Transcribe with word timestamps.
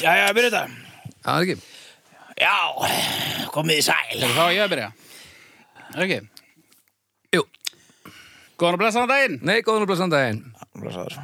Jæja, 0.00 0.28
byrja 0.36 0.50
þetta. 0.50 0.64
Það 1.26 1.36
er 1.36 1.42
ekki 1.42 1.56
Já, 2.36 2.56
komið 3.52 3.80
í 3.80 3.84
sæl. 3.84 4.16
Þá 4.20 4.40
á 4.40 4.48
ég 4.52 4.62
að 4.64 4.72
byrja. 4.72 4.88
Er 5.96 6.02
Ekki? 6.04 6.18
Jú. 7.36 7.42
Góðan 8.56 8.76
og 8.76 8.80
blessaðan 8.80 9.12
daginn. 9.12 9.36
Nei, 9.44 9.58
góðan 9.64 9.84
og 9.84 9.90
blessan 9.90 10.12
daginn 10.12 10.40
Blessaður. 10.76 11.18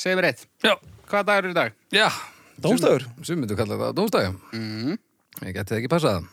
Segð 0.00 0.16
mér 0.20 0.30
eitt. 0.30 0.46
Já 0.64 0.74
Hvaða 1.08 1.24
dagur 1.30 1.44
er 1.48 1.52
í 1.52 1.58
dag? 1.58 1.76
Já 1.92 2.08
Dómstafur. 2.60 3.04
Sum 3.24 3.38
myndu 3.42 3.56
kalla 3.58 3.76
það 3.80 3.94
dómstæðum 4.00 4.40
Mm. 4.52 4.96
Ég 5.44 5.54
geti 5.54 5.72
það 5.74 5.78
ekki 5.82 5.92
passað 5.92 6.26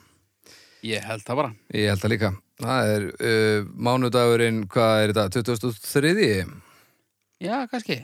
Ég 0.85 1.01
held 1.01 1.23
það 1.25 1.39
bara. 1.39 1.51
Ég 1.73 1.87
held 1.89 2.01
það 2.03 2.11
líka 2.13 2.29
Það 2.61 2.89
er 2.95 3.05
uh, 3.11 3.65
mánudagurinn, 3.87 4.61
hvað 4.71 5.01
er 5.03 5.13
þetta, 5.17 5.41
2003? 5.51 6.27
Já, 7.43 7.55
kannski. 7.67 7.97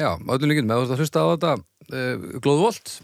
Já, 0.00 0.08
öllum 0.16 0.48
líkinn 0.50 0.66
með 0.70 0.86
að 0.94 1.02
hlusta 1.02 1.20
á 1.22 1.26
þetta 1.34 1.50
uh, 1.58 2.28
Glóðvolt 2.42 2.94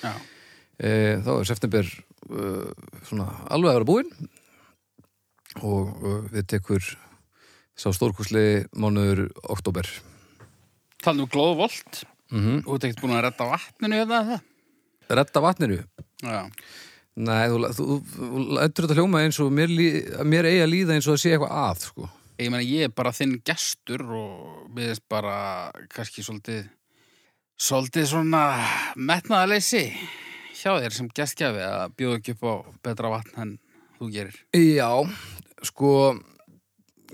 Já. 0.00 0.12
uh, 0.14 1.14
Þá 1.26 1.30
er 1.36 1.48
september 1.50 1.90
uh, 2.30 2.70
svona 3.06 3.28
alveg 3.52 3.70
að 3.74 3.78
vera 3.80 3.90
búinn 3.90 4.12
og 5.66 5.90
uh, 6.06 6.20
við 6.32 6.46
tekur 6.54 6.84
sá 7.80 7.90
stórkúsli 7.96 8.64
mánuður 8.78 9.26
oktober 9.50 9.88
Talum 11.00 11.24
við 11.26 11.32
glóðvolt. 11.34 12.02
mm 12.32 12.62
Þú 12.66 12.74
ert 12.76 12.86
ekkert 12.88 13.02
búin 13.04 13.14
að 13.16 13.24
redda 13.28 13.46
vatninu 13.50 13.96
hérna 14.00 14.18
eða 14.20 14.26
það? 14.34 14.46
Redda 15.20 15.40
vatninu 15.42 15.78
Já. 16.20 16.40
Nei, 17.20 17.44
þú, 17.50 17.70
þú, 17.74 17.86
þú 18.14 18.42
lætur 18.56 18.86
þetta 18.86 18.96
hljóma 19.00 19.22
eins 19.24 19.38
og 19.42 19.50
mér, 19.52 19.72
mér 20.24 20.48
eigi 20.48 20.64
að 20.64 20.72
líða 20.72 20.96
eins 20.96 21.08
og 21.10 21.16
að 21.16 21.22
sé 21.24 21.32
eitthvað 21.34 21.56
að 21.60 21.84
sko. 21.88 22.10
Ég 22.40 22.52
meina, 22.52 22.64
ég 22.64 22.88
er 22.88 22.92
bara 22.96 23.12
þinn 23.12 23.34
gestur 23.44 24.04
og 24.16 24.68
við 24.76 24.94
erum 24.94 25.08
bara 25.12 25.34
kannski 25.92 26.24
svolítið 26.24 26.68
svolítið 27.60 28.06
svona 28.08 28.44
metnaðaleysi 28.96 29.82
hjá 30.56 30.78
þér 30.80 30.96
sem 30.96 31.10
gestgjafi 31.16 31.64
að 31.66 31.96
bjóða 31.98 32.20
ekki 32.20 32.36
upp 32.38 32.46
á 32.48 32.54
betra 32.88 33.12
vatn 33.12 33.42
en 33.42 33.52
þú 33.98 34.08
gerir. 34.14 34.38
Já, 34.56 34.88
sko 35.68 35.92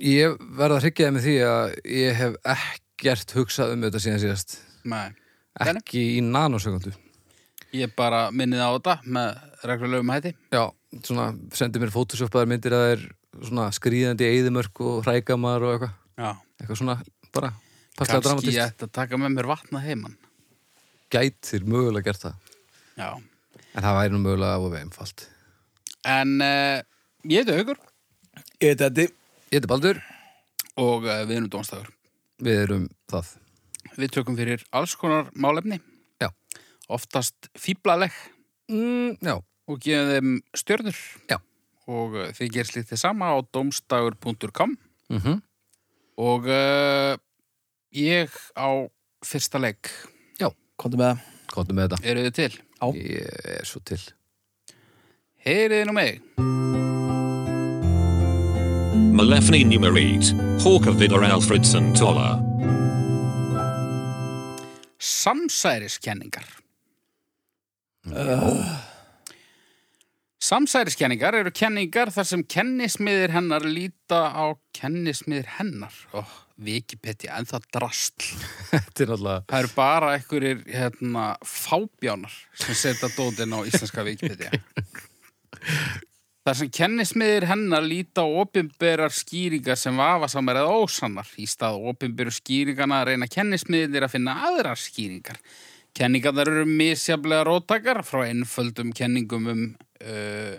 ég 0.03 0.37
verða 0.39 0.79
að 0.79 0.85
hryggjaði 0.85 1.17
með 1.17 1.27
því 1.27 1.37
að 1.49 1.75
ég 1.97 2.21
hef 2.21 2.39
ekkert 2.55 3.35
hugsað 3.41 3.75
um 3.75 3.89
þetta 3.89 4.05
síðan 4.05 4.23
síðast 4.23 4.59
Nei. 4.87 5.09
Ekki 5.67 6.03
í 6.19 6.23
nanosekundu 6.23 6.93
Ég 7.75 7.93
bara 7.99 8.31
minnið 8.31 8.63
á 8.63 8.71
þetta 8.77 8.95
með 9.05 9.39
reglulegum 9.69 10.11
hætti. 10.15 10.33
Já, 10.55 10.63
svona 11.03 11.27
sendi 11.57 11.81
mér 11.83 11.91
photoshopaðar 11.93 12.49
myndir 12.51 12.73
að 12.77 12.85
það 12.85 12.93
er 12.97 13.07
svona 13.51 13.67
skrýðandi 13.77 14.29
eyðimörk 14.31 14.81
og 14.87 15.01
hrækamar 15.05 15.65
og 15.67 15.73
eitthvað 15.75 15.95
Já. 16.17 16.31
eitthvað 16.61 16.79
svona, 16.81 16.95
bara 17.35 17.51
passlega 17.99 18.21
Kannski 18.23 18.29
dramatist 18.29 18.57
ég 18.57 18.63
ætti 18.71 18.87
að 18.87 18.93
taka 18.97 19.19
með 19.21 19.35
mér 19.37 19.49
vatna 19.51 19.83
heimann. 19.85 20.15
gætir 21.13 21.67
mögulega 21.69 22.05
gert 22.09 22.23
það 22.23 22.35
Já. 22.97 23.11
en 23.75 23.83
það 23.85 23.97
væri 23.99 24.15
nú 24.15 24.23
mögulega 24.25 24.59
of 24.63 24.75
einfalt 24.81 25.27
En 26.07 26.41
uh, 26.41 26.81
ég 27.27 27.43
heiti 27.43 27.57
Haugur 27.59 27.79
Ég 28.63 28.73
heiti 28.73 28.85
Eddi. 28.87 29.05
Ég 29.51 29.59
heiti 29.59 29.69
Baldur, 29.69 30.01
og 30.79 31.05
uh, 31.05 31.25
við 31.27 31.37
erum 31.37 31.51
dónstafur. 31.53 31.91
við 32.41 32.63
erum 32.63 32.89
það 33.11 33.35
Við 33.97 34.11
tökum 34.17 34.37
fyrir 34.37 34.65
alls 34.77 34.95
konar 34.97 35.29
málefni. 35.35 35.79
Já. 36.87 36.95
Oftast 36.97 37.51
fíblaleg 37.59 38.15
mm, 38.71 39.19
Já, 39.27 39.37
og 39.67 39.81
gefum 39.83 40.13
þeim 40.15 40.33
stjörnur. 40.55 41.01
Já. 41.31 41.41
Og 41.87 42.15
uh, 42.15 42.31
þið 42.35 42.53
gerir 42.55 42.71
slítið 42.71 43.03
sama 43.03 43.35
á 43.35 43.37
domstagur.com 43.53 44.79
mm 45.11 45.43
og 46.17 46.47
uh, 46.49 47.13
ég 47.93 48.33
á 48.57 48.89
fyrsta 49.21 49.61
leik. 49.61 49.91
Komdu 50.77 51.01
með 51.01 51.15
það. 51.15 51.33
Kóttum 51.53 51.79
með 51.79 51.93
þetta 51.93 52.11
Eru 52.11 52.25
þið 52.27 52.35
til? 52.37 52.51
Já. 52.77 52.87
Ég 53.01 53.37
er 53.57 53.69
svo 53.69 53.81
til 53.87 54.01
Heyriði 55.47 55.87
nú 55.87 55.95
mig. 55.97 56.19
Malefni 59.17 59.63
numerit, 59.65 60.33
Hawker 60.65 60.97
vidar 60.99 61.25
Alfredson 61.25 61.93
Tolla. 61.97 62.35
Samsæriskenningar. 64.99 66.45
Uh, 68.07 68.63
Samsæriskenningar 70.47 71.35
eru 71.41 71.51
kenningar 71.51 72.13
þar 72.15 72.27
sem 72.29 72.43
kennismiðir 72.47 73.33
hennar 73.35 73.65
líta 73.67 74.29
á 74.31 74.55
kennismiðir 74.77 75.49
hennar. 75.57 75.95
Ó, 76.15 76.23
Wikipedia, 76.63 77.35
en 77.37 77.49
það 77.49 77.67
drastl. 77.75 78.29
Er 78.77 78.87
Það 78.95 79.59
eru 79.59 79.73
bara 79.75 80.13
einhverjir 80.15 80.63
hérna, 80.71 81.25
fábjánar 81.45 82.33
sem 82.55 82.79
setja 82.79 83.11
dótin 83.17 83.57
á 83.57 83.61
íslenska 83.67 84.05
Wikipedia. 84.07 84.53
Þar 86.47 86.59
sem 86.61 86.71
kennismiðir 86.71 87.49
hennar 87.51 87.83
líta 87.83 88.23
á 88.23 88.29
opinberar 88.31 89.11
skýringar 89.11 89.81
sem 89.81 89.97
vafasamar 89.99 90.61
eða 90.61 90.77
ósannar. 90.79 91.33
Í 91.43 91.49
stað 91.51 91.81
opinberu 91.91 92.31
skýringana 92.31 93.03
reyna 93.09 93.27
kennismiðir 93.27 94.07
að 94.07 94.15
finna 94.15 94.37
aðrar 94.47 94.79
skýringar. 94.79 95.41
Kenningarnar 95.97 96.51
eru 96.53 96.67
misjaflega 96.69 97.47
róttakar 97.49 98.03
frá 98.05 98.27
einföldum 98.29 98.91
kenningum 98.97 99.47
um 99.53 99.63
uh, 100.05 100.57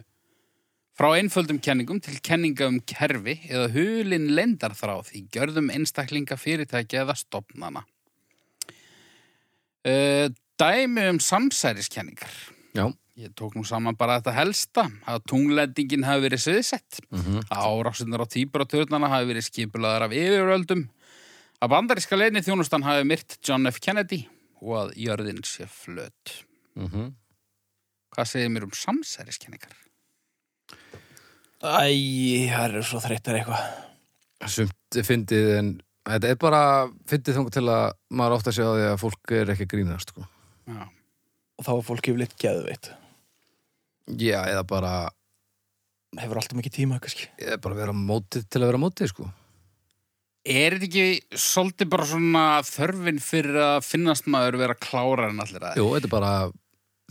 frá 0.98 1.12
einföldum 1.20 1.60
kenningum 1.62 2.00
til 2.02 2.18
kenninga 2.26 2.66
um 2.72 2.80
kerfi 2.90 3.36
eða 3.52 3.68
hulin 3.76 4.32
lendarþráð 4.34 5.12
í 5.20 5.22
gjörðum 5.36 5.70
einstaklinga 5.76 6.40
fyrirtækja 6.42 7.04
eða 7.06 7.16
stopnana. 7.20 7.84
Uh, 9.88 10.28
dæmi 10.60 11.06
um 11.14 11.20
samsæriskenningar. 11.22 12.32
Já, 12.76 12.90
Ég 13.18 13.32
tók 13.34 13.56
nú 13.58 13.64
saman 13.66 13.96
bara 13.98 14.20
þetta 14.20 14.34
helsta 14.36 14.84
að 15.10 15.24
tunglendingin 15.32 16.04
hafi 16.06 16.22
verið 16.28 16.42
sviðsett 16.44 17.00
Mhm. 17.10 17.40
að 17.50 17.64
árásinnar 17.66 18.22
á 18.22 18.28
týpuraturnana 18.30 19.10
hafi 19.10 19.26
verið 19.34 19.48
skipulaðar 19.48 20.04
af 20.06 20.12
yfirvöldum 20.14 20.84
að 21.62 21.72
bandaríska 21.72 22.14
leini 22.18 22.44
þjónustan 22.46 22.84
hafi 22.86 23.04
myrt 23.10 23.38
John 23.42 23.66
F. 23.66 23.80
Kennedy 23.82 24.28
og 24.62 24.74
að 24.82 24.94
jörðin 25.08 25.44
sé 25.46 25.68
flöt. 25.72 26.38
mm 26.76 27.14
Hvað 28.18 28.30
segir 28.32 28.50
mér 28.50 28.64
um 28.66 28.72
samsæriskenningar? 28.74 29.74
Æ, 31.62 31.90
það 32.50 32.64
eru 32.64 32.82
svo 32.86 33.02
þreyttar 33.04 33.38
eitthvað. 33.40 33.66
sumt 34.50 34.98
fyndið 35.06 35.50
en 35.58 35.70
þetta 36.08 36.30
er 36.32 36.40
bara 36.42 36.62
fyndið 37.10 37.38
þungu 37.38 37.54
til 37.54 37.64
að 37.74 37.86
maður 38.10 38.36
átt 38.38 38.50
að 38.52 38.56
segja 38.58 38.70
á 38.72 38.76
því 38.78 38.86
að 38.92 39.00
fólk 39.04 39.34
er 39.38 39.52
ekki 39.54 39.68
grínast 39.74 40.14
sko. 40.14 40.26
Já. 40.70 40.84
Og 41.58 41.66
þá 41.68 41.72
er 41.76 41.86
fólk 41.90 42.10
yfirleitt 42.12 42.36
geðveitt. 42.42 42.90
Já, 44.18 44.40
eða 44.48 44.64
bara, 44.70 44.94
Hefur 46.18 46.40
alltaf 46.40 46.56
mikið 46.58 46.76
tíma, 46.78 47.00
kannski. 47.04 47.28
eða 47.38 47.58
bara 47.62 47.76
vera 47.82 47.94
mótið 47.94 48.46
til 48.50 48.62
að 48.64 48.70
vera 48.72 48.82
mótið 48.82 49.12
sko. 49.12 49.28
Er 50.48 50.78
þetta 50.78 50.88
ekki 50.88 51.40
svolítið 51.44 51.90
bara 51.92 52.08
svona 52.08 52.46
þörfin 52.64 53.20
fyrir 53.24 53.60
að 53.60 53.82
finnast 53.84 54.30
maður 54.32 54.60
vera 54.62 54.78
klárar 54.80 55.34
en 55.34 55.44
allir 55.44 55.66
að 55.68 55.80
Jú, 55.82 55.88
þetta 55.96 56.08
er 56.08 56.14
bara 56.14 56.34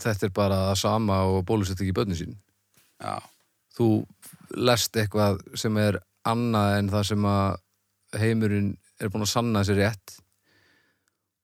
þetta 0.01 0.27
er 0.27 0.33
bara 0.39 0.59
það 0.71 0.79
sama 0.81 1.21
og 1.29 1.39
bólusett 1.45 1.81
ekki 1.81 1.95
börnin 1.97 2.17
sín 2.17 2.35
Já. 2.97 3.17
þú 3.77 3.89
lest 4.57 4.97
eitthvað 4.97 5.41
sem 5.57 5.77
er 5.81 5.99
annað 6.27 6.77
en 6.79 6.91
það 6.93 7.09
sem 7.11 7.27
að 7.29 8.21
heimurinn 8.21 8.71
er 8.97 9.11
búin 9.13 9.25
að 9.27 9.33
sanna 9.35 9.63
sér 9.67 9.81
rétt 9.83 10.17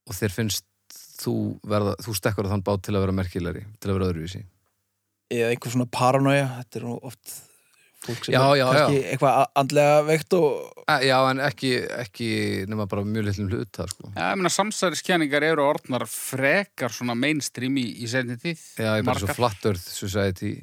og 0.10 0.18
þér 0.18 0.34
finnst 0.34 0.66
þú 1.24 1.36
verða, 1.70 1.94
þú 2.04 2.18
stekkur 2.18 2.50
á 2.50 2.54
þann 2.54 2.66
bát 2.66 2.82
til 2.84 2.98
að 2.98 3.06
vera 3.06 3.16
merkilegri, 3.16 3.64
til 3.80 3.92
að 3.92 4.00
vera 4.00 4.10
öðruvísi 4.10 4.44
Eða 5.34 5.50
einhver 5.54 5.74
svona 5.74 5.90
paranoia. 5.90 6.46
Þetta 6.60 6.80
er 6.80 6.88
oft 6.94 7.34
fólk 8.06 8.28
sem 8.28 8.36
Já, 8.36 8.42
er 8.44 8.60
já, 8.60 8.66
kannski 8.70 9.00
eitthvað 9.14 9.40
andlega 9.62 9.98
veikt 10.10 10.36
og... 10.38 10.84
Já, 11.08 11.16
en 11.30 11.42
ekki, 11.48 11.72
ekki 12.04 12.30
nema 12.72 12.88
bara 12.92 13.06
mjög 13.08 13.28
litlum 13.30 13.50
hlut 13.54 13.72
það 13.80 13.94
sko 13.94 14.12
Já, 14.12 14.26
ég 14.28 14.40
meina 14.42 14.54
samsæriskenningar 14.58 15.48
eru 15.48 15.66
orðnar 15.70 16.06
frekar 16.12 16.96
svona 16.96 17.16
mainstream 17.20 17.80
í, 17.82 17.88
í 18.04 18.10
setni 18.12 18.38
tíð. 18.42 18.62
Já, 18.78 18.92
ég 19.00 19.08
bara 19.08 19.24
svo 19.24 19.32
Margar. 19.32 19.40
Flat 19.40 19.70
Earth 19.72 19.88
Society 19.88 20.54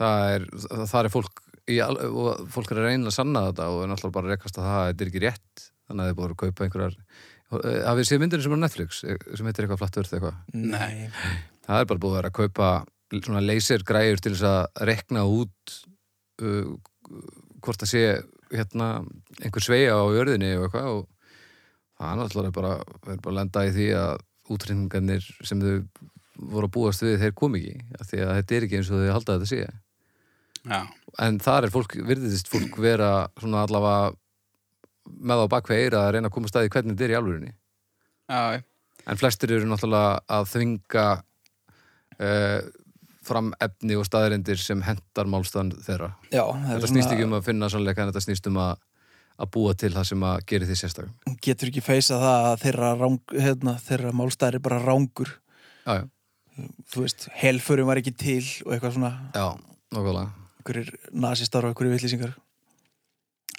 það 0.00 0.26
er, 0.34 0.48
það, 0.66 0.84
það 0.92 0.98
er 1.02 1.12
fólk 1.14 1.44
í, 1.66 1.78
al- 1.84 2.02
og 2.10 2.44
fólk 2.52 2.74
er 2.74 2.84
reyna 2.88 3.10
að 3.12 3.16
sanna 3.20 3.46
þetta 3.50 3.70
og 3.72 3.84
er 3.84 3.92
náttúrulega 3.92 4.18
bara 4.18 4.30
að 4.30 4.36
rekast 4.36 4.60
að 4.60 4.68
það 4.70 4.84
þetta 4.90 5.06
er 5.06 5.12
ekki 5.12 5.24
rétt 5.28 5.66
þannig 5.86 6.02
að 6.04 6.12
þið 6.12 6.20
búið 6.20 6.34
að 6.36 6.38
kaupa 6.44 6.66
einhverjar 6.66 7.00
Eh, 7.46 7.82
hafið 7.86 8.00
þið 8.00 8.08
séð 8.08 8.22
myndinu 8.24 8.42
sem 8.42 8.54
er 8.54 8.58
á 8.58 8.64
Netflix 8.64 8.96
eh, 9.06 9.18
sem 9.38 9.46
heitir 9.46 9.66
eitthvað 9.66 9.78
Flat 9.78 9.96
Earth 10.00 10.14
eitthvað 10.16 10.38
Nei. 10.58 11.10
það 11.62 11.82
er 11.82 11.88
bara 11.92 12.00
búið 12.02 12.10
að 12.10 12.16
vera 12.18 12.30
að 12.32 12.38
kaupa 12.40 12.70
svona 13.22 13.42
laser 13.44 13.84
græjur 13.86 14.22
til 14.24 14.32
þess 14.34 14.46
að 14.50 14.80
rekna 14.90 15.22
út 15.30 15.76
uh, 16.42 16.74
hvort 17.64 17.82
það 17.82 17.92
sé 17.92 18.02
hérna 18.52 18.90
einhver 19.42 19.64
sveia 19.64 19.96
á 19.96 20.04
jörðinni 20.14 20.52
og 20.58 20.66
eitthvað 20.66 20.90
og 20.92 21.06
það 21.96 22.10
er 22.10 22.20
náttúrulega 22.20 22.56
bara, 22.56 22.74
bara 23.06 23.32
að 23.32 23.38
lenda 23.40 23.64
í 23.66 23.72
því 23.74 23.88
að 24.00 24.12
útrýningarnir 24.56 25.26
sem 25.46 25.62
þau 25.62 25.72
voru 26.36 26.68
að 26.68 26.74
búast 26.76 27.02
við 27.02 27.18
þeir 27.22 27.34
kom 27.38 27.56
ekki 27.58 27.74
af 27.96 28.10
því 28.10 28.22
að 28.22 28.36
þetta 28.38 28.56
er 28.56 28.66
ekki 28.66 28.78
eins 28.78 28.92
og 28.92 29.02
þau 29.02 29.14
halda 29.16 29.36
þetta 29.36 29.50
sé. 29.50 29.66
Já, 30.66 30.80
en 31.22 31.38
þar 31.42 31.66
er 31.66 31.72
fólk, 31.72 31.94
virðist 32.06 32.50
fólk 32.50 32.78
vera 32.82 33.10
svona 33.38 33.64
allavega 33.64 34.14
með 35.06 35.44
á 35.46 35.52
bakveir 35.52 35.96
að 35.96 36.08
reyna 36.16 36.30
að 36.30 36.34
koma 36.36 36.50
staði 36.50 36.72
hvernig 36.72 36.96
þetta 36.96 37.06
er 37.06 37.14
í 37.14 37.18
alvörinni 37.20 37.52
já, 37.52 38.62
en 39.06 39.20
flestir 39.20 39.54
eru 39.54 39.68
náttúrulega 39.70 40.18
að 40.38 40.48
þvinga 40.52 41.06
uh, 42.18 42.60
fram 43.26 43.52
efni 43.62 43.98
og 43.98 44.06
staðarindir 44.08 44.60
sem 44.60 44.82
hendar 44.86 45.30
málstæðan 45.30 45.72
þeirra. 45.86 46.10
Já, 46.30 46.44
þetta 46.70 46.90
snýst 46.92 47.14
ekki 47.14 47.26
um 47.26 47.36
að 47.38 47.48
finna 47.48 47.70
sannleika 47.72 48.04
en 48.04 48.12
þetta 48.12 48.24
snýst 48.24 48.48
um 48.50 48.60
að, 48.62 48.80
að 49.42 49.52
búa 49.58 49.74
til 49.78 49.92
það 49.96 50.08
sem 50.12 50.26
að 50.30 50.38
gera 50.52 50.70
því 50.70 50.78
sérstaklega 50.82 51.36
getur 51.48 51.72
ekki 51.72 51.84
feisa 51.84 52.20
það 52.22 52.48
að 52.52 52.56
þeirra, 52.64 52.94
rang, 53.02 53.36
hérna, 53.36 53.76
þeirra 53.82 54.14
málstæðir 54.16 54.60
er 54.60 54.66
bara 54.68 54.80
rángur 54.84 55.34
já, 55.84 56.00
já, 56.00 56.04
þú 56.94 57.04
veist, 57.04 57.28
helförum 57.42 57.90
var 57.90 58.00
ekki 58.00 58.16
til 58.16 58.42
og 58.64 58.74
eitthvað 58.76 58.98
svona, 58.98 59.12
já, 59.36 59.46
nokkulega 59.94 60.26
einhverjir 60.56 61.14
nasistar 61.14 61.66
og 61.66 61.74
einhverjir 61.74 61.98
villisingar 61.98 62.34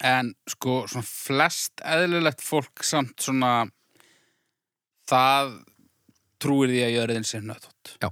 En 0.04 0.30
sko, 0.46 0.84
svona 0.86 1.06
flest 1.06 1.82
eðlilegt 1.82 2.42
fólk 2.44 2.84
samt 2.86 3.18
svona 3.22 3.66
það 5.08 5.56
trúir 6.38 6.70
því 6.70 6.82
að 6.86 6.94
jörðin 6.94 7.26
sé 7.26 7.40
nöðtótt. 7.42 7.96
Já. 7.98 8.10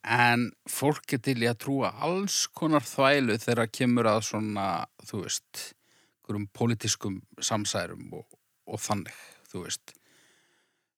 En 0.00 0.48
fólk 0.70 1.12
er 1.12 1.20
til 1.24 1.42
í 1.42 1.48
að 1.50 1.58
trúa 1.66 1.90
alls 2.00 2.46
konar 2.56 2.84
þvælu 2.86 3.36
þegar 3.42 3.68
kemur 3.68 4.08
að 4.08 4.22
svona, 4.30 4.86
þú 5.04 5.26
veist, 5.26 5.74
einhverjum 6.20 6.48
pólitískum 6.56 7.20
samsærum 7.42 8.08
og, 8.16 8.26
og 8.66 8.80
þannig, 8.80 9.16
þú 9.52 9.66
veist. 9.66 9.94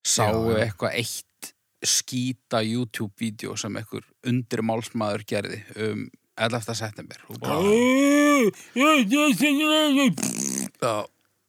Sáu 0.06 0.52
Já, 0.52 0.66
eitthvað 0.66 0.98
eitt 0.98 1.26
skýta 1.82 2.62
YouTube-vídeó 2.62 3.56
sem 3.58 3.74
einhver 3.78 4.06
undirmálsmaður 4.28 5.24
gerði 5.26 5.62
um 5.82 6.04
11. 6.38 6.74
september 6.78 7.24
og 7.28 7.40
bara. 7.42 7.58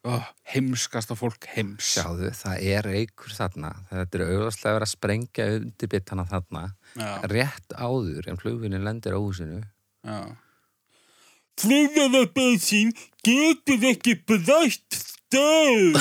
Oh, 0.09 0.29
heimskasta 0.53 1.15
fólk 1.17 1.47
heims. 1.53 1.93
Sjáðu, 1.95 2.31
það 2.37 2.65
er 2.75 2.89
eikur 2.99 3.35
þarna. 3.35 3.73
Þetta 3.91 4.19
er 4.19 4.25
auðvarslega 4.27 4.71
að 4.71 4.77
vera 4.77 4.87
að 4.87 4.93
sprengja 4.93 5.49
undir 5.57 5.91
bitana 5.93 6.25
þarna 6.29 6.63
já, 6.95 7.09
rétt 7.31 7.77
áður 7.77 8.29
en 8.31 8.39
flugvinni 8.41 8.81
lendir 8.83 9.15
á 9.15 9.19
húsinu. 9.19 9.61
Já. 10.03 10.19
Flugvélabensin 11.61 12.93
getur 13.23 13.89
ekki 13.91 14.17
brætt 14.27 14.97
stöð. 14.97 15.99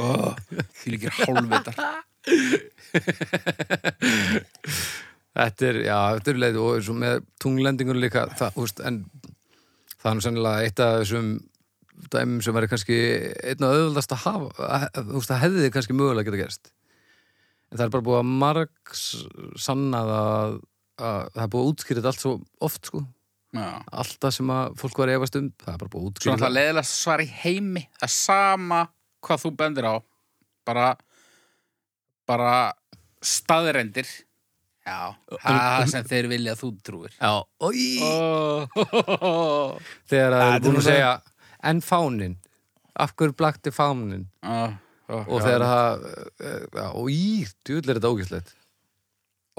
Oh, 0.00 0.32
því 0.80 0.94
líkir 0.94 1.12
hálfvitar. 1.20 1.76
Þetta 5.32 5.66
er, 5.68 5.78
já, 5.86 5.98
þetta 6.16 6.32
er 6.32 6.38
leið 6.42 6.56
og 6.60 6.74
eins 6.76 6.88
og 6.92 6.96
með 7.00 7.22
tunglendingur 7.40 7.96
líka 7.96 8.26
það, 8.36 8.58
úst, 8.60 8.82
en 8.84 8.98
það 9.96 10.08
er 10.10 10.16
nú 10.18 10.24
sennilega 10.26 10.66
eitt 10.66 10.82
af 10.84 10.96
þessum 11.00 11.30
dæmum 12.12 12.42
sem 12.44 12.56
væri 12.56 12.68
kannski 12.70 12.98
einn 13.52 13.66
og 13.66 13.74
auðvöldast 13.76 14.14
að 14.16 14.24
hafa 14.26 14.68
að, 14.78 15.12
úst, 15.18 15.30
það 15.30 15.42
hefði 15.46 15.72
kannski 15.74 15.96
mögulega 15.96 16.28
geta 16.28 16.42
gerst. 16.42 16.72
En 17.70 17.78
það 17.78 17.86
er 17.86 17.92
bara 17.94 18.06
búið 18.08 18.20
að 18.20 18.32
marg 18.42 18.96
sannað 19.60 20.14
að, 20.16 20.56
að 21.00 21.20
það 21.34 21.44
er 21.44 21.52
búið 21.54 21.62
að 21.62 21.70
útskýrið 21.72 22.08
allt 22.10 22.24
svo 22.24 22.34
oft 22.68 22.90
sko, 22.90 23.04
já. 23.56 23.68
allt 24.02 24.18
það 24.24 24.36
sem 24.38 24.52
að 24.56 24.74
fólk 24.82 25.00
var 25.02 25.12
að 25.12 25.20
efast 25.20 25.38
um, 25.40 25.48
það 25.62 25.72
er 25.72 25.80
bara 25.84 25.94
búið 25.94 26.02
að 26.02 26.10
útskýrið 26.10 26.34
náttúrulega 26.34 26.58
leðilega 26.58 26.90
svar 26.90 27.24
í 27.24 27.30
heimi 27.42 27.86
það 27.96 28.08
er 28.08 28.14
sama 28.16 28.82
hvað 29.22 29.46
þú 29.46 29.54
bendir 29.62 29.88
á. 29.88 29.94
Bara 30.62 30.90
bara 32.28 32.52
staðrendir 33.22 34.06
já, 34.82 35.14
það 35.42 35.84
sem 35.90 36.06
þeir 36.10 36.28
vilja 36.30 36.54
að 36.54 36.62
þú 36.62 36.70
trúir. 36.86 37.12
Já, 37.16 37.32
oh. 37.62 38.66
þegar 40.10 40.36
það 40.36 40.42
Þetta 40.42 40.56
er 40.56 40.64
búin 40.66 40.80
að 40.80 40.88
segja 40.88 41.12
en 41.62 41.80
fánin, 41.84 42.36
af 42.98 43.14
hverju 43.16 43.36
blakti 43.38 43.72
fánin 43.74 44.26
oh. 44.42 44.72
Oh. 45.12 45.24
og 45.28 45.42
þegar 45.44 45.64
það 45.68 46.04
eh, 46.42 46.90
og 46.98 47.08
í, 47.12 47.46
djúvill 47.66 47.90
er 47.92 47.98
þetta 48.00 48.12
ógæslegt 48.12 48.52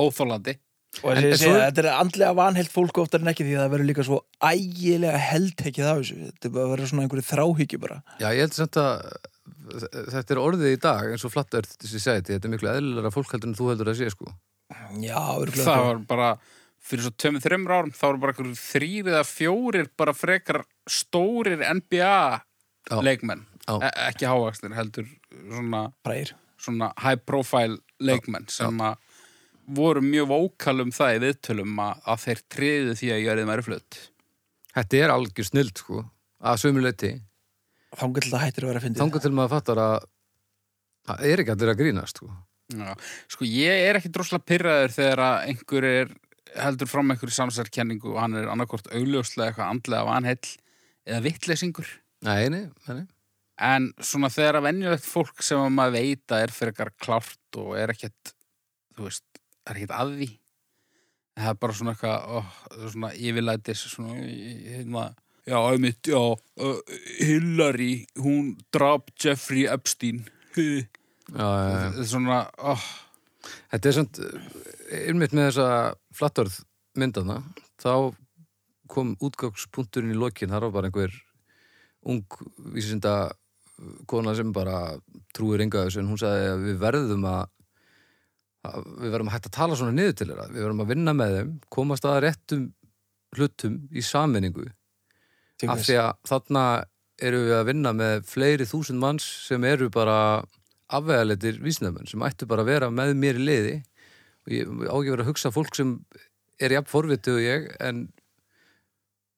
óþólandi 0.01 0.55
og 1.03 1.09
En- 1.15 1.23
þessi, 1.25 1.47
svo- 1.47 1.57
þetta 1.57 1.81
er 1.83 1.89
andlega 1.97 2.33
vanhelt 2.37 2.69
fólk 2.73 2.99
oftar 3.01 3.23
en 3.23 3.31
ekki 3.31 3.45
því 3.47 3.55
að 3.57 3.63
það 3.63 3.71
verður 3.73 3.89
líka 3.89 4.05
svo 4.05 4.19
ægilega 4.45 5.21
heldtekið 5.25 5.87
af 5.89 6.01
þessu. 6.03 6.17
Þetta 6.29 6.49
er 6.51 6.67
vera 6.73 6.89
svona 6.91 7.05
einhverju 7.07 7.25
þráhyggju 7.31 7.79
bara. 7.81 7.97
Já, 8.21 8.27
ég 8.29 8.43
held 8.45 8.53
samt 8.59 8.77
að 8.77 9.15
þetta 10.13 10.35
er 10.35 10.41
orðið 10.43 10.75
í 10.75 10.81
dag 10.83 11.09
eins 11.09 11.25
og 11.25 11.33
flatt 11.33 11.57
Earth 11.57 11.73
Society, 11.89 12.35
þetta 12.35 12.45
er 12.49 12.53
miklu 12.53 12.69
eðlilega 12.75 13.11
fólk 13.15 13.33
heldur 13.33 13.49
en 13.49 13.57
þú 13.57 13.71
heldur 13.71 13.89
að 13.89 13.97
sé 14.03 14.11
sko. 14.13 14.29
Já, 15.01 15.17
það 15.49 15.81
var 15.87 16.03
bara 16.13 16.29
fyrir 16.83 17.05
svo 17.05 17.13
tömur 17.15 17.43
þreymur 17.43 17.75
árum 17.77 17.95
þá 17.95 18.03
voru 18.05 18.21
bara 18.23 18.33
einhverjum 18.33 18.59
þrýr 18.59 19.09
eða 19.13 19.23
fjórir 19.27 19.89
bara 19.99 20.15
frekar 20.15 20.63
stórir 20.89 21.63
NBA 21.63 22.13
Já. 22.89 22.97
leikmenn. 22.99 23.45
Já. 23.63 23.77
e 23.79 23.91
ekki 24.09 24.27
hávaksnir 24.27 24.75
heldur 24.75 25.07
svona, 25.31 25.85
svona 26.59 26.91
high 26.99 27.21
profile 27.23 27.79
leikmenn 28.03 28.49
sem 28.51 28.81
að 28.83 28.97
voru 29.63 30.01
mjög 30.03 30.27
vókal 30.27 30.81
um 30.83 30.91
það 30.91 31.15
í 31.15 31.21
viðtölum 31.23 31.77
að, 31.79 32.01
að 32.11 32.23
þeir 32.25 32.41
triðu 32.51 32.95
því 32.99 33.11
að 33.15 33.21
jörðið 33.23 33.51
væri 33.53 33.65
flutt. 33.69 33.99
Þetta 34.73 34.99
er 34.99 35.13
algjör 35.13 35.47
snild 35.47 35.79
sko 35.79 36.01
að 36.43 36.59
sömuleyti, 36.65 37.13
þangar 37.95 38.25
til 38.25 38.33
það 38.33 38.43
hættir 38.43 38.65
að 38.65 38.71
vera 38.73 38.81
að 38.81 38.87
fyndið. 38.87 39.03
Þangar 39.03 39.23
til 39.23 39.31
maður 39.37 39.53
fattar 39.53 39.79
að 39.83 39.95
það 41.07 41.23
er 41.29 41.43
ekki 41.43 41.55
að 41.55 41.77
grínast 41.79 42.19
sko. 42.19 42.33
Já. 42.73 42.93
sko 43.29 43.45
ég 43.45 43.85
er 43.89 43.99
ekki 43.99 44.11
droslega 44.13 44.47
pyrraður 44.47 44.93
þegar 44.95 45.21
að 45.23 45.47
einhver 45.51 45.87
er 45.87 46.13
heldur 46.59 46.89
fram 46.89 47.11
einhverju 47.13 47.35
samsærkenningu 47.37 48.13
og 48.13 48.21
hann 48.21 48.37
er 48.39 48.49
annarkort 48.51 48.89
augljóslega 48.93 49.51
eitthvað 49.51 49.73
andlega 49.73 50.07
vanheill 50.09 50.53
eða 51.07 51.23
vittleysingur 51.25 51.89
Nei, 52.23 52.47
nei, 52.47 52.61
nei. 52.87 53.03
En 53.63 53.89
svona 54.01 54.29
þegar 54.33 54.61
að 54.61 54.67
venjulegt 54.69 55.05
fólk 55.05 55.43
sem 55.45 55.59
að 55.59 55.73
maður 55.75 55.97
veit 55.97 56.33
að 56.33 56.45
er 56.45 56.53
fyrir 56.55 56.71
eitthvað 56.71 56.93
klárt 57.03 57.59
og 57.59 57.73
er 57.77 57.91
ekkert, 57.93 58.31
þú 58.95 59.09
veist, 59.09 59.25
er 59.67 59.79
ekkert 59.79 59.95
að 59.97 60.13
því. 60.21 60.29
Það 61.33 61.49
er 61.51 61.59
bara 61.65 61.75
svona 61.77 61.93
eitthvað, 61.93 62.25
ó, 62.31 62.39
svona 62.93 63.11
yfirlætis, 63.17 63.83
svona, 63.91 64.15
hérna, 64.23 65.05
já, 65.49 65.57
einmitt, 65.59 66.09
já, 66.09 66.21
uh, 66.21 66.97
Hillary, 67.19 67.93
hún 68.23 68.53
draf 68.73 69.11
Jeffrey 69.19 69.67
Epstein. 69.69 70.23
Þetta 70.55 70.89
Já, 71.33 71.39
já, 71.39 71.67
já. 71.73 71.85
er 72.03 72.07
svona, 72.11 72.37
ó, 72.59 72.73
Þetta 73.43 73.89
er 73.89 73.97
samt, 73.97 74.19
eh, 74.19 75.07
einmitt 75.09 75.35
með 75.35 75.49
þessa 75.51 75.69
flattorð 76.15 76.59
myndana, 76.99 77.41
þá 77.81 78.13
kom 78.91 79.15
útgangspunkturinn 79.23 80.13
í 80.13 80.19
lokin, 80.19 80.51
þar 80.53 80.67
var 80.67 80.75
bara 80.77 80.91
einhver 80.91 81.15
ung 82.05 82.23
vísinda 82.75 83.31
kona 84.07 84.35
sem 84.37 84.51
bara 84.53 84.95
trúir 85.35 85.63
þessu 85.63 86.01
en 86.01 86.11
hún 86.11 86.19
sagði 86.21 86.51
að 86.51 86.63
við 86.67 86.79
verðum 86.83 87.25
að, 87.27 87.43
að 88.69 88.87
við 89.01 89.15
verðum 89.15 89.31
að 89.31 89.35
hægt 89.37 89.49
að 89.49 89.57
tala 89.57 89.77
svona 89.79 89.95
niður 89.97 90.15
til 90.19 90.27
þeirra, 90.29 90.47
við 90.51 90.65
verðum 90.65 90.83
að 90.83 90.93
vinna 90.93 91.13
með 91.17 91.35
þeim 91.37 91.53
komast 91.73 92.07
að 92.07 92.19
réttum 92.27 92.65
hlutum 93.33 93.77
í 93.91 94.03
sammenningu 94.05 94.67
af 95.65 95.81
því 95.81 95.97
að 96.03 96.11
þarna 96.29 96.65
eru 97.23 97.39
við 97.47 97.55
að 97.57 97.67
vinna 97.71 97.93
með 97.95 98.27
fleiri 98.29 98.67
þúsund 98.67 99.01
manns 99.01 99.25
sem 99.47 99.63
eru 99.67 99.89
bara 99.93 100.17
afvegaletir 100.99 101.59
vísnæðmenn 101.63 102.09
sem 102.09 102.25
ættu 102.27 102.47
bara 102.49 102.65
að 102.65 102.71
vera 102.73 102.91
með 102.93 103.15
mér 103.19 103.39
í 103.39 103.47
liði 103.47 103.75
og 104.43 104.53
ég 104.53 104.71
á 104.89 104.95
ekki 104.95 105.13
verið 105.13 105.25
að 105.25 105.31
hugsa 105.31 105.53
fólk 105.55 105.77
sem 105.77 105.95
er 106.63 106.75
jafn 106.77 106.91
forvitið 106.91 107.39
og 107.39 107.43
ég 107.43 107.67
en 107.83 108.05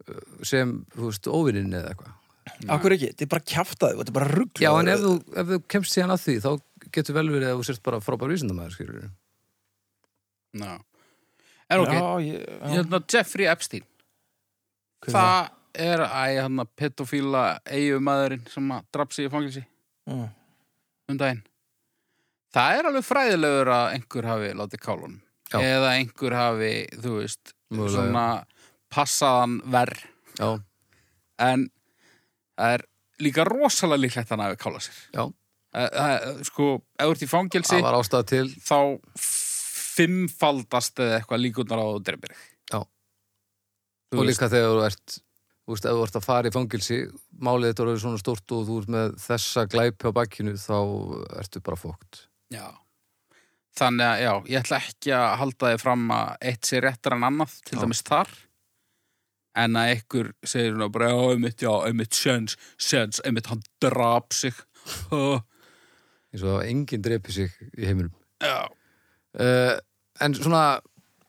uh, 0.05 0.21
sem, 0.45 0.77
þú 0.95 1.09
veist, 1.09 1.31
óvinnin 1.31 1.75
eða 1.75 1.95
eitthvað 1.95 2.21
Akkur 2.69 2.93
ekki, 2.93 3.07
þetta 3.09 3.23
er 3.25 3.29
bara 3.31 3.49
kjaftaði 3.49 3.95
þetta 3.99 4.11
er 4.11 4.17
bara 4.19 4.31
rugg 4.31 4.59
Já, 4.61 4.69
en 4.77 4.89
ef 4.93 4.99
þú, 5.01 5.13
ef 5.33 5.47
þú 5.49 5.61
kemst 5.73 5.95
síðan 5.95 6.13
að 6.13 6.25
því 6.27 6.35
þá 6.43 6.51
getur 6.93 7.15
vel 7.17 7.29
verið 7.31 7.49
að 7.49 7.55
þú 7.57 7.67
sért 7.69 7.85
bara 7.87 8.01
frábær 8.05 8.31
vísindamæður 8.31 8.75
skilur 8.75 9.07
ná. 10.55 10.79
En 11.69 11.81
ok, 11.81 11.93
já, 11.93 12.19
ég, 12.21 12.41
já. 12.45 12.67
hérna 12.69 13.01
Jeffrey 13.11 13.47
Epstein, 13.49 13.85
Hver 15.05 15.09
er 15.09 15.15
það 15.15 15.49
er, 15.85 16.03
æ, 16.05 16.41
hann 16.45 16.61
að 16.61 16.73
pedofíla 16.79 17.43
eigumæðurinn 17.65 18.45
sem 18.53 18.73
að 18.75 18.85
draf 18.95 19.15
sig 19.15 19.27
í 19.27 19.31
fangilsi. 19.33 19.63
Mm. 20.07 20.27
Um 21.11 21.19
daginn. 21.19 21.43
Það 22.55 22.79
er 22.79 22.89
alveg 22.89 23.05
fræðilegur 23.05 23.71
að 23.75 23.87
einhver 23.97 24.27
hafi 24.31 24.51
látið 24.55 24.83
kálunum. 24.85 25.21
Já. 25.53 25.59
eða 25.61 25.93
einhver 25.99 26.35
hafi, 26.35 26.73
þú 26.97 27.15
veist 27.19 27.53
Mögulega, 27.69 27.93
svona 27.95 28.25
passaðan 28.93 29.57
verð 29.71 30.03
en 31.45 31.65
það 32.55 32.75
er 32.77 32.85
líka 33.25 33.45
rosalega 33.47 34.01
líklegt 34.01 34.31
að 34.31 34.35
hann 34.35 34.45
hafi 34.45 34.61
kálað 34.61 34.87
sér. 34.87 35.01
Já. 35.15 35.23
Sko, 36.47 36.69
ef 36.95 37.05
þú 37.05 37.13
ert 37.13 37.25
í 37.25 37.29
fangelsi 37.29 37.81
þá 38.63 38.79
fimmfaldast 39.95 40.99
eða 41.03 41.19
eitthvað 41.19 41.43
líkunar 41.43 41.83
á 41.83 41.87
Já. 42.71 42.79
og 44.15 44.23
líka 44.27 44.49
þegar 44.51 44.71
þú 44.71 44.85
ert 44.87 45.17
þú 45.65 45.73
veist, 45.73 45.85
ef 45.89 45.97
þú 45.97 46.05
ert 46.05 46.17
að 46.19 46.25
fara 46.27 46.49
í 46.49 46.55
fangilsi 46.55 46.97
málið 47.41 47.71
þetta 47.71 47.85
er 47.91 48.01
svona 48.05 48.21
stórt 48.21 48.55
og 48.55 48.65
þú 48.67 48.79
ert 48.81 48.91
með 48.95 49.13
þessa 49.25 49.65
glæpi 49.71 50.09
á 50.09 50.17
bakkinu 50.19 50.55
þá 50.61 50.79
ertu 51.41 51.63
bara 51.65 51.81
fókt 51.81 52.25
Já. 52.53 52.67
Þannig 53.75 54.05
að, 54.07 54.19
já, 54.21 54.33
ég 54.53 54.61
ætla 54.61 54.77
ekki 54.79 55.11
að 55.17 55.31
halda 55.41 55.71
þið 55.71 55.81
fram 55.81 56.03
að 56.15 56.27
eitt 56.47 56.69
sé 56.69 56.79
réttar 56.79 57.15
en 57.17 57.25
annað, 57.27 57.55
til 57.65 57.75
Já. 57.75 57.79
dæmis 57.81 58.03
þar. 58.07 58.29
En 59.59 59.79
að 59.81 59.89
ykkur 59.97 60.29
segir 60.47 60.77
hún 60.77 60.93
bara, 60.93 61.09
já, 61.11 61.17
einmitt, 61.33 61.65
já, 61.65 61.71
einmitt, 61.89 62.15
sens, 62.15 62.55
sens, 62.79 63.19
einmitt, 63.27 63.49
hann 63.51 63.65
drap 63.83 64.31
sig. 64.35 64.55
Eins 66.35 66.43
og 66.43 66.59
að 66.59 66.69
enginn 66.69 67.03
drepi 67.03 67.31
sig 67.31 67.51
í 67.79 67.87
heiminum 67.87 68.11
já, 68.43 68.67
uh, 69.39 69.75
en 70.19 70.35
svona 70.35 70.63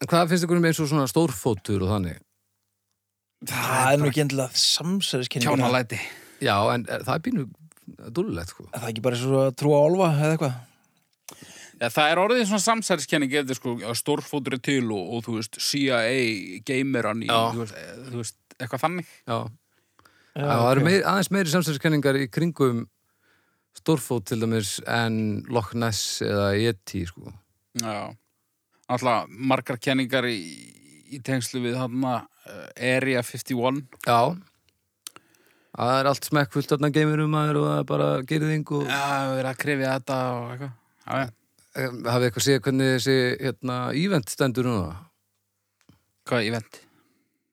hvað 0.02 0.32
finnst 0.32 0.46
ykkur 0.46 0.58
um 0.58 0.66
eins 0.66 0.80
og 0.82 0.90
svona 0.90 1.06
stórfótur 1.10 1.84
og 1.86 1.92
þannig 1.94 2.18
Það 3.44 3.90
er 3.90 4.00
nú 4.00 4.08
ekki 4.10 4.22
endilega 4.24 4.60
samsæðiskenning 4.62 5.50
kjánalæti. 5.50 5.98
já, 6.40 6.56
en 6.72 6.86
er, 6.88 7.04
það 7.04 7.18
er 7.18 7.24
pínu 7.26 7.44
dúllulegt 8.16 8.54
sko. 8.54 8.64
Það 8.72 8.86
er 8.86 8.94
ekki 8.94 9.04
bara 9.04 9.20
svo 9.20 9.42
að 9.44 9.52
trúa 9.60 9.82
á 9.82 9.84
álfa 9.86 10.08
eða 10.14 10.32
eitthvað? 10.36 10.56
Já, 11.76 11.90
það 11.92 12.10
er 12.10 12.20
orðið 12.22 12.42
svona 12.48 12.64
samsæriskenning 12.64 13.36
eftir 13.36 13.58
sko, 13.58 13.76
já, 13.82 13.88
stórfótur 14.00 14.56
er 14.56 14.62
til 14.64 14.84
og, 14.96 15.12
og 15.12 15.24
þú 15.26 15.36
veist, 15.36 15.58
CIA 15.60 16.60
gameran 16.64 17.20
í, 17.26 17.28
þú 17.28 17.66
eh, 17.68 17.90
þú 18.08 18.20
veist, 18.22 18.38
eitthvað 18.56 18.84
þannig. 18.86 19.10
já, 19.28 19.36
já 20.32 20.46
það 20.46 20.68
eru 20.70 20.86
meir, 20.86 21.02
aðeins 21.12 21.32
meiri 21.36 21.52
samsæðiskenningar 21.52 22.20
í 22.22 22.30
kringum 22.32 22.86
stórfót 23.76 24.30
til 24.30 24.40
dæmis 24.40 24.78
en 24.88 25.18
Loch 25.52 25.74
Ness 25.76 26.22
eða 26.24 26.54
Yeti 26.56 27.04
sko. 27.10 27.34
Já, 27.82 28.08
alltaf 28.88 29.28
margar 29.28 29.76
kenningar 29.76 30.24
í, 30.30 30.38
í 31.12 31.20
tengslu 31.20 31.60
við 31.66 31.76
hann 31.82 32.08
uh, 32.08 32.24
Area 32.76 33.22
51. 33.26 33.82
já 34.06 34.20
það 35.76 35.94
er 36.00 36.08
allt 36.08 36.24
smekkfullt 36.30 36.70
þarna 36.72 36.90
geimurum 36.94 37.34
og 37.36 37.56
það 37.56 37.78
er 37.80 37.88
bara 37.90 38.08
gerðing 38.28 38.70
og 38.78 38.86
Já, 38.88 39.00
við 39.28 39.40
erum 39.42 39.50
að 39.50 39.58
krifja 39.60 39.90
þetta 39.98 40.16
og 40.32 40.46
eitthvað. 40.54 40.72
Já, 41.06 41.12
já. 41.20 41.26
Eh, 41.76 41.90
hafið 42.08 42.26
eitthvað 42.30 42.46
séð 42.46 42.60
hvernig 42.64 42.92
þessi 42.94 43.16
hérna, 43.44 43.76
ívent 43.92 44.32
stendur 44.32 44.64
núna 44.70 44.94
Hvað 46.26 46.40
er 46.42 46.48
event? 46.54 46.78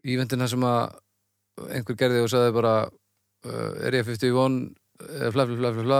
íventina 0.03 0.47
sem 0.51 0.63
að 0.67 0.95
einhver 1.75 1.97
gerði 1.99 2.23
og 2.23 2.31
sagði 2.31 2.53
bara 2.55 2.73
uh, 2.87 3.71
er 3.85 3.95
ég 3.99 4.07
51 4.07 4.55
uh, 5.03 5.27
fla 5.35 5.45
fla 5.47 5.57
fla 5.59 5.71
fla 5.75 5.83
fla 5.83 5.99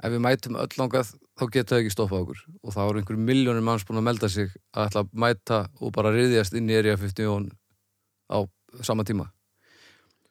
ef 0.00 0.12
við 0.14 0.22
mætum 0.24 0.58
öll 0.60 0.76
langað 0.78 1.14
þá 1.38 1.44
geta 1.54 1.74
það 1.74 1.80
ekki 1.84 1.94
stoppað 1.94 2.22
okkur 2.26 2.42
og 2.60 2.74
þá 2.74 2.80
eru 2.84 3.00
einhver 3.00 3.18
miljónir 3.30 3.64
manns 3.64 3.86
búin 3.88 4.02
að 4.02 4.06
melda 4.10 4.30
sig 4.32 4.50
að 4.74 4.90
ætla 4.90 5.02
að 5.06 5.14
mæta 5.24 5.58
og 5.80 5.94
bara 5.96 6.12
riðjast 6.14 6.54
inn 6.58 6.70
í 6.70 6.76
Area 6.78 6.98
51 7.00 7.48
á 8.30 8.38
sama 8.86 9.04
tíma 9.04 9.28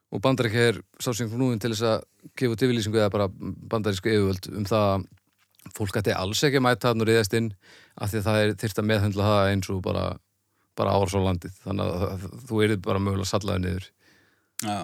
og 0.10 0.22
bandaríkja 0.24 0.70
er 0.72 0.82
sá 0.98 1.12
sem 1.13 1.29
knúin 1.29 1.60
til 1.62 1.74
þess 1.74 1.86
að 1.86 2.03
gefa 2.39 2.56
út 2.56 2.63
yfirlýsingu 2.65 2.98
eða 2.98 3.13
bara 3.13 3.27
bandarísku 3.29 4.10
yfirvöld 4.10 4.50
um 4.56 4.65
það 4.70 4.88
að 4.94 5.08
fólk 5.75 6.00
ætti 6.00 6.15
alls 6.15 6.41
ekki 6.46 6.60
að 6.60 6.65
mæta 6.65 6.91
hann 6.91 7.03
og 7.03 7.10
riðjast 7.10 7.36
inn 7.38 7.51
af 8.00 8.12
því 8.12 8.22
að 8.22 8.27
það 8.29 8.44
er 8.44 8.53
þyrft 8.63 8.82
að 8.82 8.89
meðhundla 8.89 9.29
það 9.29 9.50
eins 9.51 9.72
og 9.74 9.82
bara 9.86 10.06
bara 10.79 10.96
ára 10.96 11.10
svo 11.12 11.24
landið 11.24 11.58
þannig 11.65 11.89
að 11.89 12.24
þú 12.48 12.62
erið 12.65 12.86
bara 12.86 13.01
mögulega 13.03 13.29
sallaði 13.29 13.63
niður 13.65 13.89
Já. 14.63 14.77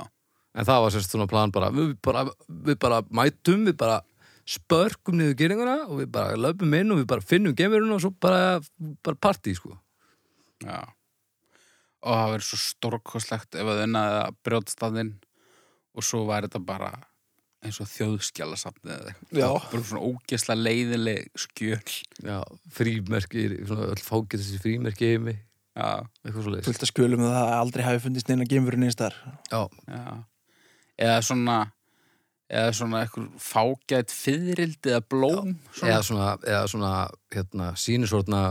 en 0.56 0.68
það 0.68 0.82
var 0.84 0.94
sérst 0.96 1.16
svona 1.16 1.30
plan 1.32 1.54
bara 1.56 1.72
við 1.74 1.96
bara, 2.04 2.26
við 2.48 2.78
bara 2.84 3.00
mætum 3.10 3.66
við 3.70 3.78
bara 3.80 4.02
spörkum 4.46 5.18
niður 5.20 5.40
geringuna 5.40 5.78
og 5.88 6.04
við 6.04 6.12
bara 6.18 6.38
löpum 6.38 6.76
inn 6.78 6.94
og 6.94 7.02
við 7.02 7.08
bara 7.14 7.26
finnum 7.26 7.56
gemurinn 7.58 7.96
og 7.96 8.04
svo 8.04 8.12
bara, 8.22 8.60
bara 9.06 9.22
partí 9.28 9.56
sko 9.58 9.74
Já. 10.64 10.84
Og 12.06 12.14
það 12.14 12.32
verður 12.36 12.46
svo 12.52 12.60
stórkoslegt 12.62 13.58
ef 13.58 13.70
að 13.74 13.84
unnaði 13.88 14.18
að 14.22 14.36
brjóta 14.46 14.74
staðinn 14.76 15.14
og 15.96 16.06
svo 16.06 16.20
væri 16.30 16.50
þetta 16.50 16.62
bara 16.68 16.92
eins 17.66 17.80
og 17.82 17.88
þjóðskjálasafnið 17.90 18.92
eða 18.94 19.14
eitthvað. 19.16 19.64
Bara 19.72 19.88
svona 19.90 20.06
ógesla 20.06 20.56
leiðileg 20.60 21.32
skjöl. 21.42 21.80
já, 22.22 22.38
frímerki, 22.78 23.46
svona 23.66 23.88
öll 23.90 24.04
fágið 24.06 24.44
þessi 24.44 24.60
frímerki 24.62 25.10
heimi, 25.16 25.34
Já. 25.76 26.06
eitthvað 26.22 26.44
svo 26.46 26.54
leiðis 26.54 26.68
Fullt 26.70 26.86
að 26.86 26.92
skjölum 26.92 27.24
um 27.26 27.32
það 27.34 27.40
að 27.48 27.56
aldrei 27.64 27.84
hafi 27.88 28.04
fundist 28.06 28.30
neina 28.30 28.46
geimurinn 28.52 28.86
eins 28.86 29.00
þar 29.02 29.18
já, 29.50 29.64
Já. 29.90 30.06
Eða 31.08 31.18
svona 31.26 31.58
eða 32.46 32.72
svona 32.78 33.02
eitthvað 33.02 33.28
fágætt 33.42 34.14
fyririldi 34.14 34.92
eða 34.94 35.02
blóm. 35.10 35.56
Svona. 35.74 35.90
eða 35.96 36.04
svona, 36.06 36.30
eða 36.46 36.64
svona 36.70 36.94
hérna, 37.34 37.72
sínisvortna 37.82 38.44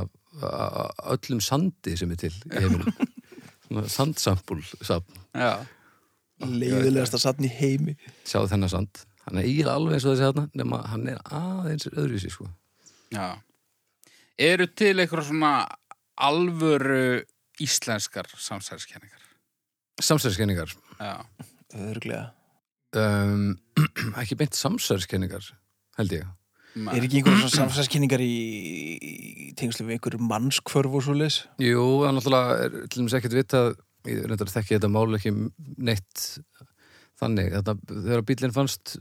öllum 1.14 1.38
sandi 1.44 1.94
sem 1.96 2.11
er 2.11 2.18
til 2.25 2.32
í 2.34 2.58
heiminum 2.58 2.90
sandsampul 3.90 4.61
safn. 4.83 5.23
Já. 5.35 5.64
Leiðilegasta 6.44 7.21
satn 7.23 7.47
í 7.47 7.50
heimi 7.52 7.94
sjáðu 8.26 8.50
þennan 8.52 8.73
sand 8.73 9.04
hann 9.25 9.38
er 9.40 9.47
eiginlega 9.47 9.76
alveg 9.78 9.97
eins 9.97 10.06
og 10.06 10.14
þessi 10.14 10.26
þarna 10.28 10.44
nema 10.61 10.80
hann 10.90 11.09
er 11.12 11.21
aðeins 11.30 11.88
öðruvísi 11.92 12.33
sko 12.35 12.49
Já. 13.14 13.38
Eru 14.42 14.66
til 14.66 14.97
eitthvað 14.99 15.28
svona 15.28 15.52
alvöru 16.18 17.23
íslenskar 17.62 18.26
samsæðiskenningar? 18.35 19.23
samsæðiskenningar 20.02 20.75
Já. 20.99 21.14
Örglega 21.75 22.33
um, 22.99 23.54
ekki 24.21 24.38
beint 24.42 24.59
samsæðiskenningar 24.59 25.52
held 26.00 26.18
ég 26.18 26.26
Er 26.75 27.04
ekki 27.07 27.21
einhverjum 27.21 27.45
svona 27.45 27.54
samsæðiskenningar 27.69 28.23
í, 28.25 28.35
í 28.99 29.49
tengslu 29.59 29.87
við 29.87 29.97
einhverjum 29.99 30.26
mannskvörf 30.26 30.97
og 30.99 31.04
svo 31.07 31.14
leis? 31.14 31.37
Jú, 31.62 31.85
það 32.02 32.09
er 32.09 32.16
náttúrulega 32.16 32.69
til 32.90 32.99
dæmis 33.00 33.14
ekkert 33.21 33.37
vitað 33.38 33.69
ég 34.11 34.25
reyndar 34.28 34.50
þekki 34.52 34.75
þetta 34.76 34.90
mál 34.93 35.16
ekki 35.16 35.33
neitt 35.87 36.25
þannig 37.23 37.54
þetta, 37.54 37.76
þegar 37.95 38.25
bílinn 38.28 38.57
fannst 38.57 38.97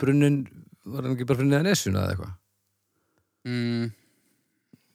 brunnin 0.00 0.38
var 0.86 1.02
hann 1.04 1.16
ekki 1.16 1.26
bara 1.28 1.40
fyrir 1.42 1.50
neðan 1.50 1.72
esuna 1.74 2.04
eða 2.06 2.14
eitthvað 2.16 2.34
Mm, 3.46 3.92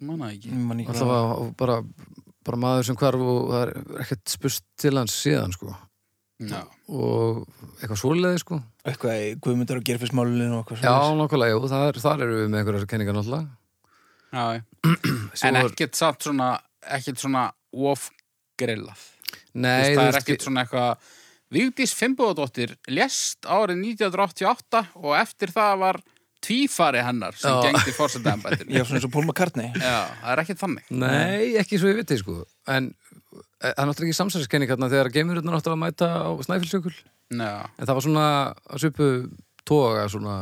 manna 0.03 0.27
ekki. 0.33 0.49
Man 0.51 0.81
ekki 0.81 0.91
alltaf 0.91 1.07
var 1.07 1.53
bara, 1.55 1.77
bara 2.43 2.57
maður 2.59 2.89
sem 2.89 2.97
hvarf 2.99 3.21
og 3.23 3.37
það 3.53 3.61
er 3.61 4.01
ekkert 4.03 4.33
spurst 4.33 4.65
til 4.81 4.91
hans 4.99 5.15
síðan 5.23 5.55
sko 5.55 5.71
Já. 6.41 6.61
og 6.89 7.43
eitthvað 7.81 7.99
svoleiði 8.01 8.39
sko 8.41 8.57
Eitthvað 8.87 9.19
í 9.21 9.27
Guðmundar 9.45 9.77
og 9.77 9.83
Gerfismálinu 9.85 10.47
og 10.57 10.63
eitthvað 10.63 10.81
Já, 10.81 10.93
svoleiðis. 10.95 11.19
nákvæmlega, 11.21 11.53
jú, 11.53 11.67
þar, 11.69 11.99
þar 12.01 12.23
eru 12.25 12.37
við 12.39 12.47
með 12.49 12.61
einhverjar 12.63 12.87
kenningar 12.89 13.17
náttúrulega 13.19 13.47
Já. 14.31 14.45
já. 14.55 14.61
En 15.47 15.55
er- 15.59 15.69
ekkert 15.69 15.99
satt 15.99 16.23
svona, 16.25 16.47
ekkert 16.97 17.19
svona 17.21 17.43
ofgrillað. 17.71 19.01
Nei, 19.53 19.91
það 19.95 20.05
er 20.07 20.17
ekkert 20.21 20.45
svona 20.47 20.63
eitthvað 20.65 21.09
Vigdís 21.51 21.91
Fimbóðadóttir 21.99 22.77
lést 22.87 23.43
árið 23.43 23.81
1988 23.91 24.81
og 25.03 25.15
eftir 25.19 25.51
það 25.51 25.73
var 25.83 25.99
tvífari 26.41 27.01
hennar 27.05 27.35
sem 27.37 27.51
Já. 27.53 27.67
gengdi 27.67 27.93
fórsetæðanbættinu. 27.99 28.71
Já, 28.79 28.85
svona 28.87 29.01
eins 29.01 29.07
og 29.09 29.13
Paul 29.13 29.27
McCartney 29.27 29.69
Já, 29.75 29.97
það 30.23 30.31
er 30.33 30.43
ekkert 30.45 30.61
þannig. 30.63 30.87
Nei, 31.03 31.51
ekki 31.61 31.77
svo 31.81 31.91
ég 31.91 31.99
viti 32.01 32.17
sko 32.23 32.39
En 32.71 32.87
það 33.61 33.71
er 33.71 33.87
náttúrulega 33.89 34.09
ekki 34.09 34.17
samsæðiskenning 34.17 34.71
hérna 34.71 34.89
þegar 34.91 35.09
geimurinn 35.13 35.55
áttu 35.55 35.71
að 35.71 35.81
mæta 35.81 36.09
á 36.09 36.29
Snæfellsjökul 36.47 36.93
Já. 37.31 37.53
En 37.77 37.85
það 37.87 37.95
var 37.95 38.05
svona 38.05 38.25
að 38.67 38.81
svipu 38.83 39.09
toga 39.67 40.07
svona, 40.11 40.35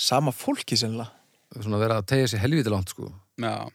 Sama 0.00 0.32
fólki 0.32 0.78
sennilega 0.78 1.10
svona 1.64 1.80
vera 1.80 1.98
að 2.00 2.10
tegja 2.12 2.30
sér 2.32 2.44
helviti 2.44 2.72
langt 2.72 2.92
sko 2.92 3.08
Já. 3.40 3.66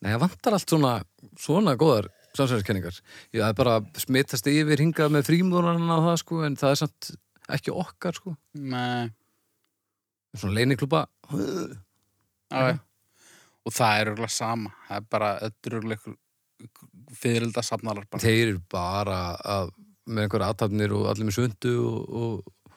Nei, 0.00 0.10
það 0.12 0.22
vantar 0.22 0.56
allt 0.56 0.72
svona 0.72 0.94
svona 1.40 1.76
góðar 1.80 2.10
samsæðiskenningar 2.38 3.00
Ég 3.34 3.42
það 3.42 3.50
er 3.50 3.60
bara 3.60 3.76
smitast 4.00 4.50
yfir 4.52 4.82
hingað 4.84 5.14
með 5.16 5.28
frímúrana 5.30 5.98
og 5.98 6.08
það 6.10 6.18
sko 6.22 6.42
En 6.46 6.58
það 6.60 6.74
er 6.74 6.82
samt 6.84 7.12
ekki 7.58 7.74
okkar 7.74 8.18
sko 8.18 8.36
Nei. 8.54 9.10
Svona 10.36 10.58
leiniklúpa 10.60 11.06
Já. 11.32 12.60
já. 12.70 12.76
Og 13.66 13.74
það 13.74 14.00
er 14.00 14.10
örgulega 14.12 14.30
sama. 14.30 14.70
Það 14.86 15.00
er 15.00 15.06
bara, 15.10 15.30
er 15.42 15.74
örgulega 15.80 16.12
fyririlda 17.20 17.62
safnalar 17.66 18.06
bara. 18.10 18.22
Þeir 18.22 18.42
eru 18.52 18.60
bara 18.72 19.18
að, 19.56 19.70
með 20.06 20.26
einhverja 20.26 20.50
aðtapnir 20.52 20.94
og 20.96 21.06
allir 21.12 21.28
með 21.30 21.38
sundu 21.40 21.72
og, 21.82 22.18
og, 22.22 22.74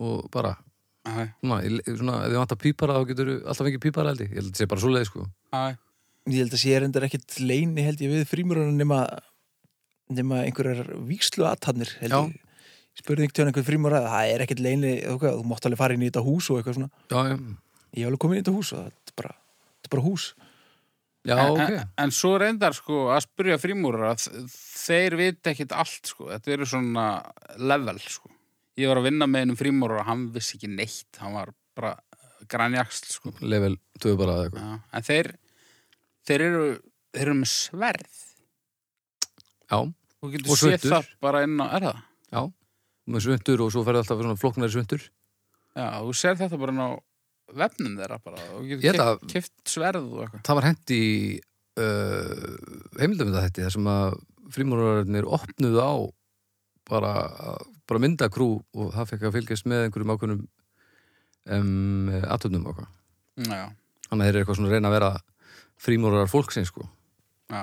og 0.00 0.26
bara 0.34 0.56
Já, 1.00 1.14
já. 1.24 1.28
svona, 1.40 2.16
ef 2.26 2.28
þið 2.28 2.36
vantar 2.42 2.58
pípara 2.60 2.98
þá 2.98 3.06
getur 3.08 3.30
alltaf 3.40 3.64
fengið 3.64 3.80
pípara 3.86 4.10
held 4.12 4.20
ég, 4.20 4.28
ég 4.34 4.36
held 4.36 4.44
að 4.44 4.50
þetta 4.52 4.60
sé 4.60 4.68
bara 4.70 4.82
svoleið 4.84 5.06
sko 5.08 5.22
Já, 5.24 5.60
já. 5.72 5.78
Ég 6.30 6.42
held 6.42 6.52
að 6.54 6.60
sé 6.60 6.74
reyndar 6.84 7.06
ekkit 7.08 7.36
leini 7.40 7.84
held 7.86 8.02
ég 8.04 8.12
við 8.12 8.26
frímurunum 8.28 8.76
nema, 8.76 8.98
nema 10.12 10.42
einhverjar 10.44 10.90
víkslu 11.08 11.46
aðtannir 11.48 11.94
held 12.02 12.12
Já. 12.14 12.20
ég 12.28 12.46
Ég 12.90 13.04
spurði 13.04 13.24
ekki 13.24 13.36
til 13.38 13.44
hann 13.44 13.52
einhver 13.52 13.64
frímur 13.64 13.94
að 13.96 14.06
það 14.10 14.30
er 14.34 14.42
ekkit 14.44 14.60
leini 14.66 14.92
þú, 15.06 15.30
mátt 15.48 15.66
alveg 15.68 15.78
fara 15.80 15.94
inn 15.96 16.02
í 16.04 16.08
þetta 16.10 16.24
hús 16.26 16.48
og 16.52 16.58
eitthvað 16.60 16.76
svona 16.80 16.90
Já, 17.08 17.20
já, 17.32 17.36
Ég 17.96 18.02
hef 18.04 18.10
alveg 18.10 18.22
komið 18.26 18.36
inn 18.36 18.42
í 18.42 18.44
þetta 18.44 18.56
hús 18.58 18.72
og 18.76 18.84
þetta 18.90 19.14
er 19.14 19.18
bara, 19.22 19.34
þetta 19.80 19.88
er 19.88 19.94
bara 19.94 20.04
hús 20.10 20.26
já, 21.28 21.36
ok 21.50 21.60
en, 21.64 21.88
en 22.04 22.12
svo 22.14 22.34
reyndar 22.40 22.72
sko 22.76 23.08
að 23.14 23.24
spyrja 23.26 23.58
frímúrar 23.60 24.14
að 24.14 24.26
þeir 24.80 25.16
vita 25.20 25.50
ekkit 25.52 25.72
allt 25.76 26.12
sko. 26.12 26.28
Þetta 26.32 26.54
eru 26.56 26.68
svona 26.68 27.06
level 27.60 27.98
sko. 28.00 28.30
Ég 28.80 28.88
var 28.88 29.00
að 29.02 29.08
vinna 29.10 29.26
með 29.28 29.44
einum 29.44 29.58
frímúrar 29.60 30.00
og 30.04 30.08
hann 30.08 30.28
vissi 30.32 30.56
ekki 30.56 30.70
neitt. 30.72 31.18
Hann 31.20 31.34
var 31.36 31.52
bara 31.76 31.96
grænjaksl 32.50 33.10
sko. 33.12 33.32
level 33.44 33.76
2 34.00 34.14
bara 34.16 34.38
eða 34.38 34.46
eitthvað 34.48 34.64
Já. 34.70 34.78
En 34.96 35.06
þeir, 35.10 35.28
þeir 36.30 36.44
eru, 36.46 36.64
þeir 37.12 37.26
eru 37.28 37.34
með 37.42 37.50
sverð. 37.52 38.16
Já, 39.70 39.78
Þú 40.20 40.28
getur 40.34 40.50
Og 40.52 40.58
séð 40.60 40.74
svuntur. 40.74 40.90
það 40.92 41.06
bara 41.24 41.42
inn 41.46 41.60
á, 41.60 41.66
er 41.76 41.84
það? 41.86 42.00
já, 42.30 42.40
með 43.10 43.22
svundur 43.24 43.62
og 43.64 43.70
svo 43.72 43.82
ferði 43.86 44.00
alltaf 44.02 44.18
svona 44.20 44.36
flóknari 44.40 44.72
svundur 44.74 45.04
Já, 45.70 45.86
þú 46.04 46.12
sér 46.20 46.36
þetta 46.40 46.58
bara 46.60 46.74
inn 46.74 46.82
á 46.84 46.90
vefnum 47.56 47.96
þeirra 47.98 48.18
bara 48.24 48.44
og 48.56 48.68
getur 48.68 49.26
kift 49.30 49.54
sverð 49.68 50.06
og 50.10 50.22
eitthvað 50.26 50.44
það 50.48 50.58
var 50.60 50.68
hent 50.68 50.94
í 50.94 51.02
uh, 51.80 52.54
heimildamönda 53.00 53.44
þetta 53.46 53.66
þar 53.66 53.76
sem 53.76 53.90
að 53.94 54.16
frímúrararnir 54.54 55.28
opnuðu 55.30 55.82
á 55.82 55.92
bara, 56.90 57.12
bara 57.86 58.02
myndakrú 58.02 58.48
og 58.74 58.94
það 58.96 59.12
fekk 59.12 59.28
að 59.28 59.36
fylgjast 59.38 59.68
með 59.70 59.84
einhverjum 59.86 60.14
ákveðnum 60.16 60.40
um, 61.54 62.08
atöfnum 62.26 62.66
og 62.66 62.72
eitthvað. 62.72 62.96
Já, 63.46 63.66
Þannig 64.10 64.24
að 64.24 64.26
þeir 64.26 64.32
eru 64.34 64.40
eitthvað 64.42 64.58
svona 64.58 64.70
að 64.70 64.74
reyna 64.74 64.90
að 64.90 64.96
vera 64.96 65.10
frímúrarar 65.80 66.32
fólksins 66.32 66.72
sko. 66.72 66.88
já 67.50 67.62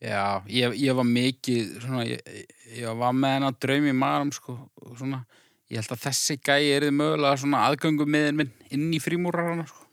Já, 0.00 0.40
ég, 0.48 0.72
ég 0.80 0.96
var 0.96 1.04
mikið 1.04 1.74
svona, 1.82 2.06
ég, 2.08 2.20
ég 2.72 2.94
var 2.96 3.12
með 3.12 3.34
hennar 3.36 3.56
draum 3.60 3.84
í 3.90 3.92
marum 3.92 4.30
sko, 4.32 4.54
svona, 4.96 5.18
ég 5.70 5.78
held 5.80 5.94
að 5.96 6.02
þessi 6.08 6.36
gæi 6.42 6.70
er 6.76 6.88
mögulega 6.94 7.38
svona 7.40 7.64
aðgöngumiðin 7.70 8.36
minn 8.40 8.52
inn 8.74 8.88
í 8.96 9.00
frímúrarana 9.02 9.66
sko. 9.70 9.86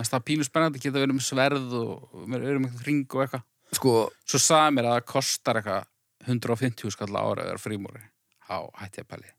Það 0.00 0.14
er 0.16 0.22
pínu 0.30 0.44
spennandi, 0.46 0.80
geta 0.80 1.00
verið 1.02 1.16
með 1.18 1.26
sverð 1.26 1.72
og 1.76 2.36
erum 2.38 2.64
eitthvað 2.68 2.84
hring 2.86 3.02
og 3.16 3.24
eitthvað. 3.26 3.42
Sko, 3.76 3.90
Svo 4.26 4.38
sagði 4.42 4.76
mér 4.78 4.88
að 4.90 4.96
það 4.98 5.08
kostar 5.12 5.60
eitthvað 5.60 5.84
150 6.30 6.94
skall 6.94 7.12
á 7.14 7.22
ára 7.22 7.44
að 7.44 7.50
vera 7.52 7.60
frímúri 7.62 8.02
á 8.50 8.58
hætti 8.80 9.04
að 9.04 9.10
pæli 9.14 9.30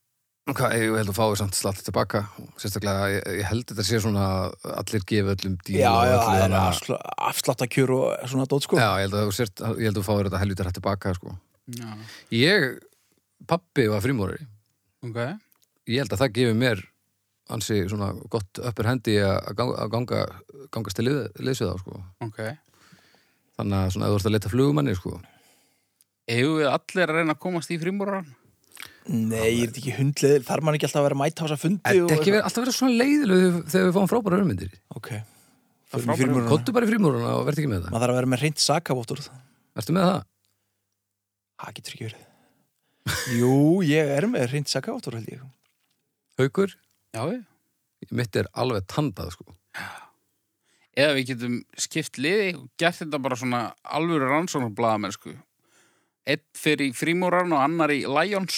hvað, 0.52 0.74
ég 0.76 0.96
held 0.98 1.12
að 1.12 1.16
fáið 1.16 1.36
samt 1.40 1.56
slátt 1.56 1.82
tilbaka 1.86 2.20
sérstaklega, 2.60 3.04
ég, 3.14 3.28
ég 3.40 3.46
held 3.48 3.66
þetta 3.70 3.84
sé 3.88 4.00
svona 4.04 4.24
að 4.26 4.72
allir 4.82 5.04
gefa 5.08 5.36
öllum 5.36 5.54
díl 5.68 5.78
það 5.84 6.40
er 6.42 6.56
að- 6.58 6.96
afsláttakjör 7.30 7.94
og 7.96 8.26
svona 8.32 8.48
dót 8.50 8.66
sko. 8.66 8.80
Já, 8.82 8.90
ég 9.00 9.06
held 9.06 9.16
að 9.20 9.28
þú 9.30 9.36
sért, 9.38 9.62
ég 9.78 9.86
held 9.88 9.94
að 9.96 10.02
þú 10.02 10.08
fáið 10.10 10.24
þetta 10.28 10.42
helvítið 10.42 10.68
hætt 10.72 10.78
tilbaka 10.80 11.14
sko. 11.20 11.36
Já, 11.78 11.92
Ég, 12.36 12.66
pappi 13.48 13.86
var 13.94 14.02
frímúrari. 14.04 14.48
Ok 15.06 15.20
ég 15.96 16.04
held 16.04 16.16
að 16.16 16.22
það 16.24 16.34
gefur 16.40 16.58
mér 16.62 16.84
ansi 17.52 17.78
svona 17.92 18.12
gott 18.32 18.62
uppur 18.64 18.88
hendi 18.88 19.18
að 19.26 19.56
ganga, 19.60 19.78
að 19.84 19.90
ganga 19.96 20.20
gangast 20.72 20.96
til 21.00 21.08
lið, 21.10 21.22
liðsvið 21.44 21.72
á 21.74 21.76
sko. 21.82 22.02
Ok 22.28 22.42
þannig 23.62 23.78
að 23.78 23.90
svona 23.94 24.08
ef 24.08 24.14
þú 24.14 24.18
ert 24.22 24.28
að 24.30 24.34
leta 24.38 24.50
flugumanni 24.52 24.94
sko. 24.98 25.18
Eigum 26.32 26.56
við 26.62 26.70
allir 26.72 27.12
að 27.12 27.18
reyna 27.20 27.34
að 27.36 27.42
komast 27.44 27.74
í 27.74 27.78
frímúraran? 27.82 28.30
Nei, 29.12 29.50
ég 29.58 29.68
er 29.68 29.74
ekki 29.76 29.94
hundleðil, 29.98 30.44
þarf 30.48 30.64
mann 30.64 30.78
ekki 30.78 30.88
alltaf 30.88 31.02
að 31.02 31.06
vera 31.10 31.18
að 31.26 31.36
þessa 31.42 31.58
fundi 31.60 31.82
Þetta 31.84 32.04
og 32.06 32.12
er 32.14 32.20
ekki 32.22 32.32
verið, 32.32 32.44
alltaf 32.48 32.62
verið 32.64 32.76
svona 32.78 32.98
leiðileg 33.02 33.56
þegar 33.74 33.88
við 33.88 33.96
fáum 33.98 34.10
frábæra 34.12 34.38
örmyndir 34.40 34.74
Ok, 34.96 35.10
Það 35.12 35.24
Förum 35.92 36.02
í 36.02 36.06
frábæra- 36.06 36.20
frímúrana. 36.22 36.52
Kottu 36.54 36.76
bara 36.78 36.86
í 36.86 36.92
frímúruna 36.92 37.32
og 37.40 37.46
verð 37.50 37.62
ekki 37.64 37.72
með 37.72 37.82
það 37.82 37.96
maður 37.96 38.04
þarf 38.06 38.14
að 38.14 38.20
vera 38.22 38.32
með 38.32 38.44
reynd 38.46 38.62
sakavottur 38.62 39.24
Ertu 39.82 39.96
með 39.98 40.06
það? 40.08 40.22
Það 41.62 41.74
getur 41.80 41.96
ekki 41.98 42.08
verið 42.12 43.40
Jú, 43.42 43.56
ég 43.90 44.14
er 44.18 44.30
með 44.32 44.48
reynd 44.54 44.70
sakavottur 44.72 45.18
held 45.18 45.34
ég 45.34 45.42
Haukur? 46.42 46.74
Já, 47.16 47.24
við 47.30 48.12
Mitt 48.18 48.36
er 48.36 48.48
alveg 48.58 48.88
tandað 48.90 49.30
sko. 49.36 49.46
Eða 50.98 51.14
við 51.16 51.28
getum 51.32 51.54
skipt 51.80 52.18
liði 52.20 52.50
og 52.58 52.66
gert 52.82 52.98
þetta 53.00 53.20
bara 53.24 53.38
svona 53.40 53.62
alvöru 53.96 54.28
rannsóknarblaðamenn 54.32 55.14
sko. 55.16 55.34
Einn 56.28 56.42
fyrir 56.58 56.90
í 56.92 56.96
frímúran 56.98 57.54
og 57.56 57.62
annar 57.64 57.94
í 57.94 58.02
Lions 58.06 58.58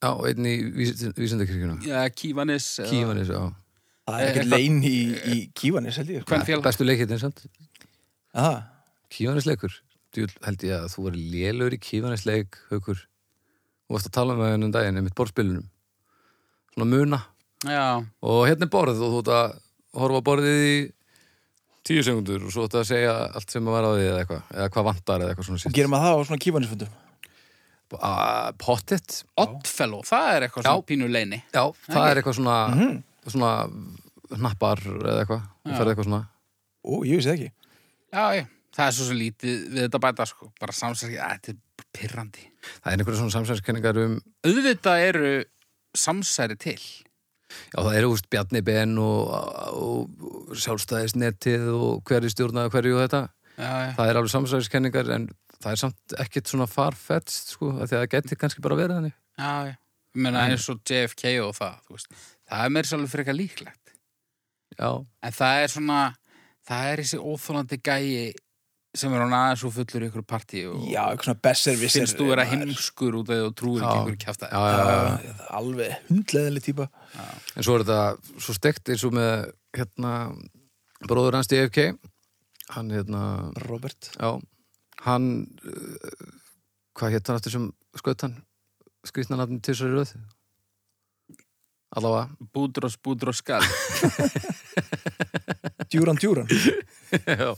Já, 0.00 0.12
og 0.12 0.26
einn 0.30 0.46
í 0.46 0.52
vísindakirkjuna 0.76 1.80
Já, 1.82 2.04
Kívanis 2.14 2.68
eða- 2.84 2.90
Kívanis, 2.92 3.28
já 3.34 3.40
Það 4.06 4.20
er 4.20 4.28
ekkert 4.28 4.44
Eitthvað- 4.44 4.54
lein 4.54 4.76
í, 4.82 4.98
í 5.34 5.52
kívanis 5.54 5.96
held 5.98 6.08
ég 6.14 6.22
sko. 6.22 6.62
Bestu 6.62 6.84
leikirinn 6.86 7.18
samt 7.18 7.42
Aha. 8.34 8.62
Kívanisleikur 9.10 9.74
Djúl 10.14 10.30
held 10.46 10.62
ég 10.66 10.76
að 10.78 10.88
þú 10.94 11.04
verið 11.08 11.26
lélur 11.34 11.74
í 11.74 11.80
kívanisleik 11.82 12.60
Haukur 12.70 13.02
Þú 13.02 13.96
varst 13.96 14.06
að 14.06 14.16
tala 14.20 14.34
með 14.38 14.52
henni 14.54 14.64
um 14.70 14.72
daginn 14.78 14.96
einmitt 15.02 15.14
borðspilunum 15.18 15.66
Svona 16.74 16.86
muna. 16.90 17.18
Já, 17.66 18.00
og 18.24 18.46
hérna 18.48 18.64
er 18.64 18.72
borð 18.72 19.00
og 19.04 19.10
þú 19.12 19.18
ert 19.20 19.30
að 19.36 19.58
horfa 20.00 20.20
á 20.22 20.26
borðið 20.30 20.60
í 20.70 20.76
tíu 21.84 22.02
sekundur 22.06 22.44
og 22.46 22.52
svo 22.54 22.64
ætti 22.68 22.78
að 22.80 22.86
segja 22.88 23.14
allt 23.36 23.50
sem 23.52 23.66
að 23.68 23.74
vera 23.76 23.90
á 23.90 23.92
því 23.96 24.04
eða 24.08 24.20
eitthvað, 24.22 24.42
eða 24.56 24.68
hvað 24.76 24.86
vantar 24.88 25.20
eða 25.24 25.32
eitthvað 25.34 25.48
svona 25.48 25.58
Og 25.60 25.64
sér. 25.66 25.74
gerum 25.76 25.90
maður 25.92 26.06
það 26.06 26.16
á 26.16 26.26
svona 26.30 26.44
kívanisfundum 26.46 26.98
Ah, 28.00 28.52
Pottet, 28.54 29.24
Oddfellow, 29.42 30.04
það 30.06 30.28
er 30.36 30.44
eitthvað 30.46 30.62
svona 30.68 30.84
pínu 30.86 31.08
leini 31.10 31.40
já, 31.50 31.62
það 31.90 32.04
er 32.12 32.20
eitthvað 32.20 32.36
svona 32.38 32.58
Mhm. 32.70 33.02
svona 33.26 33.50
hnappar 34.38 34.78
eða 34.78 35.24
eitthvað, 35.24 35.42
þú 35.66 35.70
Já. 35.72 35.76
ferð 35.80 35.90
eitthvað 35.90 36.06
svona. 36.06 36.20
Ó, 36.86 36.92
ég 37.04 37.16
vissi 37.18 37.28
það 37.28 37.34
ekki. 37.34 37.50
Já, 38.14 38.24
já, 38.38 38.44
það 38.76 38.86
er 38.86 38.92
svo 38.94 39.06
sem 39.08 39.16
lítið 39.18 39.56
við 39.74 39.80
þetta 39.88 40.00
bæta 40.06 40.26
sko. 40.26 40.52
bara 40.60 40.72
samsæski, 40.72 41.18
að 41.18 41.30
þetta 41.34 41.48
er 41.50 41.56
pirrandi. 41.92 42.44
Það 42.84 42.92
er 42.92 42.96
einhverja 42.96 43.18
svona 43.18 43.34
samsæðiskenningar 43.36 43.96
um 44.04 44.20
Auðvitað 44.46 45.08
eru 45.08 45.44
samsæri 45.96 46.56
til? 46.60 46.80
Já, 47.50 47.80
það 47.82 47.96
eru 47.98 48.12
úst 48.14 48.28
Bjarni 48.30 48.62
Ben 48.62 48.96
og, 49.02 49.30
og, 49.74 50.26
og 50.50 50.58
sjálfstæðisnetið 50.62 51.68
og 51.74 52.02
hverju 52.06 52.30
stjórnaði 52.34 52.72
hverju 52.74 52.96
og 52.96 53.04
þetta. 53.04 53.22
Já, 53.60 53.70
já, 53.70 53.90
það 53.98 54.10
er 54.10 54.20
alveg 54.20 54.34
samsæðiskenningar 54.34 55.10
en 55.16 55.26
það 55.60 55.72
er 55.72 55.80
samt 55.82 56.14
ekkit 56.24 56.50
svona 56.52 56.68
farfetst 56.70 57.54
sko, 57.56 57.72
af 57.76 57.90
því 57.90 57.98
að 57.98 58.04
það 58.04 58.12
geti 58.14 58.38
kannski 58.40 58.64
bara 58.64 58.78
verið 58.78 59.00
þannig. 59.00 59.16
Já, 59.40 59.52
já. 59.70 59.74
Ég 60.10 60.22
meina 60.24 60.46
eins 60.48 60.66
og 60.72 60.80
JFK 60.82 61.36
og 61.44 61.52
það, 61.54 61.74
þú 61.86 61.96
veist 61.96 62.14
það 62.50 62.62
er 62.64 62.72
mér 62.74 62.88
svolítið 62.88 63.12
frekar 63.14 63.36
líklegt. 63.36 63.92
Já, 64.74 64.90
en 64.98 65.36
það 65.36 65.64
er 65.64 65.74
svona 65.74 65.98
það 66.66 66.88
er 66.92 67.02
þessi 67.04 67.20
óþólandi 67.20 67.78
gæi 67.82 68.06
sem 68.96 69.12
er 69.14 69.22
hann 69.22 69.34
aðeins 69.36 69.62
og 69.66 69.74
fullur 69.74 70.02
í 70.02 70.08
ykkur 70.10 70.24
partí 70.26 70.64
og 70.66 70.86
Já, 70.90 71.02
eitthvað 71.04 71.28
svona 71.28 71.42
besservisser 71.46 72.02
finnst 72.02 72.18
þú 72.18 72.28
vera 72.32 72.46
heimskur 72.50 73.18
út 73.20 73.28
af 73.30 73.36
því 73.36 73.44
og 73.46 73.56
trúir 73.60 73.84
ekki 73.86 74.24
já, 74.26 74.46
já. 74.50 74.86
Já, 75.26 75.34
alveg 75.60 76.08
hundleðileg 76.08 76.66
típa. 76.66 76.88
En 77.54 77.66
svo 77.66 77.76
er 77.78 77.84
þetta 77.84 78.40
svo 78.46 78.56
stekt 78.56 78.90
eins 78.90 79.04
og 79.06 79.14
með 79.14 79.52
hérna 79.78 80.14
bróður 81.06 81.38
hans 81.38 81.50
DFK 81.50 81.92
hann 82.74 82.90
hérna, 82.94 83.22
Robert. 83.66 84.10
Já. 84.18 84.38
Hann 85.06 85.30
uh, 85.66 86.28
hvað 86.98 87.16
hétt 87.16 87.30
hann 87.30 87.40
eftir 87.40 87.54
sem 87.54 87.70
skaut 87.98 88.26
hann? 88.26 88.36
Skrýtnarnafni 89.06 89.62
til 89.64 89.78
sér 89.78 89.94
í 89.94 89.96
röð 89.96 90.14
allavega. 91.96 92.48
Búdros, 92.54 92.96
Búdros 93.02 93.42
skal. 93.42 93.64
Djúran, 95.90 96.18
djúran. 96.20 96.46
Já, 97.26 97.50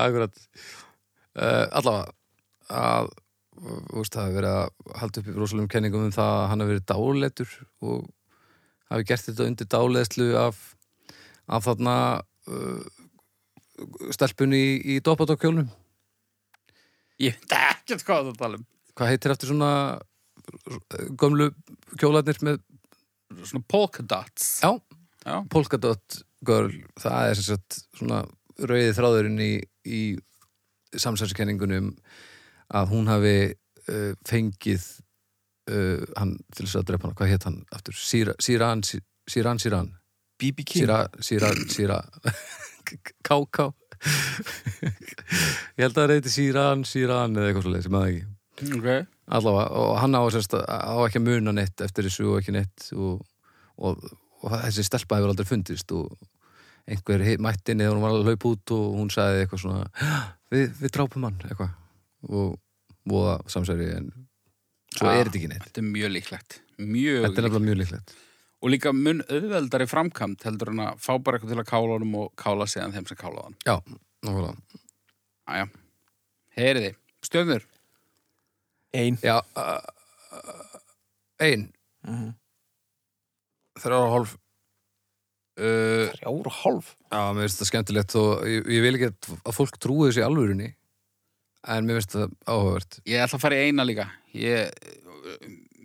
akkurat. 0.00 0.38
Uh, 1.36 1.66
allavega 1.76 2.12
að 2.72 3.10
þú 3.62 4.00
veist, 4.00 4.14
það 4.14 4.24
hefur 4.24 4.38
verið 4.38 4.54
að 4.56 4.96
halda 5.00 5.20
upp 5.20 5.28
í 5.28 5.36
rosalum 5.36 5.68
kenningum 5.70 6.06
um 6.06 6.14
það 6.14 6.32
að 6.38 6.48
hann 6.50 6.62
hefur 6.62 6.72
verið 6.72 6.86
dáletur 6.88 7.52
og 7.84 7.98
hafi 8.92 9.06
gert 9.10 9.28
þetta 9.28 9.46
undir 9.50 9.68
dáleðslu 9.74 10.28
af, 10.40 10.62
af 11.46 11.68
þarna 11.68 11.96
uh, 12.48 12.82
stelpunni 14.16 14.58
í, 14.58 14.74
í 14.96 14.98
dopatókjólnum 15.04 15.68
Ég 17.22 17.36
veit 17.38 17.54
ekkert 17.54 18.04
hvað 18.06 18.30
það 18.30 18.38
tala 18.40 18.58
um. 18.58 18.66
Hvað 18.98 19.12
heitir 19.12 19.34
eftir 19.34 19.52
svona 19.52 19.72
uh, 20.00 20.78
gömlu 21.20 21.50
kjólarnir 22.00 22.40
með 22.42 22.60
Svona 23.48 23.64
polka 23.68 24.02
dots. 24.02 24.48
Já, 24.62 24.72
Já. 25.26 25.36
polkadot 25.52 26.22
girl 26.44 26.72
það 26.98 27.28
er 27.30 27.38
sem 27.38 27.46
sagt 27.54 27.76
svona 27.98 28.22
rauði 28.62 28.92
þráðurinn 28.96 29.38
í, 29.42 29.52
í 29.86 30.00
samsæðskenningunum 30.98 31.92
að 32.74 32.90
hún 32.92 33.06
hafi 33.10 33.34
uh, 33.52 34.12
fengið 34.28 34.84
uh, 35.70 36.02
hann 36.18 36.34
til 36.52 36.66
þess 36.66 36.80
að 36.82 36.88
drepa 36.90 37.08
hann, 37.08 37.16
hvað 37.20 37.30
hétt 37.32 37.46
hann 37.48 37.60
aftur? 37.72 37.94
Síra- 37.96 38.36
Síran, 38.42 38.82
Sí- 38.86 39.02
Síran, 39.30 39.60
Síran. 39.62 39.92
BB 40.42 40.64
King 40.66 40.82
Síra, 40.82 40.98
Síra, 41.22 41.52
Síra. 41.70 42.00
Káká 43.24 43.70
ég 44.82 45.84
held 45.84 45.94
að 45.94 46.00
það 46.00 46.08
reyti 46.10 46.32
Síran, 46.34 46.82
Síran 46.88 47.36
eða 47.38 47.50
eitthvað 47.52 47.66
svo 47.68 47.72
leið 47.76 47.84
sem 47.86 47.98
að 48.00 48.06
ekki. 48.10 48.24
Ok 48.78 48.88
allavega, 49.28 49.68
og 49.78 49.94
hann 50.02 50.16
á, 50.18 50.22
sérst, 50.34 50.56
á 50.58 50.94
ekki 51.06 51.20
að 51.20 51.28
muna 51.28 51.54
neitt 51.54 51.80
eftir 51.84 52.08
þessu 52.08 52.26
og 52.32 52.40
ekki 52.40 52.54
neitt 52.56 52.88
og, 52.96 53.22
og, 53.78 54.02
og 54.42 54.56
þessi 54.64 54.84
stelpa 54.86 55.18
hefur 55.20 55.32
aldrei 55.34 55.48
fundist 55.48 55.92
og 55.94 56.10
einhver 56.90 57.22
mætti 57.38 57.76
niður 57.78 57.94
hún 57.96 58.02
var 58.02 58.16
að 58.16 58.26
laupa 58.26 58.50
út 58.56 58.74
og 58.74 58.98
hún 58.98 59.12
sagði 59.14 59.44
eitthvað 59.44 59.62
svona 59.62 59.84
við, 60.50 60.72
við 60.80 60.94
drápum 60.96 61.28
hann 61.28 61.38
eitthvað. 61.46 61.72
Og 62.32 62.58
voða 63.08 63.38
samsæri 63.50 63.88
en 63.96 64.10
svo 64.92 65.08
Ah, 65.08 65.16
er 65.16 65.26
þetta 65.26 65.38
ekki 65.40 65.50
neitt. 65.50 65.64
Þetta 65.68 65.82
er 65.82 65.88
mjög 65.88 66.12
líklegt 66.16 66.58
Mjög 66.82 67.24
þetta 67.24 67.40
er 67.40 67.46
nefnilega 67.46 67.66
mjög 67.68 67.78
líklegt. 67.80 68.14
Og 68.62 68.70
líka 68.70 68.92
mun 68.94 69.22
auðveldari 69.26 69.86
framkvæmt 69.90 70.44
heldur 70.46 70.70
en 70.70 70.82
að 70.84 70.98
fá 71.02 71.12
bara 71.18 71.38
eitthvað 71.38 71.54
til 71.54 71.62
að 71.62 71.70
kála 71.70 71.96
honum 71.96 72.18
og 72.20 72.28
kála 72.38 72.66
síðan 72.70 72.94
þeim 72.94 73.08
sem 73.10 73.18
kála 73.18 73.46
hann. 73.46 73.56
Já, 73.66 73.74
nákvæmlega. 74.22 74.82
Æja, 75.50 75.66
heyriði 76.58 76.92
Stjörnur, 77.26 77.64
Ein 78.92 79.16
já, 79.22 79.38
uh, 79.56 79.80
uh, 80.36 80.78
ein 81.40 81.68
Mhm. 82.02 82.32
þrjára 83.78 83.98
og 84.02 84.12
hálf 84.16 84.30
uh, 85.60 86.08
Þrjár 86.16 86.48
og 86.50 86.56
hálf 86.62 86.88
Já, 87.12 87.20
mér 87.36 87.44
finnst 87.46 87.60
það 87.62 87.68
skemmtilegt 87.70 88.16
og 88.18 88.42
ég, 88.50 88.66
ég 88.74 88.82
vil 88.82 88.96
ekki 88.98 89.10
að 89.38 89.54
fólk 89.54 89.78
trúi 89.78 90.08
þessi 90.10 90.24
alvörinni 90.26 90.72
en 91.70 91.86
mér 91.86 92.00
finnst 92.00 92.16
það 92.16 92.34
áhugavert 92.50 92.98
ég 93.06 93.22
ætla 93.22 93.38
að 93.38 93.44
fara 93.46 93.60
í 93.60 93.68
eina 93.70 93.86
líka 93.86 94.08
Ég, 94.34 94.74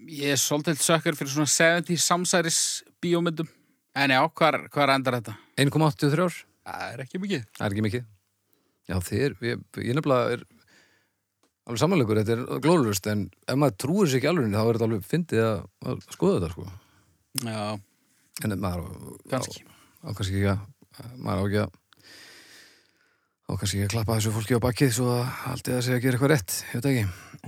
ég 0.09 0.33
er 0.33 0.41
svolítið 0.41 0.81
sökkar 0.81 1.17
fyrir 1.19 1.33
svona 1.35 1.51
70 1.53 2.01
samsæris 2.01 2.59
bíómyndum 3.03 3.49
En 3.97 4.11
já, 4.13 4.19
hvar, 4.29 4.59
hvar 4.73 4.91
endar 4.93 5.19
þetta? 5.19 5.33
1,83 5.57 6.43
Það 6.67 6.91
er 6.93 7.01
ekki 7.05 7.19
mikið. 7.23 7.43
Það 7.55 7.63
er 7.65 7.73
ekki 7.73 7.83
mikið. 7.85 8.01
Já, 8.89 8.95
þið, 9.07 9.35
ég, 9.47 9.61
ég 9.87 9.95
nefnilega 9.95 10.33
er 10.35 10.41
alveg 11.67 11.81
samanleikur, 11.81 12.19
þetta 12.21 12.35
er 12.37 12.61
glóðlust, 12.63 13.07
en 13.11 13.25
ef 13.47 13.57
maður 13.59 13.77
trúir 13.83 14.07
sér 14.11 14.21
ekki 14.21 14.29
alveg, 14.31 14.53
þá 14.55 14.61
er 14.63 14.77
þetta 14.77 14.87
alveg 14.87 15.07
fyndið 15.11 15.43
að, 15.43 15.57
að 15.91 16.05
skoða 16.15 16.37
þetta, 16.39 16.53
sko. 16.55 16.65
Já, 17.47 17.59
En 18.45 18.53
maður 18.61 18.83
á, 18.85 18.87
kannski. 19.33 19.63
á, 19.65 20.07
á 20.07 20.09
kannski 20.13 20.37
ekki 20.37 20.49
að, 20.53 20.59
maður 21.25 21.39
á 21.41 21.45
ekki 21.47 21.61
að, 21.63 21.77
á 23.47 23.51
kannski 23.57 23.77
ekki 23.79 23.87
að 23.87 23.93
klappa 23.95 24.17
þessu 24.19 24.33
fólki 24.35 24.57
á 24.59 24.65
bakkið 24.67 24.91
svo 24.97 25.07
að 25.15 25.23
haldið 25.43 25.77
að 25.77 25.85
segja 25.87 25.97
að 25.97 26.03
gera 26.05 26.17
eitthvað 26.17 26.33
rétt, 26.33 26.57
ég 26.67 26.77
veit 26.77 26.89
ekki. 26.91 27.05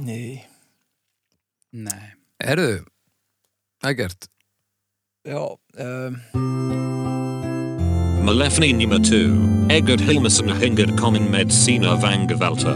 Nei, 0.10 0.45
Nei. 1.69 2.05
Erðu, 2.41 2.79
ekkert, 3.86 4.29
já 5.29 5.39
um, 5.45 6.15
Malefni 8.25 8.71
nummer 8.73 8.99
2. 9.05 9.19
Egert 9.73 10.01
Hilmason 10.01 10.49
Hinger 10.62 10.89
Common 10.97 11.29
Medicina 11.32 11.93
Vangavalta. 12.01 12.73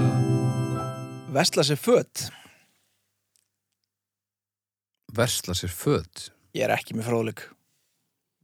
Vestla 1.34 1.64
sér 1.64 1.78
föt 1.80 2.28
versla 5.14 5.54
sér 5.54 5.70
föt. 5.70 6.32
Ég 6.58 6.64
er 6.66 6.72
ekki 6.74 6.96
með 6.98 7.06
fróðleik 7.10 7.42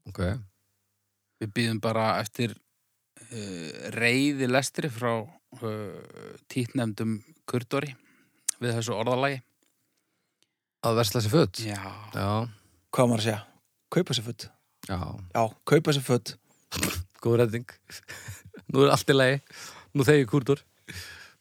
Ok, 0.09 0.19
Við 1.41 1.51
býðum 1.55 1.79
bara 1.81 2.03
eftir 2.21 2.53
uh, 2.53 3.89
reyði 3.95 4.49
lestri 4.49 4.89
frá 4.93 5.15
uh, 5.21 6.35
títnefndum 6.51 7.19
Kurtori 7.49 7.95
við 8.59 8.75
þessu 8.75 8.93
orðalagi. 8.97 9.39
að 10.85 10.97
versla 10.99 11.21
sér 11.23 11.33
föt. 11.33 11.59
Já. 11.65 11.79
Já, 12.13 12.27
Hvað 12.93 13.09
maður 13.09 13.19
að 13.19 13.25
segja? 13.25 13.39
Kaupa 13.89 14.13
sér 14.17 14.25
föt 14.29 14.45
já, 14.89 14.97
Já, 15.35 15.43
kaupa 15.65 15.93
sér 15.95 16.05
föt 16.05 16.35
góð 17.23 17.37
redding. 17.41 17.65
Nú 18.69 18.83
er 18.85 18.93
allt 18.93 19.09
í 19.09 19.15
lagi, 19.17 19.39
nú 19.97 20.05
þegi 20.05 20.27
kúrdur. 20.29 20.61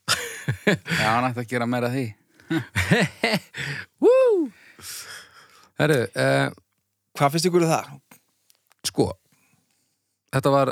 Já, 0.09 1.07
hann 1.15 1.27
ætti 1.29 1.43
að 1.43 1.49
gera 1.51 1.67
meira 1.69 1.89
af 1.89 1.95
því. 1.95 2.05
Woo! 4.03 4.49
Herru, 5.79 5.99
eh, 6.15 6.49
Hvað 7.19 7.33
finnst 7.35 7.49
ykkur 7.49 7.65
um 7.65 7.71
það? 7.73 7.89
sko, 8.89 9.05
þetta 10.33 10.51
var 10.53 10.69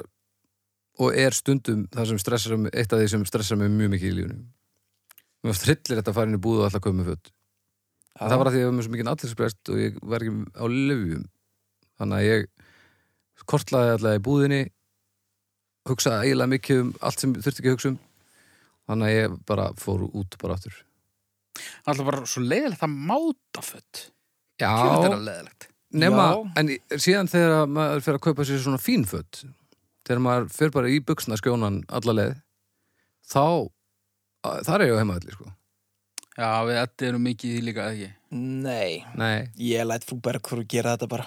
og 1.04 1.17
er 1.19 1.36
stundum 1.36 1.84
það 1.93 2.08
sem 2.12 2.19
stressar 2.21 2.58
mig, 2.58 2.71
eitt 2.73 2.93
af 2.95 3.02
því 3.02 3.10
sem 3.12 3.26
stressar 3.28 3.60
mig 3.60 3.69
mjög 3.73 3.91
mikið 3.93 4.08
í 4.10 4.15
lífunum. 4.21 4.45
Mér 5.43 5.52
var 5.52 5.58
strillir 5.60 6.00
þetta 6.00 6.13
að 6.13 6.17
fara 6.17 6.32
inn 6.32 6.38
í 6.39 6.41
búð 6.41 6.62
og 6.62 6.69
alltaf 6.69 6.84
köpa 6.86 6.97
með 6.97 7.12
föt. 7.12 7.30
Það 8.17 8.39
var 8.41 8.50
að 8.50 8.56
því 8.56 8.58
að 8.58 8.63
ég 8.63 8.69
var 8.71 8.78
með 8.78 8.88
svo 8.88 8.93
mikið 8.95 9.12
allirsprest 9.12 9.71
og 9.73 9.82
ég 9.84 10.00
var 10.02 10.26
ekki 10.26 10.34
á 10.58 10.65
lifjum. 10.73 11.28
Þannig 12.00 12.17
að 12.17 12.28
ég 12.32 12.47
kortlaði 13.52 13.93
alltaf 13.93 14.17
í 14.17 14.23
búðinni, 14.26 14.62
hugsaði 15.91 16.26
eiginlega 16.32 16.54
mikið 16.56 16.82
um 16.82 16.89
allt 17.06 17.21
sem 17.21 17.36
þurfti 17.38 17.62
ekki 17.62 17.69
að 17.69 17.78
hugsa 17.78 17.91
um. 17.91 18.00
Þannig 18.88 19.08
að 19.12 19.17
ég 19.17 19.38
bara 19.50 19.69
fór 19.80 20.06
út 20.08 20.38
bara 20.41 20.56
aftur. 20.58 20.76
Það 21.58 21.88
er 21.88 21.91
alltaf 21.93 22.06
bara 22.12 22.26
svo 22.30 22.43
leiðilegt 22.45 22.84
að 22.86 22.93
máta 23.10 23.63
fött. 23.65 24.04
Já, 24.62 24.69
Þetta 24.78 25.10
er 25.12 25.23
leiðilegt. 25.28 25.67
nema, 25.97 26.26
Já. 26.34 26.52
en 26.62 26.71
síðan 27.00 27.30
þegar 27.32 27.67
maður 27.71 28.02
fer 28.06 28.17
að 28.17 28.23
kaupa 28.28 28.45
sér 28.47 28.60
svona 28.63 28.80
fín 28.82 29.06
föt, 29.08 29.41
þegar 30.08 30.21
maður 30.26 30.47
fer 30.54 30.71
bara 30.76 30.89
í 30.91 31.00
buksna 31.04 31.38
skjónan 31.39 31.82
alla 31.89 32.13
leið, 32.17 32.34
þá, 33.28 33.43
að- 34.47 34.63
þar 34.67 34.82
er 34.82 34.88
ég 34.88 34.95
á 34.97 35.02
heimaðalli, 35.02 35.32
sko. 35.38 35.52
Já, 36.38 36.50
við 36.67 36.76
þetta 36.78 37.08
erum 37.08 37.23
mikið 37.26 37.56
í 37.58 37.62
líka, 37.65 37.86
ekki? 37.91 38.10
Nei, 38.32 39.06
Nei, 39.17 39.47
ég 39.58 39.86
læt 39.88 40.06
frú 40.06 40.19
Bergþór 40.21 40.60
að 40.63 40.67
gera 40.67 40.95
þetta 40.97 41.08
bara 41.10 41.26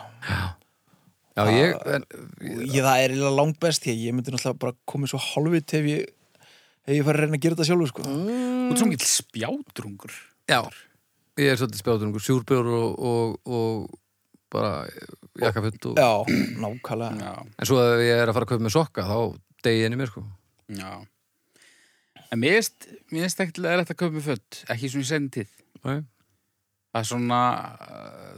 já, 1.35 1.45
ég, 1.51 1.75
en, 1.97 2.05
ég, 2.69 2.83
það 2.85 3.01
er 3.01 3.11
eiginlega 3.15 3.35
langt 3.37 3.59
best 3.63 3.83
því 3.83 3.95
að 3.95 4.03
ég 4.05 4.15
myndi 4.15 4.31
náttúrulega 4.35 4.59
bara 4.61 4.77
komið 4.87 5.13
svo 5.15 5.21
hálfvit 5.25 5.75
ef 5.81 5.89
ég 5.91 6.07
ef 6.91 6.97
ég 6.99 7.07
fari 7.07 7.21
að 7.21 7.25
reyna 7.25 7.39
að 7.39 7.45
gera 7.45 7.57
þetta 7.57 7.69
sjálfur 7.69 7.91
sko. 7.93 8.05
Þú 8.07 8.71
ert 8.75 8.81
svo 8.83 8.89
mikið 8.91 9.11
spjátrungur. 9.11 10.15
já, 10.51 10.61
ég 11.41 11.53
er 11.53 11.61
svolítið 11.61 11.83
spjátur 11.85 12.09
um 12.09 12.15
sjúrbjór 12.27 12.71
og, 12.75 12.97
og, 13.11 13.37
og 13.47 13.99
bara 14.51 14.73
jakkafutt 15.39 15.87
og, 15.93 16.01
Já, 16.01 16.11
nákvæmlega 16.59 17.23
Já, 17.23 17.35
en 17.47 17.69
svo 17.71 17.79
ef 17.85 18.03
ég 18.03 18.19
er 18.19 18.31
að 18.33 18.37
fara 18.37 18.49
að 18.49 18.53
kaupa 18.53 18.67
með 18.67 18.75
sokka, 18.75 19.07
þá 19.07 19.19
degi 19.67 19.85
henni 19.87 20.01
mér, 20.01 20.11
sko. 20.11 20.25
já. 20.75 20.91
En 22.31 22.39
mér 22.43 22.59
finnst, 22.59 22.89
ekkert 23.43 23.63
að 23.95 24.01
kaupa 24.03 24.17
með 24.17 24.27
fött, 24.27 24.59
ekki 24.75 24.91
svona 24.91 25.09
í. 25.43 25.47
Nei. 25.87 26.01
Það 26.91 27.01
er 27.01 27.07
svona, 27.07 27.41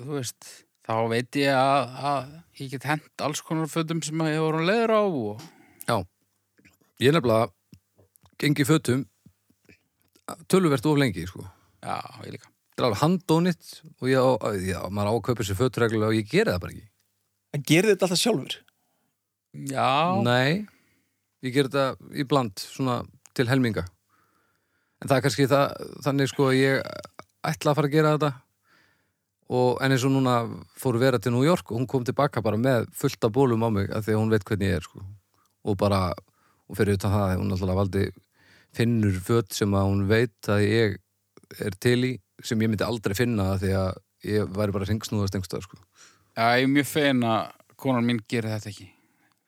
þú 0.02 0.14
veist, 0.18 0.52
þá 0.84 0.94
veit 1.12 1.40
ég 1.40 1.56
að, 1.56 1.96
að 2.12 2.30
ég 2.60 2.72
get 2.76 2.86
hent 2.88 3.24
alls 3.24 3.40
konar 3.44 3.72
fötum 3.72 4.04
sem 4.04 4.24
ég 4.28 4.40
voru 4.44 4.64
leiður 4.68 4.92
á 4.92 5.02
og 5.08 5.48
Ég 7.02 7.10
er 7.10 7.16
nefnilega 7.16 7.50
gengi 8.42 8.66
fötum 8.66 9.04
töluvert 10.50 10.86
of 10.86 10.98
lengi, 10.98 11.26
sko. 11.26 11.44
já, 11.82 11.98
ég 12.26 12.36
líka. 12.36 12.48
Það 12.72 12.82
er 12.82 12.86
alveg 12.88 13.02
handónit 13.02 13.72
og 14.00 14.08
ég 14.08 14.18
á, 14.18 14.30
já, 14.56 14.80
maður 14.88 15.10
á 15.10 15.14
að 15.14 15.24
kaupa 15.28 15.46
sér 15.46 15.58
fötur 15.58 15.84
reglulega 15.84 16.12
og 16.12 16.18
ég 16.18 16.28
geri 16.30 16.52
það 16.52 16.62
bara 16.62 16.72
ekki. 16.72 16.86
En 17.52 17.64
gerir 17.68 17.92
þetta 17.92 18.06
alltaf 18.06 18.22
sjálfur? 18.22 18.54
Já, 19.68 20.22
Nei, 20.24 20.64
ég 21.44 21.52
ger 21.52 21.68
þetta 21.68 22.14
í 22.16 22.24
bland 22.24 22.62
svona 22.62 23.02
til 23.36 23.48
helminga. 23.50 23.84
En 25.02 25.10
það 25.10 25.18
er 25.18 25.26
kannski 25.26 25.50
það, 25.50 25.76
þannig 26.06 26.30
sko 26.30 26.48
að 26.48 26.58
ég 26.60 26.88
ætla 27.42 27.72
að 27.72 27.78
fara 27.78 27.90
að 27.90 27.96
gera 27.96 28.14
þetta 28.16 28.32
og 29.52 29.82
en 29.84 29.92
eins 29.92 30.04
og 30.06 30.14
núna 30.14 30.34
fór 30.80 30.96
vera 31.02 31.18
til 31.20 31.34
New 31.34 31.44
York 31.44 31.70
og 31.70 31.80
hún 31.80 31.88
kom 31.90 32.06
tilbaka 32.06 32.40
bara 32.44 32.56
með 32.60 32.86
fullt 32.96 33.26
af 33.26 33.32
bólum 33.34 33.66
á 33.66 33.68
mig 33.74 33.90
af 33.90 34.06
því 34.06 34.14
að 34.14 34.20
hún 34.22 34.32
veit 34.32 34.46
hvernig 34.48 34.70
ég 34.70 34.78
er 34.78 34.86
sko 34.86 35.02
og 35.62 35.76
bara, 35.78 36.14
og 36.70 36.78
fyrir 36.78 36.96
utan 36.96 37.12
það 37.12 37.34
hún 37.42 37.52
alltaf 37.54 37.76
valdi 37.78 38.06
finnur 38.76 39.18
föt 39.24 39.52
sem 39.56 39.74
að 39.76 39.88
hún 39.90 40.06
veit 40.10 40.50
að 40.52 40.64
ég 40.66 40.96
er 41.60 41.76
til 41.82 41.98
í 42.08 42.12
sem 42.42 42.60
ég 42.64 42.72
myndi 42.72 42.86
aldrei 42.86 43.14
finna 43.16 43.52
af 43.54 43.62
því 43.62 43.74
að 43.78 44.00
ég 44.32 44.54
væri 44.56 44.74
bara 44.74 44.88
ringsnúðast 44.88 45.36
einhverstað 45.36 45.66
sko. 45.66 45.78
já, 46.36 46.46
ég 46.58 46.64
er 46.64 46.72
mjög 46.72 46.88
fein 46.88 47.22
að 47.26 47.52
konar 47.82 48.04
mín 48.06 48.22
gerir 48.30 48.54
þetta 48.54 48.70
ekki. 48.70 48.88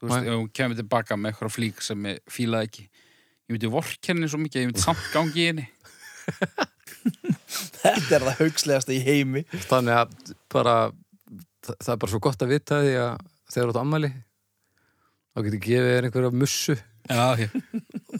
Þú 0.00 0.10
veist, 0.10 0.26
ef 0.26 0.36
hún 0.36 0.50
kemur 0.58 0.78
tilbaka 0.78 1.16
með 1.16 1.32
eitthvað 1.32 1.54
flík 1.54 1.82
sem 1.86 2.06
ég 2.10 2.20
fílaði 2.30 2.68
ekki. 2.68 2.86
Ég 3.44 3.54
myndi 3.54 3.70
vorkenni 3.70 4.28
svo 4.28 4.40
mikið, 4.42 4.64
ég 4.64 4.70
myndi 4.70 4.82
samt 4.82 5.04
gangi 5.14 5.44
í 5.44 5.48
henni. 5.52 5.66
Þetta 7.84 8.16
er 8.16 8.24
það 8.24 8.38
haugslegasta 8.40 8.94
í 8.94 9.00
heimi 9.04 9.44
Þannig 9.68 9.98
að 9.98 10.14
bara 10.52 10.76
það, 11.64 11.90
er 11.92 12.00
bara 12.00 12.12
svo 12.12 12.20
gott 12.24 12.44
að 12.44 12.54
vita 12.54 12.80
því 12.84 12.94
að 13.02 13.26
þegar 13.52 13.66
þú 13.66 13.74
átt 13.74 13.80
ammæli 13.82 14.10
þá 15.34 15.42
getur 15.46 15.62
gefið 15.66 15.90
þér 15.90 16.08
einhverja 16.08 16.32
mussu 16.42 16.76
Já, 17.04 17.24
ok. 17.34 17.42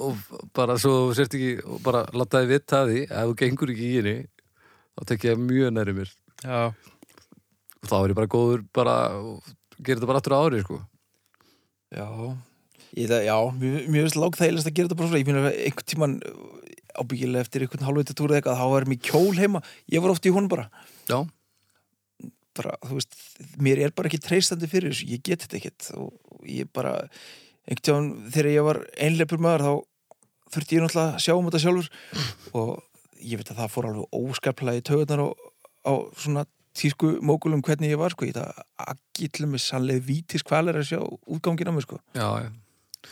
Og 0.03 0.41
bara 0.57 0.77
svo 0.81 1.13
sért 1.17 1.37
ekki 1.37 1.53
og 1.63 1.83
bara 1.85 2.05
láta 2.17 2.43
þið 2.43 2.55
vita 2.55 2.81
því 2.89 3.03
ef 3.05 3.29
þú 3.29 3.37
gengur 3.43 3.75
ekki 3.75 3.91
í 3.91 3.99
henni 3.99 4.17
þá 4.95 5.07
tek 5.11 5.29
ég 5.29 5.45
mjög 5.45 5.75
næri 5.75 5.95
mér. 5.99 6.11
Já, 6.45 6.59
og 6.71 7.87
þá 7.91 7.95
er 8.01 8.15
ég 8.15 8.19
bara 8.19 8.33
góður 8.35 8.67
bara 8.75 8.97
gerir 9.79 10.01
þetta 10.01 10.11
bara 10.11 10.23
aftur 10.23 10.37
á 10.37 10.43
ári 10.45 10.65
sko. 10.65 10.81
Já, 11.95 12.09
ég, 12.97 13.09
það, 13.11 13.23
já 13.29 13.39
mér, 13.61 13.79
finnst 13.95 14.21
lág 14.21 14.39
þægilegast 14.41 14.71
að 14.71 14.77
gera 14.77 14.91
þetta 14.91 15.01
bara 15.01 15.13
svona. 15.13 15.23
Ég 15.23 15.31
finn 15.31 15.41
að 15.41 15.49
einhvern 15.55 15.91
tíman 15.93 16.19
ábyggilega 16.95 17.47
eftir 17.47 17.65
einhvern 17.65 17.89
hálfvita 17.89 18.19
túr 18.19 18.33
eða 18.33 18.41
eitthvað 18.43 18.61
þá 18.61 18.67
var 18.75 18.87
mér 18.91 19.01
kjól 19.09 19.33
heima. 19.39 19.65
Ég 19.91 20.05
var 20.05 20.15
oft 20.15 20.29
í 20.29 20.35
honum 20.35 20.51
bara. 20.53 20.69
Já, 21.11 21.19
bara, 22.59 22.77
þú 22.85 22.99
veist, 22.99 23.17
mér 23.63 23.83
er 23.85 23.95
bara 23.97 24.11
ekki 24.11 24.23
treystandi 24.23 24.69
fyrir 24.71 24.93
þessu, 24.93 25.09
ég 25.11 25.23
get 25.27 25.45
þetta 25.45 25.59
ekkert. 25.59 25.89
Og 25.99 26.47
ég 26.49 26.71
bara, 26.75 26.95
einhvern 27.65 27.85
tíðan 27.89 28.11
þegar 28.35 28.51
ég 28.53 28.67
var 28.69 28.81
einleipur 29.07 29.43
maður 29.43 29.65
þá 29.65 29.73
þurfti 30.55 30.77
ég 30.77 30.85
náttúrulega 30.85 31.15
að 31.15 31.23
sjá 31.25 31.35
um 31.35 31.49
þetta 31.49 31.63
sjálfur. 31.65 31.89
Og 32.55 32.75
ég 33.25 33.41
veit 33.41 33.51
að 33.51 33.63
það 33.63 33.73
fór 33.75 33.89
alveg 33.91 34.19
óskaplega 34.21 34.81
í 34.81 34.85
taugarnar 34.85 35.25
á, 35.25 35.29
á 35.89 35.93
svona 36.21 36.45
tísku 36.75 37.15
mókulum 37.25 37.63
hvernig 37.65 37.95
ég 37.95 38.01
var 38.01 38.15
sko, 38.15 38.27
ég 38.27 38.35
þetta 38.35 38.67
agillum 38.91 39.55
með 39.55 39.65
sannleið 39.65 40.07
vítis 40.09 40.45
kvalir 40.47 40.79
að 40.81 40.89
sjá 40.91 41.01
útgangin 41.01 41.71
á 41.71 41.75
mig 41.75 41.87
sko. 41.87 42.01
Já, 42.19 42.29
já. 42.45 42.51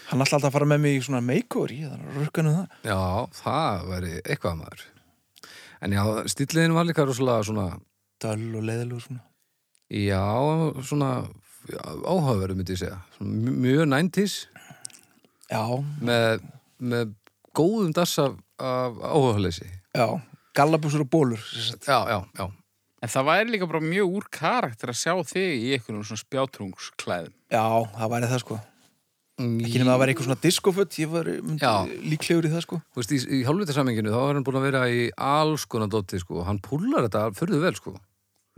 Hann 0.08 0.24
alltaf 0.24 0.48
að 0.48 0.54
fara 0.54 0.68
með 0.68 0.80
mig 0.86 0.96
í 0.96 1.02
svona 1.04 1.20
makeover 1.24 1.74
ég 1.76 1.90
þannig 1.92 2.08
að 2.08 2.18
rökkanum 2.22 2.56
það. 2.56 2.76
Já, 2.88 3.00
það 3.38 3.86
væri 3.90 4.12
eitthvað 4.22 4.58
maður. 4.62 4.84
En 5.82 5.94
já, 5.96 6.02
stíliðin 6.32 6.76
var 6.76 6.88
líka 6.88 7.06
rosalega 7.06 7.46
svona 7.48 7.66
döll 8.22 8.48
og 8.56 8.66
leðilegur 8.68 9.04
svona. 9.04 9.24
Já, 9.92 10.24
svona 10.88 11.10
áhugaverðu 11.70 12.56
myndi 12.58 12.74
ég 12.74 12.82
segja. 12.82 12.98
Mjög 13.22 13.86
90s 13.90 14.38
já, 15.52 15.62
með, 16.02 16.42
með 16.80 17.14
góðum 17.56 17.92
dass 17.96 18.16
af, 18.22 18.34
af 18.58 18.98
áhugaleysi. 19.12 19.68
Já, 19.92 20.08
gallabúsur 20.56 21.04
og 21.04 21.12
bólur 21.12 21.46
sem 21.52 21.72
sagt. 21.72 21.88
Já, 21.88 22.00
já, 22.08 22.18
já. 22.38 22.48
En 23.02 23.10
það 23.10 23.28
væri 23.32 23.54
líka 23.56 23.66
bara 23.66 23.82
mjög 23.82 24.18
úr 24.18 24.26
karakter 24.30 24.92
að 24.92 25.00
sjá 25.00 25.14
þig 25.26 25.64
í 25.66 25.72
einhvern 25.74 26.04
svona 26.06 26.22
spjátrungsklæðum. 26.22 27.32
já, 27.50 27.64
það 27.96 28.12
væri 28.14 28.30
það 28.30 28.44
sko. 28.44 28.58
Ekki 29.42 29.80
nema 29.80 29.88
að 29.88 29.94
það 29.94 30.00
væri 30.02 30.12
eitthvað 30.12 30.26
svona 30.28 30.42
diskoföt 30.44 30.96
ég 31.00 31.10
var 31.10 31.28
líklegur 32.12 32.46
í 32.46 32.52
það 32.52 32.64
sko. 32.66 32.78
Þú 32.92 33.00
veist, 33.00 33.14
í, 33.16 33.20
í 33.40 33.42
hálfvita 33.48 33.74
samenginu 33.74 34.12
þá 34.12 34.20
er 34.20 34.38
hann 34.38 34.46
búin 34.46 34.58
að 34.60 34.66
vera 34.68 34.82
í 34.92 35.02
alls 35.16 35.64
konar 35.66 35.90
dóti, 35.90 36.20
sko, 36.22 36.44
hann 36.46 36.60
púlar 36.62 37.08
þetta 37.08 37.24
förðu 37.38 37.62
vel, 37.64 37.74
sko. 37.80 37.94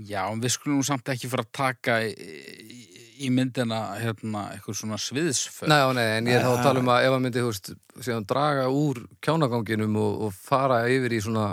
Já, 0.02 0.26
en 0.26 0.42
við 0.42 0.56
skulum 0.56 0.80
nú 0.80 0.86
samt 0.86 1.08
ekki 1.14 1.30
fara 1.30 1.46
að 1.46 1.52
taka 1.54 2.00
í, 2.04 2.10
í, 2.10 2.83
í 3.22 3.30
myndina 3.34 3.80
hérna, 4.00 4.48
eitthvað 4.54 4.78
svona 4.80 4.98
sviðsföt 5.00 5.70
Nei, 5.70 5.78
já, 5.78 5.86
nei, 5.96 6.06
en 6.18 6.30
ég 6.30 6.38
er 6.38 6.46
þá 6.46 6.50
að 6.54 6.64
tala 6.66 6.82
um 6.82 6.90
að 6.94 7.06
ef 7.06 7.16
að 7.16 7.22
myndi, 7.26 7.44
veist, 7.46 7.70
síðan 8.00 8.26
draga 8.30 8.66
úr 8.72 9.04
kjánaganginum 9.24 9.96
og, 10.02 10.26
og 10.26 10.36
fara 10.36 10.82
yfir 10.90 11.14
í 11.14 11.22
svona 11.24 11.48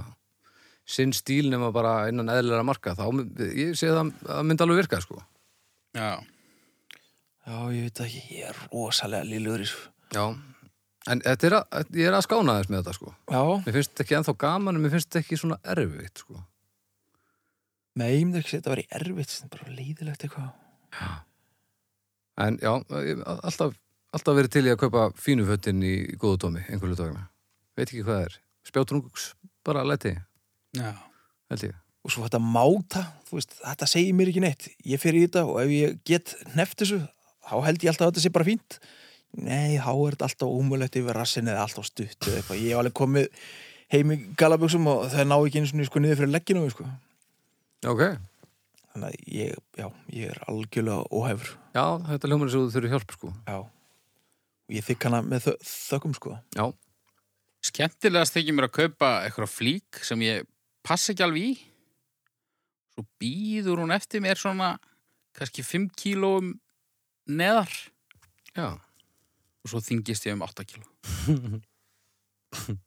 sinn 0.91 1.13
stíl 1.15 1.51
nema 1.51 1.69
bara 1.75 2.07
innan 2.11 2.31
eðlilega 2.33 2.65
marka, 2.67 2.95
þá 2.97 3.05
ég 3.55 3.75
sé 3.79 3.91
það 3.91 4.13
að 4.25 4.45
myndi 4.49 4.65
alveg 4.65 4.81
virka, 4.81 5.01
sko. 5.03 5.21
Já, 5.95 6.19
Já, 7.41 7.57
ég 7.73 7.87
veit 7.87 7.99
ekki, 8.05 8.21
ég 8.37 8.49
er 8.51 8.59
rosalega 8.69 9.25
í 9.25 9.41
þessu. 9.41 9.79
Já, 10.13 10.23
en 11.09 11.23
þetta 11.25 11.47
er 11.47 11.55
að, 11.57 11.95
ég 11.97 12.09
er 12.11 12.17
að 12.17 12.25
skána 12.27 12.57
þess 12.59 12.71
með 12.71 12.81
þetta, 12.81 12.93
sko. 12.99 13.13
Já, 13.33 13.41
Mér 13.65 13.75
finnst 13.77 13.91
þetta 13.91 14.05
ekki 14.05 14.17
ennþá 14.19 14.35
gaman, 14.43 14.77
en 14.77 14.85
mér 14.85 14.93
finnst 14.93 15.09
þetta 15.09 15.23
ekki 15.23 15.39
svona 15.41 15.57
erfitt, 15.73 16.21
sko. 16.21 16.43
með 17.97 18.13
ég 18.13 18.23
myndi 18.27 18.41
ekki 18.43 18.55
þetta 18.57 18.69
að 18.71 18.75
vera 18.75 18.99
erfitt, 18.99 19.33
þetta 19.33 19.47
er 19.49 19.55
bara 19.57 19.77
leiðilegt 19.79 20.25
eitthvað. 20.27 20.51
En 22.41 22.57
já, 22.61 22.71
alltaf, 23.37 23.75
alltaf 24.15 24.37
verið 24.39 24.55
til 24.55 24.65
í 24.65 24.73
að 24.73 24.81
kaupa 24.85 25.09
fínu 25.19 25.45
fötin 25.49 25.83
í 25.85 25.95
góðu 26.17 26.45
tómi, 26.47 26.65
einhverju 26.71 26.97
tómi. 26.99 27.23
Veit 27.77 27.87
ekki 27.87 28.03
hvað 28.03 28.17
það 28.17 28.27
er. 28.27 28.41
Spjátrungs, 28.67 29.31
bara 29.67 29.85
leti, 29.87 30.15
já 30.77 30.91
held 31.51 31.67
ég. 31.67 31.77
Og 32.01 32.13
svo 32.13 32.25
þetta 32.25 32.41
máta, 32.41 33.03
þú 33.27 33.37
veist, 33.37 33.57
þetta 33.61 33.89
segir 33.89 34.15
mér 34.17 34.31
ekki 34.31 34.43
neitt. 34.43 34.67
Ég 34.87 35.01
fer 35.01 35.17
í 35.17 35.25
þetta 35.27 35.43
og 35.45 35.59
ef 35.61 35.73
ég 35.75 35.99
get 36.07 36.33
neft 36.57 36.79
þessu, 36.81 37.01
þá 37.45 37.53
held 37.67 37.85
ég 37.85 37.91
alltaf 37.91 38.07
að 38.07 38.13
þetta 38.13 38.23
sé 38.23 38.33
bara 38.33 38.47
fínt. 38.47 38.79
Nei, 39.37 39.77
þá 39.79 39.91
er 39.93 40.15
þetta 40.15 40.29
alltaf 40.29 40.55
ómulegt 40.55 40.97
yfir 40.99 41.17
rassin 41.17 41.51
eða 41.51 41.67
alltaf 41.67 41.87
stutt 41.87 42.25
eða 42.25 42.41
eitthvað. 42.41 42.63
Ég 42.63 42.73
hef 42.73 42.81
alveg 42.81 42.97
komið 42.97 43.29
heim 43.93 44.15
í 44.15 44.17
galaböksum 44.39 44.89
og 44.91 45.05
það 45.13 45.29
ná 45.29 45.37
ekki 45.37 45.61
eins 45.61 45.75
og 45.75 45.87
sko 45.87 46.01
niður 46.01 46.21
fyrir 46.23 46.33
legginu, 46.33 46.65
sko. 46.73 46.87
Ok, 47.91 48.03
Þannig 48.91 49.07
að 49.07 49.33
ég, 49.37 49.59
já, 49.79 49.87
ég 50.11 50.31
er 50.33 50.39
algjörlega 50.51 51.07
óhæfur. 51.15 51.51
já, 51.75 51.85
þetta 52.09 52.27
hljómar 52.31 52.49
er 52.49 52.53
svo 52.53 52.63
þú 52.65 52.73
þurfi 52.75 52.91
hjálp, 52.91 53.13
sko. 53.15 53.33
Já. 53.47 53.57
Og 54.67 54.75
ég 54.75 54.87
þykk 54.87 55.07
hana 55.07 55.21
með 55.23 55.45
þö 55.47 55.53
þökkum, 55.71 56.15
sko. 56.19 56.37
Já, 56.57 56.65
Skemmtilegast 57.61 58.33
þykir 58.33 58.55
mér 58.57 58.65
að 58.65 58.77
kaupa 58.79 59.09
eitthvað 59.21 59.51
flík 59.53 59.99
sem 60.01 60.21
ég 60.25 60.47
passa 60.81 61.13
ekki 61.13 61.21
alveg 61.21 61.43
í 61.45 61.51
svo 62.95 63.03
býður 63.21 63.83
hún 63.83 63.93
eftir 63.93 64.23
mér 64.23 64.39
svona 64.41 64.71
kannski 65.37 65.61
5 65.63 65.91
kílóum 65.93 66.55
neðar 67.29 67.69
já, 68.57 68.73
og 69.61 69.69
svo 69.69 69.79
þingist 69.85 70.25
ég 70.25 70.33
um 70.35 70.41
8 70.47 70.65
kíló 70.71 70.87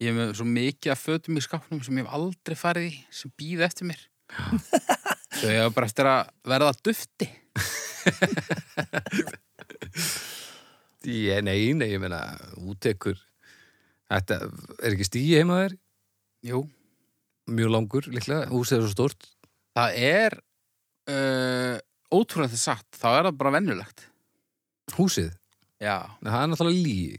Ég 0.00 0.10
er 0.10 0.16
með 0.16 0.34
svo 0.36 0.44
mikið 0.48 0.92
af 0.92 1.00
fötum 1.00 1.38
í 1.38 1.44
skápnum 1.44 1.80
sem 1.84 1.96
ég 2.00 2.04
hef 2.04 2.16
aldrei 2.16 2.56
farið 2.58 2.88
í 2.90 2.96
sem 3.20 3.32
býð 3.36 3.62
eftir 3.68 3.88
mér 3.92 4.00
svo 4.32 5.05
ég 5.44 5.60
hef 5.60 5.74
bara 5.76 5.86
eftir 5.90 6.08
að 6.10 6.30
verða 6.48 6.72
dufti. 6.86 7.28
Ég, 11.06 11.38
nei, 11.46 11.70
nei, 11.78 11.88
ég 11.92 12.00
meina, 12.02 12.18
útekur, 12.66 13.18
þetta 14.10 14.38
er 14.82 14.94
ekki 14.96 15.06
stíi 15.06 15.36
heima 15.38 15.60
þér, 15.64 15.76
Jú, 16.46 16.60
mjög 17.50 17.70
langur, 17.72 18.06
líklega, 18.10 18.48
húsið 18.50 18.78
er 18.80 18.82
svo 18.86 18.92
stórt. 18.94 19.28
það 19.76 19.96
er 20.08 20.36
uh, 21.10 21.76
ótrúlega 22.14 22.52
þess 22.54 22.66
sagt 22.70 22.98
þá 23.00 23.06
er 23.12 23.28
það 23.28 23.38
bara 23.42 23.54
vennulegt 23.58 24.04
Húsið, 24.96 25.30
Já, 25.82 25.96
Nei, 26.22 26.30
það 26.32 26.42
er 26.42 26.50
náttúrulega 26.52 26.82
lígi. 26.86 27.16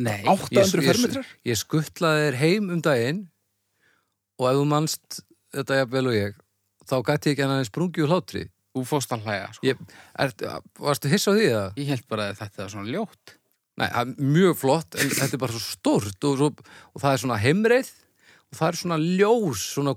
nei. 0.00 0.20
800 0.24 0.50
Ég- 0.50 0.60
ég- 0.64 0.86
fermetrar? 0.90 1.30
Ég 1.50 1.58
skuttlaði 1.60 2.26
þér 2.26 2.38
heim 2.42 2.70
um 2.74 2.82
daginn 2.84 3.22
og 4.40 4.46
ef 4.50 4.58
þú 4.60 4.66
manst 4.70 5.20
þetta 5.54 5.80
jafnvel 5.82 6.06
og 6.10 6.16
ég, 6.18 6.38
þá 6.90 6.96
gæti 7.08 7.30
ég 7.30 7.36
ekki 7.36 7.46
hann 7.46 7.54
aðeins 7.56 7.70
sprungi 7.72 8.04
úr 8.04 8.14
hlátri. 8.14 8.46
Þú 8.70 8.86
fórst 8.86 9.12
að 9.14 9.26
hlæja 9.26 9.50
sko. 9.56 9.66
Ég, 9.66 9.84
er, 10.22 10.34
varstu 10.78 11.10
hissa 11.10 11.32
á 11.32 11.34
því 11.34 11.46
að? 11.58 11.78
Ég 11.80 11.88
held 11.90 12.08
bara 12.10 12.30
að 12.30 12.42
þetta 12.44 12.64
er 12.64 12.74
svona 12.74 12.92
ljótt 12.94 13.36
Nei, 13.80 13.86
það 13.88 14.00
er 14.00 14.30
mjög 14.34 14.56
flott, 14.60 14.96
en 14.98 15.12
þetta 15.14 15.36
er 15.36 15.40
bara 15.40 15.56
svo 15.56 15.62
stórt 15.64 16.26
og, 16.28 16.40
svo, 16.40 16.48
og 16.92 17.02
það 17.02 17.14
er 17.14 17.22
svona 17.22 17.38
heimreið 17.40 17.92
og 18.50 18.58
það 18.58 18.66
er 18.66 18.78
svona 18.80 18.98
ljós 19.00 19.62
svona 19.76 19.94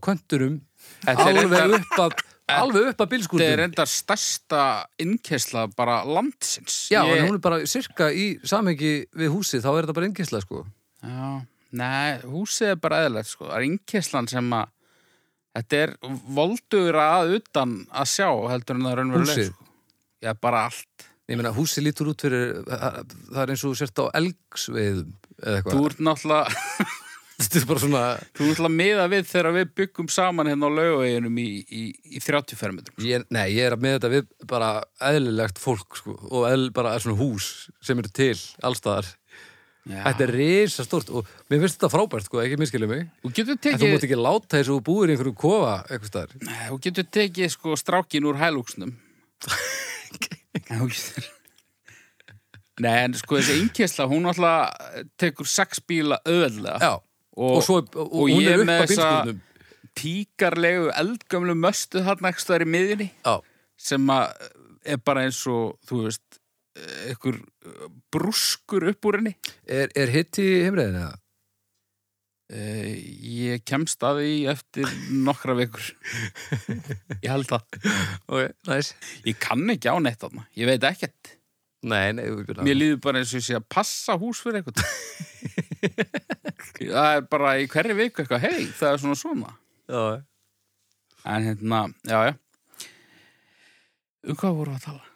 er 1.09 1.41
alveg 1.41 1.75
upp 1.79 1.97
að 1.99 2.15
alveg 2.53 2.89
upp 2.91 3.01
að 3.03 3.15
Þetta 3.23 3.47
er 3.47 3.59
reyndar 3.63 3.89
stærsta 3.89 4.61
innkesla 5.01 5.65
bara 5.75 6.01
landsins 6.05 6.85
Já, 6.91 7.01
ég... 7.07 7.17
en 7.17 7.27
hún 7.27 7.39
er 7.39 7.43
bara 7.43 7.63
sirka 7.67 8.11
í 8.11 8.33
samhengi 8.47 8.93
við 9.15 9.33
húsið, 9.33 9.65
þá 9.65 9.71
er 9.73 9.79
þetta 9.81 9.97
bara 9.99 10.09
engisla 10.11 10.43
sko 10.43 10.63
Já, 11.03 11.27
nei, 11.75 12.21
húsið 12.23 12.75
er 12.75 12.79
bara 12.79 13.01
eðlilegt 13.03 13.31
sko. 13.33 13.49
Það 13.49 13.57
er 13.57 13.67
innkeslan 13.67 14.29
sem 14.31 14.53
að 14.55 14.71
þetta 15.53 15.81
er 15.85 15.95
voldugur 16.37 16.97
að 17.03 17.35
utan 17.39 17.75
að 17.91 18.09
sjá 18.13 18.29
heldur 18.51 18.79
en 18.79 18.85
það 18.87 18.93
er 18.95 19.01
raunveruleg 19.03 19.37
Húsið? 19.37 19.51
sko. 19.53 19.69
Já, 20.23 20.31
bara 20.39 20.65
allt 20.69 21.09
Ég 21.31 21.39
meina, 21.39 21.53
húsið 21.55 21.85
lítur 21.87 22.09
út 22.11 22.19
fyrir 22.25 22.57
það 22.67 23.39
er 23.45 23.51
eins 23.53 23.61
og 23.63 23.71
þú 23.71 23.77
sért 23.79 24.01
á 24.03 24.05
elgsveiðum 24.19 25.13
eða 25.39 25.53
Þú 25.53 25.55
eitthvað 25.61 25.85
ert 25.87 26.03
náttúrulega 26.09 26.89
Þetta 27.43 27.57
er 27.59 27.63
bara 27.69 27.81
svona 27.81 28.01
Þú 28.19 28.27
ert 28.27 28.35
náttúrulega 28.51 28.73
miða 28.75 29.05
við 29.13 29.23
þegar 29.31 29.55
við 29.55 29.71
byggum 29.79 30.09
saman 30.13 30.49
hérna 30.51 30.69
á 30.69 30.75
laugaveginum 30.77 31.39
í, 31.41 31.47
í, 31.63 31.83
í 32.11 32.21
30 32.23 32.59
fermetrum 32.59 33.07
ég, 33.07 33.23
Nei, 33.33 33.45
ég 33.55 33.69
er 33.69 33.77
að 33.77 33.85
með 33.85 33.95
þetta 33.97 34.11
við 34.13 34.27
bara 34.51 34.69
eðlilegt 35.09 35.63
fólk 35.63 35.97
sko 36.01 36.17
og 36.29 36.45
eðl, 36.51 36.67
bara 36.75 36.93
svona 36.99 37.17
hús 37.23 37.47
sem 37.83 37.99
eru 38.03 38.11
til 38.13 38.35
allstaðar. 38.67 39.09
Þetta 39.83 40.23
er 40.23 40.31
risa 40.31 40.83
stórt 40.87 41.09
og 41.11 41.27
mér 41.51 41.59
finnst 41.65 41.75
þetta 41.75 41.89
frábært 41.91 42.27
sko, 42.29 42.39
ekki 42.39 42.55
miskilja 42.61 42.87
mig. 42.87 43.01
En 43.27 43.33
þú 43.35 43.89
mátt 43.91 44.05
ekki 44.07 44.15
láta 44.19 44.55
þess 44.55 44.69
að 44.69 44.77
þú 44.77 44.81
búir 44.87 45.11
í 45.11 45.15
einhverju 45.17 45.33
kofa 45.43 45.73
eitthvað 45.89 46.07
staðar. 46.11 46.37
Nei, 46.47 46.61
þú 46.69 46.77
getur 46.85 47.09
tekið 47.17 47.51
sko 47.57 47.75
strákin 47.81 48.29
úr 48.29 48.39
hælúksnum 48.39 48.93
Nei, 52.83 52.93
en 53.05 53.13
sko 53.17 53.37
þessi 53.37 53.59
innkesla, 53.61 54.07
hún 54.09 54.25
alltaf 54.31 55.03
tekur 55.21 55.47
sex 55.49 55.81
bíla 55.85 56.17
auðveldlega 56.25 56.79
Já, 56.81 56.93
og, 57.37 57.59
svo, 57.65 57.81
og, 57.85 58.07
og 58.23 58.31
ég 58.33 58.55
er 58.55 58.63
með 58.65 58.85
þessa- 58.87 59.35
tíkarlegu 59.93 60.87
eldgömlu 60.97 61.53
möstu 61.59 62.01
þarna 62.01 62.31
ekki 62.31 62.41
stöðar 62.41 62.65
í 62.65 62.69
miðjunni 62.73 63.09
Já, 63.11 63.35
sem 63.77 64.09
að 64.09 64.47
er 64.89 64.97
bara 65.05 65.27
eins 65.27 65.43
og, 65.47 65.75
þú 65.87 65.99
veist, 66.07 66.32
einhver 67.09 67.37
eh, 67.37 67.89
brúskur 68.13 68.87
upp 68.89 69.05
úr 69.09 69.19
henni? 69.19 69.35
Er, 69.69 69.91
er 69.95 70.09
hitt 70.13 70.39
í 70.41 70.47
heimreiðinu 70.65 71.03
eða? 71.03 71.11
uh, 72.53 72.89
Ég 73.33 73.63
kemst 73.69 74.03
að 74.05 74.23
því 74.23 74.33
eftir 74.53 74.89
nokkra 75.25 75.55
vikur. 75.57 75.85
Ég 77.23 77.29
held 77.31 77.47
það. 77.49 77.79
Ok, 78.27 78.57
næs. 78.69 78.93
Ég 79.27 79.39
kann 79.41 79.63
ekki 79.73 79.89
á 79.93 79.97
neitt 80.01 80.21
þarna, 80.23 80.47
ég 80.59 80.69
veit 80.69 80.85
ekkert. 80.89 81.35
Nei, 81.83 82.13
nei, 82.15 82.29
við 82.31 82.61
Mér 82.63 82.77
líður 82.79 82.99
bara 83.03 83.19
eins 83.19 83.33
og 83.35 83.41
ég 83.41 83.47
sé 83.49 83.57
að 83.57 83.65
passa 83.75 84.13
hús 84.15 84.39
fyrir 84.39 84.61
eitthvað 84.61 84.85
Það 86.79 87.09
er 87.17 87.25
bara 87.27 87.49
í 87.59 87.65
hverju 87.67 87.95
viku 87.97 88.23
eitthvað, 88.23 88.45
hei, 88.45 88.69
það 88.71 88.93
er 88.93 89.01
svona 89.01 89.17
svona. 89.19 89.51
Já, 89.91 90.03
En 91.23 91.45
hérna, 91.47 91.81
já, 92.07 92.19
já. 92.27 92.33
Um 94.27 94.35
hvað 94.39 94.55
voru 94.57 94.73
að 94.77 94.85
tala? 94.87 95.12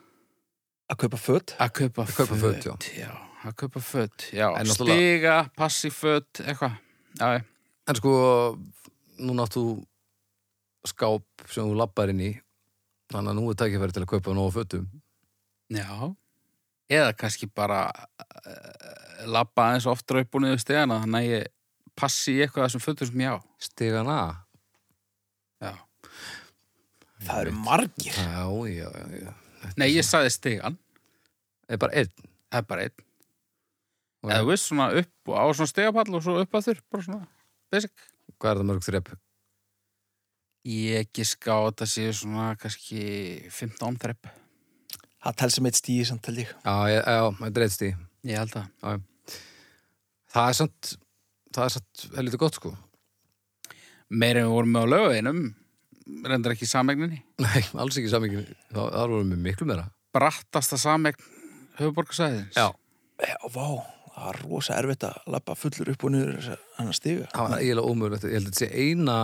Að 0.87 0.97
kaupa 1.03 1.17
fött 1.19 1.55
Að 1.59 1.71
kaupa, 1.81 2.05
kaupa 2.15 2.35
föt, 2.39 2.63
já. 2.65 2.75
já. 3.03 3.11
Að 3.47 3.55
kaupa 3.59 3.79
föt, 3.83 4.27
já 4.33 4.47
En 4.55 4.65
náttúrulega- 4.65 4.95
Stiga, 4.97 5.35
passi 5.57 5.89
föt, 5.91 6.41
eitthvað 6.45 6.77
Já, 7.19 7.27
já, 7.37 7.41
En 7.87 7.95
sko, 7.95 8.11
nú 9.19 9.33
náttu 9.33 9.63
skáp 10.87 11.23
sem 11.49 11.63
þú 11.65 11.75
lappar 11.79 12.09
inn 12.13 12.19
í 12.21 12.31
þannig 13.11 13.31
að 13.31 13.37
nú 13.39 13.49
er 13.51 13.55
tækifæri 13.59 13.93
til 13.95 14.03
að 14.03 14.11
kaupa 14.13 14.33
nógu 14.35 14.51
fötum. 14.61 14.87
já 15.71 16.15
Eða 16.89 17.13
kannski 17.19 17.49
bara 17.53 17.91
uh, 17.91 19.25
labba 19.27 19.65
aðeins 19.71 19.85
oftar 19.91 20.21
upp 20.21 20.35
og 20.35 20.41
niður 20.41 20.61
stegana 20.63 21.01
þannig 21.03 21.19
að 21.19 21.31
ég 21.33 21.47
passi 21.99 22.37
í 22.37 22.41
eitthvað 22.45 22.63
af 22.63 22.69
þessum 22.71 22.83
fötum 22.85 23.07
sem 23.09 23.19
ég 23.25 23.33
á 23.35 23.39
Stigan 23.59 24.07
að. 24.07 24.35
Já 25.61 25.73
Það 27.25 27.41
eru 27.41 27.51
margir 27.51 28.13
Já, 28.13 28.45
já, 28.69 28.87
já, 28.87 29.05
já. 29.25 29.33
Nei, 29.77 29.89
ég 29.93 30.05
sagði 30.05 30.31
stegan, 30.33 30.77
Það 31.67 31.75
er 31.75 31.81
bara 31.83 31.93
einn. 31.99 32.11
það 32.51 32.59
er 32.61 32.67
bara 32.71 32.83
einn. 32.87 33.03
Eða 34.27 34.41
þú 34.41 34.47
veist 34.51 34.67
svona 34.67 34.87
upp 34.99 35.31
og 35.31 35.35
á 35.39 35.45
svona 35.55 35.71
stegapall 35.71 36.15
og 36.17 36.23
svo 36.25 36.35
upp 36.41 36.55
að 36.57 36.65
þurr, 36.67 36.81
bara 36.91 37.03
svona 37.05 37.27
basic. 37.71 37.93
Hvað 38.37 38.51
er 38.51 38.59
það 38.61 38.67
mörg 38.71 38.85
þrepp? 38.87 39.11
Ég 40.67 41.09
giska 41.15 41.53
á 41.55 41.59
þetta 41.69 41.87
séu 41.87 42.13
svona 42.15 42.47
kannski 42.59 43.01
15 43.55 43.99
þrepp 44.03 44.27
Það 45.23 45.35
tel 45.41 45.49
sem 45.51 45.65
eitt 45.67 45.77
stíði 45.79 46.03
samt 46.07 46.27
held 46.29 46.39
ég. 46.43 46.49
Já, 46.63 46.73
þetta 47.39 47.59
er 47.59 47.63
eitt 47.65 47.73
stíð. 47.75 48.01
Ég 48.27 48.37
held 48.41 48.57
að 48.57 49.01
Það 50.27 50.49
er 50.51 50.57
samt, 50.59 50.89
það 51.55 51.63
er 51.65 51.73
samt 51.73 52.03
helviti 52.17 52.39
gott 52.41 52.57
sko. 52.59 52.73
Meir 54.11 54.37
en 54.39 54.47
við 54.47 54.53
vorum 54.53 54.71
með 54.75 54.85
á 54.85 54.91
lögavinum 54.93 55.39
reyndar 56.27 56.53
ekki 56.55 56.67
samegninni 56.69 57.21
Nei, 57.43 57.61
alls 57.79 57.97
ekki 57.99 58.09
samingin. 58.11 58.45
Það, 58.73 58.87
það 58.95 59.11
vorum 59.13 59.33
við 59.35 59.41
miklu 59.47 59.67
meira. 59.69 59.87
Brattasta 60.15 60.77
samegn 60.81 61.19
höfuborgarsæðins 61.79 62.57
Já. 62.57 62.67
Já, 63.17 63.35
vá, 63.53 63.65
það 64.13 64.29
er 64.31 64.39
rosa 64.45 64.77
erfitt 64.77 65.03
að 65.07 65.17
lappa 65.33 65.55
fullur 65.57 65.91
upp 65.93 66.05
og 66.07 66.13
niður 66.13 66.35
þess 66.37 66.53
að 66.53 66.63
hann 66.77 66.93
stiga 66.97 67.27
Það 67.33 67.47
var 67.51 67.59
eiginlega 67.63 67.91
ómögulegt. 67.91 68.25
Ég 68.29 68.37
held 68.37 68.47
að 68.47 68.53
þetta 68.53 68.63
sé 68.63 68.69
eina, 68.85 69.17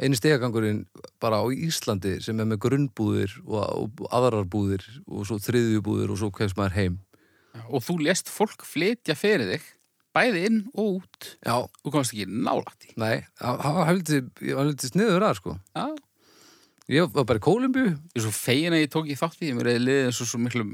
eini 0.00 0.18
stegagangurinn 0.18 0.80
bara 1.22 1.40
á 1.42 1.46
Íslandi 1.50 2.16
sem 2.24 2.40
er 2.42 2.48
með 2.50 2.60
grunnbúðir 2.66 3.34
og, 3.46 3.90
og 4.00 4.06
aðrar 4.14 4.46
búðir 4.50 4.86
og 5.06 5.26
svo 5.28 5.38
þriðju 5.42 5.82
búðir 5.86 6.14
og 6.14 6.20
svo 6.22 6.30
kemst 6.34 6.58
maður 6.60 6.78
heim 6.78 6.98
Og 7.66 7.82
þú 7.82 7.96
lest 8.06 8.28
fólk 8.30 8.62
flytja 8.62 9.16
fyrir 9.18 9.48
þig, 9.50 9.64
bæði 10.14 10.42
inn 10.46 10.58
og 10.78 11.00
út. 11.00 11.32
Já, 11.42 11.56
Þú 11.82 11.90
komst 11.96 12.14
ekki 12.14 12.28
nálægt 12.30 12.86
í. 12.86 12.92
nei, 12.94 13.24
það 13.40 13.58
var 13.64 13.74
var 13.80 13.90
heldur 13.90 14.90
sniður 14.92 15.26
að 15.26 15.34
sko 15.40 15.56
Já. 15.74 15.86
Ég 16.90 17.06
var 17.14 17.26
bara 17.28 17.38
í 17.38 17.42
Kólumbíu, 17.44 17.92
Ég 17.94 18.18
er 18.18 18.24
svo 18.24 18.32
fegin 18.34 18.74
að 18.74 18.82
ég 18.82 18.90
tók 18.90 19.06
í 19.06 19.14
þátt 19.18 19.38
í, 19.38 19.44
því, 19.46 19.54
mér 19.60 19.68
er 19.70 19.82
liðið 19.84 20.12
svo, 20.16 20.26
svo 20.26 20.40
miklu... 20.42 20.66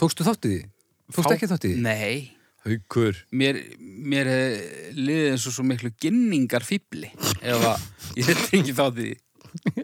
tókstu 0.00 0.24
þátt 0.24 0.48
í 0.48 0.52
því? 0.54 0.60
Tókstu 1.12 1.34
ekki 1.34 1.48
þátt 1.50 1.66
í 1.68 1.72
því? 1.74 1.82
Nei. 1.84 2.38
Haukur 2.64 3.18
Mér, 3.38 3.58
mér 3.78 4.30
er 4.32 4.54
liðið 4.96 5.30
eins 5.34 5.46
og 5.50 5.54
svo 5.54 5.64
miklu 5.68 5.92
ginningar 6.02 6.64
fýbli 6.66 7.10
ef 7.38 7.66
að 7.74 7.84
ég 8.18 8.28
þetta 8.28 8.48
ekki 8.58 8.74
þátt 8.78 9.02
í 9.04 9.08
því. 9.08 9.16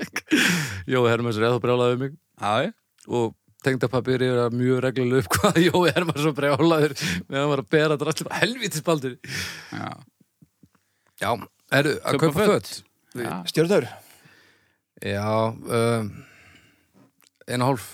Jói 0.95 1.05
Hermanns 1.09 1.39
reið 1.41 1.57
þá 1.57 1.63
brjálaði 1.65 1.99
um 1.99 2.03
mig 2.05 2.17
Já, 2.41 2.73
og 3.09 3.37
tengdapappi 3.65 4.17
er 4.19 4.41
að 4.47 4.57
mjög 4.59 4.83
reglulega 4.85 5.25
upp 5.25 5.39
hvað 5.39 5.61
Jói 5.69 5.93
Hermanns 5.95 6.25
svo 6.25 6.35
brjálaður 6.37 6.97
meðan 7.29 7.53
var 7.53 7.63
að 7.63 7.71
bera 7.77 8.01
drastlum 8.01 8.35
helvítis 8.41 8.85
baldur 8.87 9.17
Já. 9.71 9.93
Já, 11.23 11.31
eru 11.71 11.95
að 12.01 12.19
Kaupa 12.19 12.33
kaupa 12.33 12.49
föt. 12.51 12.75
föt 13.15 13.25
Já. 13.25 13.33
Stjórnur, 13.53 13.87
Já, 15.03 15.27
um, 15.51 16.11
eina 17.49 17.67
hálf 17.69 17.89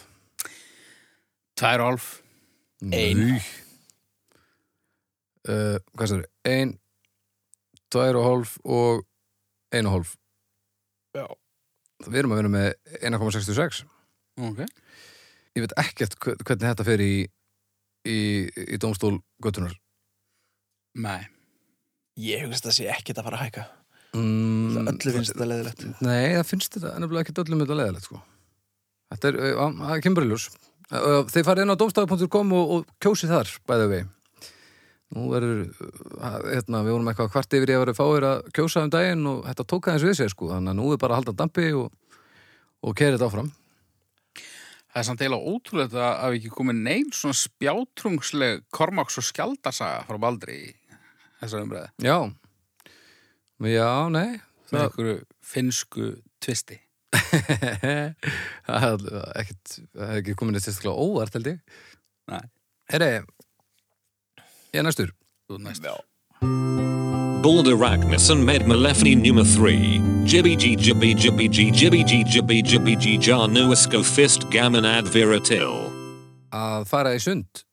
Tvær 1.61 1.83
og 1.83 1.89
hálf. 1.91 2.05
Ein. 2.81 3.41
Uh, 5.49 5.77
Hvað 5.97 6.09
sér, 6.13 6.23
ein 6.49 6.75
tvær 7.93 8.17
og 8.21 8.25
hálf 8.27 8.55
og 8.65 9.03
ein 9.75 9.89
og 9.89 9.95
hálf 9.99 10.15
Já. 11.17 11.25
Við 12.07 12.19
erum 12.21 12.33
að 12.37 12.41
vinna 12.41 12.53
með 12.55 12.69
1,66 13.11 13.83
Ok. 14.41 14.61
Ég 15.57 15.65
veit 15.65 15.75
ekkert 15.83 16.15
hve- 16.23 16.37
hvernig 16.45 16.65
þetta 16.69 16.87
fer 16.87 17.03
í 17.05 17.13
í, 18.09 18.17
í 18.49 18.79
dómstól 18.81 19.19
göttunar 19.45 19.75
Nei. 20.97 21.27
ég 22.21 22.45
hugast 22.47 22.65
að 22.69 22.77
sé 22.79 22.89
ekkert 22.93 23.21
að 23.21 23.27
fara 23.29 23.41
að 23.41 23.45
hækka 23.49 23.67
mm, 24.17 24.89
Öllu 24.91 25.15
finnst 25.17 25.35
þetta 25.35 25.49
leðilegt 25.51 25.85
Nei, 26.03 26.37
það 26.37 26.47
finnst 26.49 26.77
þetta 26.77 26.95
ennabla 26.97 27.25
ekkert 27.25 27.43
öllum 27.45 27.65
þetta 27.65 27.79
leðilegt 27.81 28.09
sko. 28.09 28.23
Þetta 29.11 29.33
er, 29.33 29.43
uh, 29.51 29.77
það 29.81 30.03
kemur 30.07 30.27
í 30.27 30.31
ljós. 30.31 30.47
Uh, 30.91 31.21
Þeir 31.31 31.47
farið 31.47 31.67
inn 31.67 31.75
á 31.75 31.81
domstafu.com 31.81 32.57
og, 32.59 32.73
og 32.77 32.97
kjósið 33.03 33.37
þar, 33.37 33.53
bæði 33.71 33.93
við 33.95 34.09
Nú 35.11 35.27
verður 35.33 35.63
hérna, 36.47 36.85
við 36.87 36.95
vorum 36.95 37.09
eitthvað 37.11 37.31
kvart 37.35 37.55
yfir 37.59 37.73
ég 37.73 37.81
að 37.81 37.83
vera 37.83 37.95
fáir 37.99 38.27
að 38.29 38.51
kjósa 38.55 38.85
um 38.87 38.93
daginn 38.95 39.25
og 39.27 39.41
þetta 39.49 39.65
tók 39.73 39.89
aðeins 39.91 40.05
við 40.07 40.13
sér 40.21 40.31
sko, 40.31 40.51
þannig 40.53 40.71
að 40.71 40.79
nú 40.79 40.93
er 40.95 41.01
bara 41.03 41.17
að 41.17 41.19
halda 41.19 41.35
dampi 41.41 41.65
og, 41.75 41.89
og 42.87 42.95
keira 42.95 43.17
þetta 43.17 43.27
áfram. 43.27 43.49
Það 44.91 45.01
er 45.01 45.07
samt 45.09 45.25
eiginlega 45.25 45.55
ótrúlega 45.55 46.05
að 46.13 46.31
við 46.31 46.39
ekki 46.39 46.53
komið 46.55 46.79
neinn 46.87 47.11
svona 47.15 47.39
spjátrungsleg 47.41 48.63
Kormáks 48.75 49.19
og 49.19 49.27
Skjaldarsaga 49.27 50.07
frá 50.07 50.21
Baldri 50.23 50.61
í 50.61 50.71
þessar 51.43 51.67
umræði. 51.67 51.91
Já, 52.07 52.17
já, 53.69 54.09
nei 54.13 54.41
Með 54.71 54.85
einhverju 54.85 55.17
finnsku 55.43 56.05
tvisti. 56.41 56.77
það 58.71 59.03
er 59.11 59.51
er 59.51 60.21
ekki 60.21 60.37
komin 60.39 60.55
eitt 60.55 60.65
sérstaklega 60.69 60.95
óvart 60.95 61.35
held 61.35 61.49
ég 61.51 61.59
Nei. 62.31 62.45
Herri 62.93 63.09
ég 64.71 64.79
er 64.81 64.87
næstur 64.87 65.11
Þú 65.51 65.57
ert 65.59 65.65
næst. 65.67 65.83
Já. 65.83 65.97
Balder 67.43 67.75
Ragnarsson 67.81 68.45
med 68.45 68.67
Malefni 68.69 69.15
nummer 69.19 69.43
3. 69.43 69.73
Jibby 70.29 70.53
G 70.61 70.77
Jibby 70.79 71.15
Jibby 71.19 71.49
G 71.49 71.71
Jibby 71.75 72.05
G 72.07 72.21
Jibby 72.35 72.61
Jibby 72.63 72.95
G 73.01 73.17
Jar 73.19 73.49
Nuesco 73.49 74.03
Fist 74.05 74.47
Gammon 74.53 74.85
Advira 74.85 75.41
Till. 75.43 75.91
að 76.53 76.85
fara 76.91 77.15
í 77.17 77.21
sund 77.23 77.65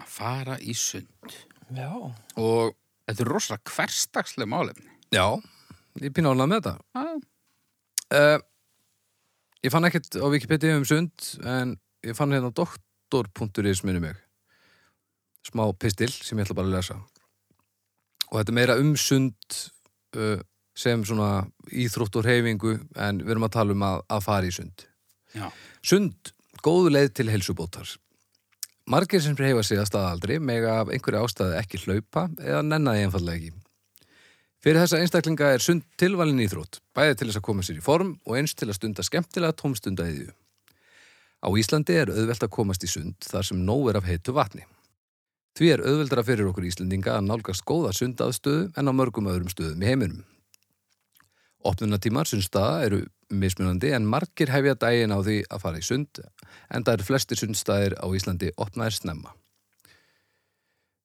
Að 0.00 0.08
fara 0.08 0.56
í 0.60 0.74
sund. 0.76 1.32
Já, 1.76 1.90
og 2.36 2.74
Þetta 3.04 3.24
er 3.24 3.30
rosalega 3.34 3.74
hverstagsleg 3.76 4.48
málefni. 4.48 4.90
já, 5.14 5.26
ég 6.00 6.12
pína 6.16 6.32
ánlega 6.32 6.50
með 6.50 6.64
þetta. 6.64 7.14
Uh, 8.14 8.40
Ég 9.64 9.72
fann 9.72 9.86
ekkert 9.88 10.18
á 10.20 10.28
Wikipedia 10.28 10.74
um 10.76 10.84
sund 10.84 11.24
en 11.48 11.70
ég 12.04 12.12
fann 12.18 12.34
hérna 12.36 12.50
doktor.is 12.52 13.80
minni 13.86 14.02
mig. 14.02 14.18
Smá 15.48 15.64
pistil 15.80 16.10
sem 16.12 16.36
ég 16.36 16.44
ætla 16.44 16.56
bara 16.58 16.68
að 16.68 16.74
lesa. 16.76 16.96
Og 18.28 18.36
þetta 18.42 18.52
er 18.52 18.58
meira 18.58 18.76
um 18.82 18.90
sund 19.00 19.56
uh, 20.20 20.36
sem 20.76 21.04
svona 21.08 21.46
íþrótt 21.72 22.18
og 22.20 22.26
reyfingu 22.28 22.74
en 23.00 23.22
við 23.24 23.32
erum 23.36 23.48
að 23.48 23.54
tala 23.56 23.72
um 23.76 23.86
að, 23.88 24.02
að 24.18 24.24
fara 24.26 24.50
í 24.50 24.52
sund. 24.52 24.84
Já. 25.32 25.48
Sund, 25.80 26.34
góðu 26.60 26.92
leið 26.92 27.14
til 27.16 27.30
helsubótar 27.32 27.88
Margir 28.90 29.22
sem 29.24 29.36
reyfa 29.36 29.62
sig 29.64 29.80
að 29.80 29.88
staðaldri 29.88 30.40
mega 30.40 30.80
af 30.82 30.90
einhverju 30.92 31.24
ástæði 31.24 31.60
ekki 31.62 31.80
hlaupa 31.86 32.26
eða 32.42 32.64
nennaði 32.66 33.06
einfallega 33.06 33.38
ekki 33.40 33.64
Fyrir 34.64 34.80
þessa 34.80 34.98
einstaklinga 35.04 35.48
er 35.52 35.60
sund 35.60 35.82
tilvalin 36.00 36.40
íþrótt, 36.40 36.78
bæði 36.96 37.18
til 37.20 37.26
þess 37.28 37.36
að 37.36 37.44
koma 37.44 37.64
sér 37.66 37.80
í 37.80 37.82
form 37.84 38.14
og 38.24 38.38
eins 38.38 38.54
til 38.56 38.70
að 38.70 38.78
stunda 38.78 39.04
skemmtilega 39.04 39.56
tómstunda 39.60 40.06
í 40.08 40.14
því. 40.14 40.28
Á 41.44 41.48
Íslandi 41.60 41.96
er 42.00 42.12
auðvelt 42.14 42.46
að 42.46 42.52
komast 42.54 42.86
í 42.86 42.88
sund 42.88 43.18
þar 43.28 43.44
sem 43.44 43.60
nóg 43.60 43.90
er 43.92 43.98
af 44.00 44.08
heitu 44.08 44.32
vatni. 44.32 44.64
Því 45.52 45.68
er 45.74 45.84
auðveldara 45.84 46.24
fyrir 46.24 46.48
okkur 46.48 46.64
Íslendinga 46.70 47.18
að 47.18 47.26
nálgast 47.28 47.66
góða 47.68 47.92
sundaðstöðu 47.92 48.70
en 48.72 48.88
á 48.88 48.92
mörgum 48.96 49.28
öðrum 49.28 49.52
stöðum 49.52 49.84
í 49.84 49.90
heiminum. 49.90 50.24
Opnunatímar 51.68 52.32
sundstaða 52.32 52.86
eru 52.88 53.02
mismunandi 53.28 53.92
en 53.92 54.08
margir 54.08 54.48
hefja 54.48 54.78
daginn 54.80 55.12
á 55.12 55.20
því 55.20 55.42
að 55.44 55.60
fara 55.60 55.84
í 55.84 55.84
sund 55.84 56.24
en 56.70 56.84
það 56.84 56.94
eru 56.98 57.04
flestir 57.08 57.36
sundstaðir 57.40 57.94
á 58.00 58.06
Íslandi 58.14 58.50
opnaðir 58.56 58.96
snemma. 58.98 59.32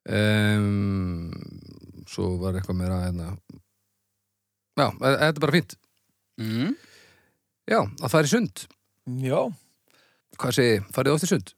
Um, 0.09 1.31
svo 2.09 2.31
var 2.41 2.55
eitthvað 2.57 2.77
meira 2.79 2.99
hérna. 3.03 3.33
Já, 4.79 4.87
e- 4.87 5.17
þetta 5.19 5.35
er 5.35 5.43
bara 5.43 5.55
fínt. 5.57 5.75
Mm. 6.39 6.75
Já, 7.69 7.81
að 7.99 8.09
fara 8.13 8.25
í 8.29 8.31
sund. 8.31 8.65
já, 9.25 9.41
Hvað 10.39 10.53
segi, 10.55 10.79
farið 10.95 11.13
oft 11.17 11.25
í 11.25 11.27
sund? 11.33 11.53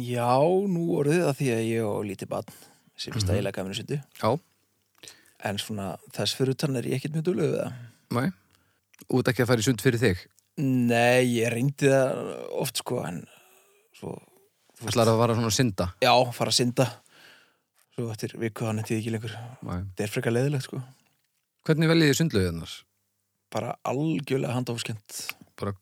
já, 0.00 0.34
nú 0.66 0.86
orðið 0.98 1.26
að 1.28 1.36
því 1.38 1.48
að 1.54 1.66
ég 1.68 1.84
og 1.86 2.04
lítið 2.08 2.28
barn 2.28 2.48
sem 2.96 3.12
er 3.12 3.18
Mhm. 3.18 3.24
stægilega 3.26 3.52
gafinu 3.52 3.74
syndu 3.74 4.02
Já, 4.22 4.40
en 5.44 5.56
svona 5.58 5.98
þess 6.10 6.34
fyrir 6.34 6.50
utan 6.56 6.76
er 6.76 6.82
ég 6.84 6.94
ekkert 6.96 7.12
mjög 7.14 7.22
duglega 7.24 7.52
við 7.52 7.60
það 7.60 7.72
nei. 8.10 8.32
Út 9.12 9.24
ekki 9.28 9.42
að 9.42 9.46
fara 9.46 9.60
í 9.60 9.62
sund 9.64 9.80
fyrir 9.82 9.98
þig. 10.00 10.26
Nei, 10.58 11.24
ég 11.40 11.50
reyndi 11.50 11.88
það 11.90 12.18
oft 12.62 12.78
sko 12.82 13.00
en 13.08 13.22
svo, 13.98 14.12
Þú 14.78 14.90
ætlar 14.90 15.10
að 15.10 15.18
fara 15.22 15.34
svona 15.38 15.50
að 15.50 15.56
synda. 15.56 15.86
já, 16.02 16.12
fara 16.34 16.50
að 16.52 16.58
synda 16.60 16.86
svo 17.94 18.08
eftir 18.10 18.32
viku 18.38 18.66
hann 18.66 18.78
eftir 18.82 18.98
ekki 19.00 19.12
lengur 19.14 19.34
þetta 19.62 20.02
er 20.06 20.10
frekar 20.10 20.34
leiðilegt 20.34 20.66
sko 20.68 20.80
Hvernig 21.64 21.88
veljið 21.90 22.10
þið 22.12 22.18
sundlauginnar? 22.20 22.72
bara 23.54 23.74
algjörlega 23.86 24.54
handófskjönd 24.56 25.18
Bara 25.58 25.72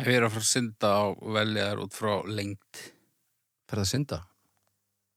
Ef 0.00 0.06
ég 0.08 0.16
er 0.16 0.24
að 0.24 0.32
fara 0.36 0.44
að 0.46 0.52
synda 0.52 0.88
á 0.96 1.04
veljaðar 1.36 1.80
út 1.84 1.92
frá 1.96 2.12
lengt. 2.24 2.78
ferða 3.68 3.84
að 3.84 3.90
synda? 3.92 4.18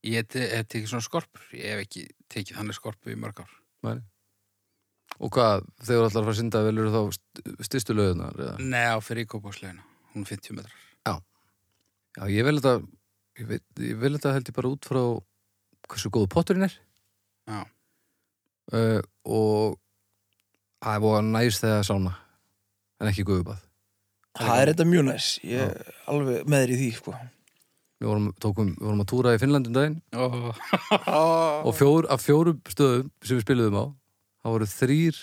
Ég 0.03 0.17
hef 0.19 0.27
te- 0.33 0.49
hef 0.57 0.67
tekið 0.67 0.87
svona 0.89 1.05
skorpur. 1.05 1.43
Ég 1.53 1.69
hef 1.71 1.83
ekki 1.85 2.01
tekið 2.33 2.57
þannig 2.57 2.75
skorpu 2.75 3.11
í 3.13 3.15
mörg 3.21 3.39
ár. 3.45 3.51
Nei. 3.85 4.01
Og 5.21 5.29
hvað, 5.35 5.65
þegar 5.85 6.01
þú 6.01 6.07
ætlar 6.09 6.21
að 6.21 6.25
fara 6.25 6.33
að 6.33 6.39
synda 6.41 6.61
velur 6.65 6.87
þá 6.93 7.01
st- 7.13 7.51
stystu 7.67 7.93
lauginnar? 7.97 8.37
Eða? 8.41 8.55
Nei, 8.73 8.85
á 8.89 8.97
fyrir 9.05 9.27
íkópáslegina. 9.27 9.83
Hún 10.15 10.23
er 10.25 10.31
50 10.33 10.55
metrar. 10.57 10.77
Já, 12.17 12.25
ég 12.27 12.43
vel 12.43 12.57
þetta, 12.57 12.73
ég, 13.39 13.45
veit, 13.47 13.63
ég 13.79 13.99
vel 14.01 14.15
þetta 14.17 14.33
held 14.35 14.49
ég 14.49 14.55
bara 14.57 14.71
út 14.73 14.87
frá 14.89 14.99
hversu 15.91 16.09
góðu 16.11 16.27
potturinn 16.33 16.65
er. 16.67 16.73
Já. 17.47 17.61
Uh, 18.71 18.99
og 19.27 19.77
það 20.83 20.97
er 20.97 21.03
búið 21.05 21.15
að 21.21 21.29
næst 21.35 21.63
þegar 21.63 21.87
sána, 21.87 22.11
en 23.01 23.09
ekki 23.13 23.25
guðubað. 23.27 23.61
það 24.39 24.59
er 24.61 24.69
þetta 24.73 24.85
mjög 24.87 25.05
næs 25.09 25.29
ég 25.43 25.63
er 25.69 25.95
alveg 26.11 26.45
með 26.47 26.61
þér 26.65 26.71
í 26.71 26.77
því 26.81 26.89
sko 26.99 27.13
Við 28.01 28.07
vorum, 28.09 28.27
tókum, 28.41 28.69
við 28.79 28.85
vorum 28.87 29.01
að 29.03 29.09
túra 29.11 29.33
í 29.35 29.39
Finnlandum 29.41 29.75
daginn 29.75 29.97
Oh. 30.15 30.51
og 31.67 31.73
fjór, 31.77 32.07
af 32.09 32.23
fjórum 32.23 32.61
stöðum 32.71 33.09
sem 33.21 33.37
við 33.37 33.43
spiluðum 33.45 33.75
á, 33.77 33.85
þá 34.41 34.47
voru 34.53 34.67
þrýr 34.71 35.21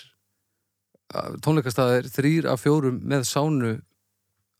tónleikastæðir, 1.43 2.09
þrýr 2.13 2.47
af 2.51 2.61
fjórum 2.63 2.99
með 3.09 3.23
sánu 3.29 3.71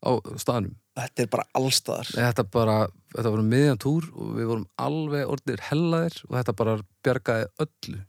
á 0.02 0.10
staðnum. 0.40 0.74
þetta 0.98 1.22
er 1.22 1.28
bara 1.30 1.44
allstaðar 1.54 2.08
Þetta 2.16 2.44
bara, 2.50 2.76
þetta 3.14 3.32
voru 3.34 3.44
miðjan 3.46 3.80
túr 3.80 4.08
og 4.10 4.32
við 4.38 4.48
vorum 4.50 4.66
alveg 4.80 5.30
orðnir 5.30 5.62
hellaðir 5.68 6.16
og 6.28 6.34
þetta 6.38 6.54
bara 6.58 6.74
bjargaði 7.06 7.46
öllu. 7.66 8.00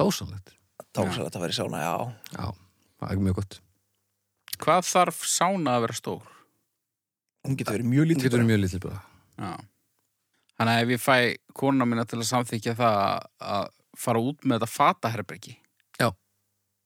Dásanlegt. 0.00 0.54
dásalega 0.92 1.28
þetta 1.28 1.42
væri 1.42 1.56
sána, 1.56 1.82
já 1.82 1.94
Já, 2.32 2.46
það 2.98 3.06
er 3.08 3.12
ekki 3.12 3.26
mjög 3.26 3.36
gott. 3.42 3.58
Hvað 4.62 4.88
þarf 4.88 5.22
sána 5.28 5.76
að 5.76 5.84
vera 5.86 5.98
stór? 5.98 6.22
hún 7.42 7.56
getur 7.58 7.74
verið 7.74 7.88
mjög 7.90 8.02
Það 8.04 8.10
lítið 8.12 8.22
getur 8.22 8.38
verið 8.38 8.50
mjög 8.52 8.60
lítil 8.62 8.80
bara. 8.84 8.98
Já. 9.42 9.52
Þannig 10.56 10.72
að 10.76 10.82
ef 10.82 10.90
ég 10.92 11.00
fæ 11.02 11.16
kona 11.58 11.86
mína 11.88 12.04
til 12.06 12.18
að 12.20 12.28
samþykja 12.28 12.74
það 12.78 12.98
að 13.52 13.64
fara 13.98 14.22
út 14.22 14.44
með 14.44 14.62
þetta 14.62 14.72
fataherbergi 14.72 15.56
Já. 16.00 16.08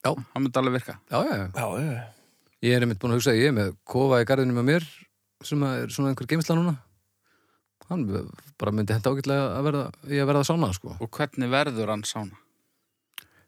Já. 0.04 0.10
Það 0.12 0.42
myndi 0.42 0.60
alveg 0.60 0.76
virka. 0.78 0.96
Já, 1.10 1.18
já, 1.26 1.34
já. 1.36 1.46
Já, 1.54 1.66
já, 1.82 2.04
Ég 2.64 2.72
er 2.72 2.84
einmitt 2.86 2.98
búin 3.02 3.12
að 3.12 3.20
hugsa 3.20 3.32
að 3.34 3.40
ég 3.42 3.50
er 3.50 3.54
með 3.56 3.74
kofa 3.86 4.22
í 4.22 4.26
garðinu 4.28 4.56
með 4.56 4.66
mér 4.70 4.86
sem 5.44 5.62
að 5.66 5.82
er 5.82 5.92
svona 5.92 6.10
einhver 6.12 6.28
geimsla 6.30 6.56
núna. 6.56 6.76
Hann 7.90 8.06
bara 8.58 8.72
myndi 8.74 8.96
henda 8.96 9.12
ágætlega 9.12 9.44
að 9.58 9.66
verða, 9.68 9.82
í 10.08 10.18
að 10.18 10.28
verða 10.30 10.46
sána, 10.48 10.70
sko. 10.74 10.96
Og 11.04 11.10
hvernig 11.14 11.50
verður 11.52 11.92
hann 11.92 12.02
sána? 12.08 12.40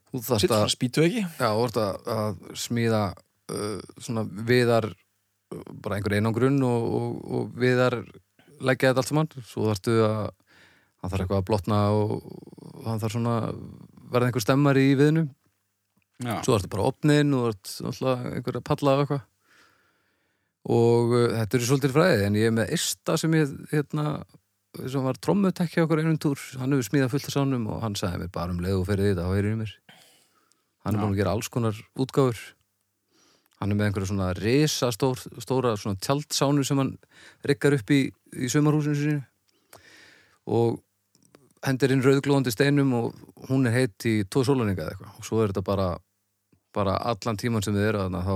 Þú 0.09 0.21
þarft 0.25 0.45
Sitt 0.45 0.53
að, 0.55 0.63
frá 0.63 0.73
spýtu 0.73 1.03
ekki 1.05 1.23
já, 1.25 1.49
þú 1.49 1.65
þarft 1.65 1.79
að, 1.81 1.97
að 2.15 2.61
smíða 2.63 3.01
uh, 3.11 3.81
svona 3.99 4.23
viðar 4.49 4.87
uh, 4.89 5.65
bara 5.83 5.97
einhver 5.99 6.15
einangrun 6.17 6.61
og, 6.65 6.87
og, 6.99 7.19
og 7.35 7.51
viðar 7.59 7.99
leggja 8.59 8.93
þetta 8.93 9.03
allt 9.03 9.11
saman. 9.11 9.31
Svo 9.49 9.67
þarftu 9.67 9.97
að 10.07 10.23
hann 10.99 11.11
þarf 11.11 11.25
eitthvað 11.25 11.41
að 11.41 11.47
blotna 11.49 11.79
og, 11.95 12.15
hann 12.85 13.01
þarf 13.01 13.15
svona 13.15 13.35
verða 14.09 14.29
einhver 14.29 14.45
stemmari 14.45 14.89
í 14.91 14.97
viðnum. 14.99 15.29
Já. 16.19 16.41
svo 16.43 16.57
ertu 16.57 16.67
bara 16.67 16.89
opnin 16.89 17.31
og 17.31 17.53
ert 17.53 17.69
náttúrulega 17.79 18.31
einhver 18.35 18.57
að 18.59 18.65
palla 18.67 18.93
af 18.93 19.03
eitthvað. 19.05 19.21
Og 20.69 21.13
uh, 21.15 21.27
þetta 21.37 21.55
er 21.55 21.65
svolítið 21.69 21.95
fræðið 21.95 22.23
en 22.25 22.39
ég 22.39 22.49
er 22.49 22.55
með 22.57 22.73
Ista 22.75 23.15
sem 23.21 23.37
ég 23.37 23.53
hérna, 23.71 24.05
sem 24.81 25.05
var 25.05 25.19
trommutekki 25.23 25.85
okkur 25.85 26.01
einum 26.03 26.19
túr. 26.19 26.41
Hann 26.59 26.75
hefur 26.75 26.89
smíðað 26.89 27.13
fullt 27.13 27.29
af 27.29 27.35
sánum 27.37 27.69
og 27.71 27.79
hann 27.85 27.95
sagði 27.99 28.25
mér 28.25 28.33
bara 28.35 28.51
um 28.51 28.59
leið 28.63 28.81
og 28.81 28.89
fyrir 28.89 29.13
þetta 29.13 29.29
heyrið 29.31 29.55
í 29.55 29.59
mér. 29.61 29.73
Hann 30.83 30.97
er 30.97 31.03
búin 31.03 31.15
að 31.15 31.21
gera 31.21 31.35
alls 31.37 31.51
konar 31.53 31.79
útgáfur. 31.99 32.43
Hann 33.59 33.73
er 33.73 33.79
með 33.79 33.89
einhverja 33.89 34.11
svona 34.11 34.29
risa 34.35 34.91
stór, 34.95 35.19
stóra 35.43 35.73
svona 35.79 35.99
tjaldsánu 36.03 36.63
sem 36.67 36.79
hann 36.79 36.93
riggar 37.47 37.75
upp 37.75 37.91
í, 37.91 38.05
í 38.35 38.51
sömarhúsinu 38.51 38.99
sínu. 38.99 39.23
Og 40.51 40.79
hendir 41.65 41.91
inn 41.91 42.03
rauðglóðandi 42.05 42.53
steinum 42.53 42.93
og 42.99 43.17
hún 43.49 43.67
er 43.67 43.75
heitt 43.75 44.05
í 44.07 44.23
tvo 44.31 44.45
sólaninga 44.47 44.85
eða 44.85 44.93
eitthvað 44.95 45.17
og 45.19 45.27
svo 45.27 45.41
er 45.43 45.51
þetta 45.51 45.65
bara 45.67 45.89
bara 46.75 46.95
allan 47.11 47.39
tíman 47.41 47.63
sem 47.65 47.73
þið 47.75 47.87
eru 47.89 48.03
þarna 48.05 48.21
þá 48.27 48.35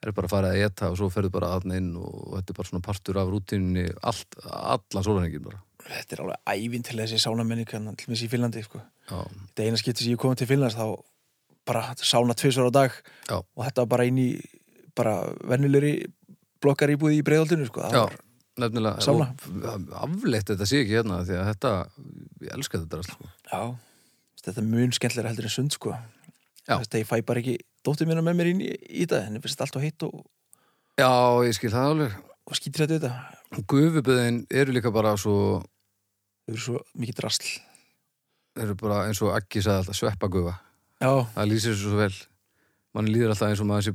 er 0.00 0.14
bara 0.16 0.28
að 0.28 0.32
fara 0.32 0.52
að 0.54 0.62
eta 0.64 0.88
og 0.88 0.96
svo 0.96 1.08
ferðu 1.12 1.32
bara 1.34 1.50
aðna 1.58 1.76
inn 1.76 1.90
og 2.00 2.36
þetta 2.38 2.54
er 2.54 2.58
bara 2.60 2.68
svona 2.70 2.84
partur 2.86 3.18
af 3.20 3.28
rútinni 3.28 3.84
allt, 4.00 4.38
allan 4.48 5.04
sólaningin 5.06 5.44
bara 5.44 5.60
Þetta 5.80 6.14
er 6.14 6.20
alveg 6.22 6.50
ævinn 6.54 6.82
til 6.84 6.98
þessi 7.00 7.18
sánamenning 7.22 7.66
til 7.66 7.80
með 8.12 8.20
í 8.22 8.26
Finnlandi 8.28 8.60
sko. 8.62 8.82
Þetta 9.08 9.64
eina 9.64 9.78
skipti 9.80 10.04
sem 10.04 10.12
ég 10.12 10.20
kom 10.20 10.34
til 10.36 10.46
Finnlands 10.46 10.76
þá 10.76 10.84
bara 11.66 11.94
sána 11.96 12.36
tvisvar 12.36 12.68
á 12.68 12.72
dag 12.76 12.98
Já. 13.30 13.38
og 13.40 13.62
þetta 13.64 13.84
var 13.86 13.88
bara 13.94 14.06
inn 14.10 14.18
í 14.20 14.28
bara 14.94 15.14
vennilegri 15.48 15.94
blokkar 16.60 16.92
íbúði 16.92 17.22
í 17.22 17.24
breiðaldinu 17.24 17.66
sko. 17.70 17.80
Það 17.88 17.96
já 17.96 18.02
var- 18.04 18.18
nefnilega 18.58 19.12
og 19.12 19.94
afleitt 20.02 20.50
þetta 20.50 20.66
sé 20.68 20.82
ekki 20.82 20.96
hérna 20.98 21.20
því 21.26 21.38
að 21.38 21.50
þetta, 21.52 21.72
ég 22.44 22.54
elska 22.56 22.80
þetta 22.82 23.02
sko. 23.06 23.30
Já, 23.50 23.60
þetta 24.42 24.62
er 24.62 24.68
mun 24.72 24.96
skemmtilega 24.96 25.32
heldur 25.32 25.48
en 25.48 25.54
sund 25.54 25.76
sko. 25.76 25.94
Ég 26.70 27.08
fæ 27.08 27.16
bara 27.26 27.42
ekki 27.42 27.56
dóttir 27.86 28.08
mína 28.10 28.22
með 28.24 28.38
mér 28.38 28.52
inn 28.52 28.62
í, 28.64 28.70
í 28.70 29.04
þetta 29.04 29.24
henni 29.26 29.42
finnst 29.42 29.62
allt 29.64 29.78
og 29.78 29.84
heitt 29.84 30.06
og, 30.06 30.20
já, 31.00 31.10
ég 31.46 31.56
skil 31.56 31.72
það 31.72 31.92
alveg. 31.94 32.18
Og 32.50 32.58
skýtir 32.58 32.86
þetta 32.86 32.98
þetta 33.00 33.64
gufuböðin 33.70 34.44
eru 34.50 34.74
líka 34.74 34.92
bara 34.94 35.16
svo 35.18 35.60
þau 35.60 36.52
eru 36.52 36.62
svo 36.64 36.82
mikið 36.98 37.20
drasl. 37.22 37.48
eru 38.60 38.76
bara 38.78 39.04
eins 39.06 39.22
og 39.22 39.34
Aggi 39.34 39.62
sagði 39.62 39.84
alltaf 39.84 39.98
sveppagufa. 39.98 40.54
Já, 41.00 41.12
það 41.34 41.50
lýsir 41.50 41.76
svo 41.78 41.98
vel. 41.98 42.12
Mann 42.94 43.08
líður 43.08 43.34
alltaf 43.34 43.50
eins 43.50 43.62
og 43.62 43.68
maður 43.70 43.86
sé 43.88 43.94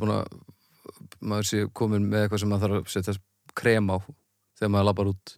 maður 1.19 1.49
sé 1.49 1.65
komin 1.75 2.07
með 2.09 2.25
eitthvað 2.25 2.41
sem 2.41 2.51
maður 2.51 2.65
þarf 2.65 2.79
að 2.79 2.93
setja 2.95 3.15
krem 3.55 3.91
á 3.91 3.97
þegar 4.59 4.71
maður 4.75 4.87
labbar 4.89 5.09
út 5.13 5.35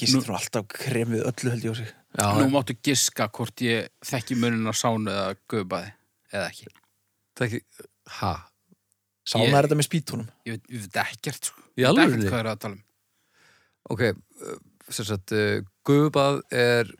gistir 0.00 0.24
nú 0.30 0.36
alltaf 0.38 0.66
kremið 0.72 1.24
öllu 1.28 1.52
held 1.52 1.64
ég 1.68 1.72
á 1.72 1.76
sig 1.82 1.88
já, 2.16 2.26
Nú 2.40 2.46
máttu 2.54 2.76
giska 2.86 3.26
hvort 3.28 3.60
ég 3.64 3.88
þekki 4.08 4.36
munin 4.40 4.68
á 4.68 4.74
sánu 4.76 5.10
eða 5.12 5.34
guðbaði 5.52 5.90
eða 6.32 6.46
ekki. 6.50 6.70
það 7.36 7.44
er 7.44 7.48
ekki, 7.50 7.88
ha 8.20 8.34
Sána 9.26 9.42
Ég- 9.48 9.56
er 9.58 9.66
þetta 9.66 9.76
með 9.80 9.88
spýtunum 9.88 10.28
Ég 10.46 10.54
veit, 10.56 10.66
ég 10.70 10.84
veit 10.84 10.96
ekkert, 11.02 11.48
sko. 11.50 11.60
Í 11.76 11.82
Ég 11.82 11.86
veit 11.86 11.88
alvörunni? 11.90 12.22
ekkert 12.22 12.32
hvað 12.32 12.44
er 12.44 12.50
að 12.52 12.60
tala 12.62 12.76
um. 12.76 12.82
ok, 13.90 14.02
uh, 14.06 14.60
sem 14.88 15.04
sagt 15.08 15.32
uh, 15.34 15.56
gufubað 15.86 16.38
er 16.54 16.92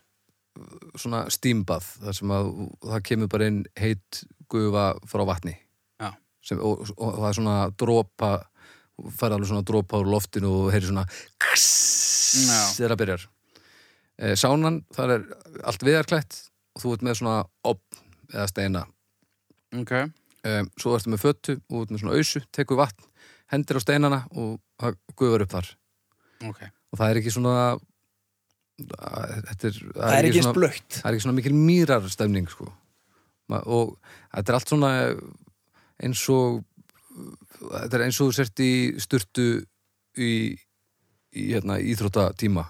uh, 0.59 0.91
svona 0.99 1.21
stímbað 1.31 1.87
þar 2.03 2.19
sem 2.19 2.35
að 2.35 2.51
það 2.83 3.05
kemur 3.11 3.31
bara 3.33 3.47
inn 3.53 3.63
heitt 3.79 4.25
gufa 4.51 4.89
frá 5.07 5.25
vatni 5.27 5.55
Já. 6.03 6.11
sem, 6.43 6.59
og, 6.61 6.83
og, 6.83 6.93
og 6.99 7.17
það 7.23 7.29
er 7.31 7.39
svona 7.41 7.57
dropa 7.79 8.33
fær 9.17 9.35
alveg 9.37 9.49
svona 9.51 9.65
dropa 9.67 10.01
úr 10.03 10.09
loftinu 10.11 10.51
og 10.65 10.71
heyri 10.75 10.89
svona 10.89 11.07
Já. 11.07 12.59
þegar 12.77 12.93
það 12.95 13.01
byrjar 13.03 13.25
e, 14.19 14.35
sánan, 14.41 14.79
það 14.97 15.13
er 15.17 15.27
allt 15.69 15.85
viðarklætt 15.87 16.39
og 16.77 16.83
þú 16.85 16.95
ert 16.97 17.05
með 17.07 17.19
svona 17.21 17.39
opn 17.69 18.01
eða 18.33 18.47
steina 18.51 18.85
Ok. 19.77 19.93
um, 20.47 20.71
svo 20.81 20.95
ertu 20.97 21.13
með 21.13 21.23
föttu 21.25 21.57
og 21.71 21.83
út 21.85 21.93
með 21.93 22.03
svona 22.05 22.17
ausu, 22.21 22.43
tekur 22.55 22.81
vatn 22.81 23.05
hendir 23.53 23.79
á 23.79 23.85
steinana 23.85 24.23
og 24.35 24.57
það 24.81 24.97
gufar 25.17 25.45
upp 25.47 25.53
þar 25.57 25.69
Ok. 26.51 26.63
og 26.93 26.99
það 27.01 27.11
er 27.13 27.21
ekki 27.23 27.35
svona 27.37 27.55
að- 27.73 27.85
þetta 28.77 29.69
er, 29.71 29.77
Það 29.97 30.17
er 30.17 30.27
ekki 30.29 30.41
eins 30.43 30.49
svona, 30.51 30.71
það 30.97 31.07
er 31.09 31.15
ekki 31.17 31.25
svona 31.25 31.37
mikil 31.39 31.55
mýrar 31.57 32.09
stemning 32.13 32.49
sko. 32.53 32.67
Og 33.49 33.95
þetta 34.35 34.51
er 34.53 34.57
allt 34.59 34.69
svona 34.73 34.91
eins 36.03 36.25
og 36.35 36.59
þetta 37.17 37.99
er 37.99 38.07
eins 38.07 38.21
og 38.21 38.31
þú 38.31 38.37
sért 38.39 38.63
í 38.65 38.71
sturtu 39.03 39.47
í, 40.17 40.31
í 41.37 41.47
hérna, 41.53 41.79
íþróttatíma 41.81 42.67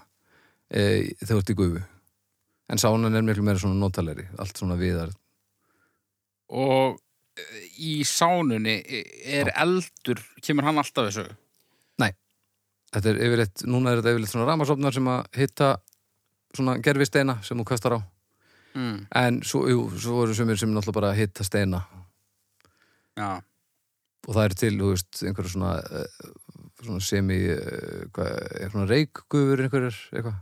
e, 0.69 0.81
þegar 1.21 1.33
þú 1.33 1.41
ert 1.41 1.53
í 1.53 1.57
gufu 1.61 1.83
en 2.67 2.81
sánan 2.81 3.15
er 3.15 3.25
miklu 3.25 3.45
meira 3.47 3.61
svona 3.61 3.79
notalegri 3.79 4.27
allt 4.37 4.59
svona 4.59 4.79
viðar 4.79 5.13
Og 6.47 6.95
eh, 7.35 7.63
í 7.83 7.93
sánunni 8.07 8.77
eh, 8.87 9.09
er 9.41 9.51
eldur, 9.59 10.21
kemur 10.39 10.67
hann 10.67 10.79
alltaf 10.79 11.09
þessu? 11.09 11.27
þetta 12.93 13.11
er 13.11 13.17
yfirleitt, 13.25 13.63
núna 13.67 13.91
er 13.91 13.99
þetta 14.01 14.13
yfirleitt 14.13 14.31
svona 14.31 14.47
ramasofnar 14.47 14.95
sem 14.95 15.09
að 15.11 15.25
hitta 15.35 15.71
svona 16.55 16.77
gerfi 16.83 17.07
steina 17.09 17.35
sem 17.43 17.59
þú 17.59 17.67
kastar 17.73 17.97
á 17.99 18.01
Mm. 18.77 19.07
en 19.15 19.39
svo, 19.41 19.63
jú, 19.65 19.79
svo 19.97 20.19
eru 20.21 20.35
sumir 20.37 20.57
sem 20.59 20.69
náttúrulega 20.69 20.93
bara 20.99 21.13
hitta 21.17 21.41
steina 21.41 21.79
Já. 23.17 23.41
Og 24.27 24.35
það 24.35 24.43
er 24.49 24.55
til, 24.59 24.73
þú 24.81 24.89
veist, 24.91 25.21
einhverja 25.23 25.53
svona 25.53 25.73
eh, 25.79 26.27
svona 26.83 26.99
semi 27.03 27.37
eh, 27.53 28.03
hvað, 28.13 28.33
er 28.61 28.73
svona 28.73 28.87
reikgufur 28.91 29.63
einhverjir, 29.65 29.97
eitthvað, 30.13 30.37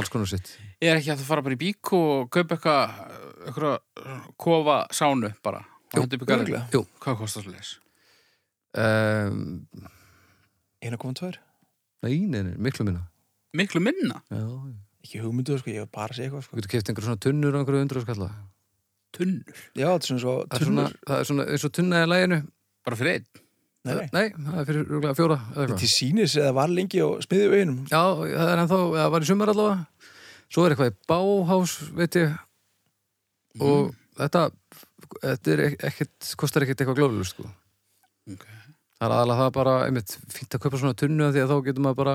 alls 0.00 0.10
konar 0.12 0.30
sitt 0.30 0.54
Ég 0.80 0.90
er 0.94 1.00
ekki 1.00 1.12
að 1.12 1.20
það 1.20 1.28
fara 1.30 1.44
bara 1.44 1.56
í 1.58 1.60
bík 1.60 1.92
og 1.96 2.30
kaupa 2.32 2.56
eitthvað, 2.56 2.96
eitthvað 3.50 4.32
kofa 4.40 4.78
sánu 4.96 5.30
bara. 5.44 5.60
Jú. 5.92 6.04
Jú. 6.72 6.84
Hvað 7.02 7.16
kostar 7.20 7.44
svo 7.44 7.52
leis? 7.52 7.74
um, 8.78 9.66
1,2 10.80 11.32
Nei, 12.06 12.14
nei, 12.30 12.42
nei, 12.46 12.54
miklu 12.56 12.86
minna 12.86 13.02
Miklu 13.56 13.80
minna. 13.82 14.20
Já, 14.30 14.44
Ekki 15.00 15.18
hugmyndu 15.24 15.56
sko, 15.58 15.72
ég 15.72 15.82
var 15.82 15.90
bara 15.96 16.12
að 16.14 16.18
segja 16.20 16.28
eitthvað 16.30 16.44
þú 16.44 16.46
sko. 16.46 16.56
getur 16.60 16.70
keft 16.74 16.90
einhverja 16.92 17.08
svona 17.08 17.22
tunnur 17.24 17.54
og 17.56 17.60
einhverju 17.62 17.84
undra 17.86 18.02
skalla 18.04 18.28
Tunnur. 19.16 19.60
Já, 19.74 19.88
þetta 19.90 20.04
er 20.04 20.08
svona 20.10 20.22
svo 20.22 20.34
það 20.44 20.64
svona, 20.68 20.84
tunnur 20.86 20.96
það 21.10 21.16
er 21.24 21.28
svona 21.30 21.46
eins 21.50 21.64
og 21.66 21.72
tunna 21.74 22.02
í 22.04 22.08
læginu 22.12 22.38
Bara 22.86 22.96
fyrir 22.96 23.18
einn. 23.18 23.26
Nei, 23.84 23.94
nei. 23.96 24.08
Nei, 24.12 24.26
það 24.44 24.58
er 24.60 24.66
fyrir 24.68 24.82
rúglega 24.90 25.16
fjóra 25.16 25.36
eða 25.54 25.62
eitthvað 25.64 25.78
Til 25.80 25.88
sínis 25.88 26.34
eða 26.36 26.50
var 26.58 26.68
lengi 26.68 26.98
á 27.00 27.08
smiðju 27.24 27.50
veginum 27.54 27.78
Já, 27.88 28.00
það 28.20 28.50
er 28.52 28.60
ennþá, 28.60 28.78
það 28.92 29.12
var 29.14 29.24
í 29.24 29.28
sumar 29.30 29.52
allavega 29.54 30.08
Svo 30.52 30.64
er 30.66 30.74
eitthvað 30.74 30.90
í 30.90 30.96
báhás, 31.08 31.72
veit 31.96 32.18
ég 32.20 32.34
Og 33.64 33.94
þetta 34.20 34.42
Þetta 35.20 35.52
er 35.54 35.62
ek- 35.64 35.80
ekkert, 35.88 36.28
kostar 36.38 36.62
ekkert 36.66 36.82
eitthvað 36.84 36.98
glóðlust 37.00 37.32
sko. 37.34 37.48
Ok. 38.30 38.44
Það 39.00 39.06
er 39.08 39.14
aðalega 39.16 39.40
það 39.40 39.54
bara, 39.56 39.72
einmitt, 39.88 40.12
fínt 40.30 40.54
að 40.54 40.62
kaupa 40.66 40.78
svona 40.82 40.94
tunnu 41.00 41.30
Því 41.34 41.40
að 41.46 41.50
þá 41.54 41.56
getur 41.70 41.86
maður 41.88 41.98
bara 42.04 42.14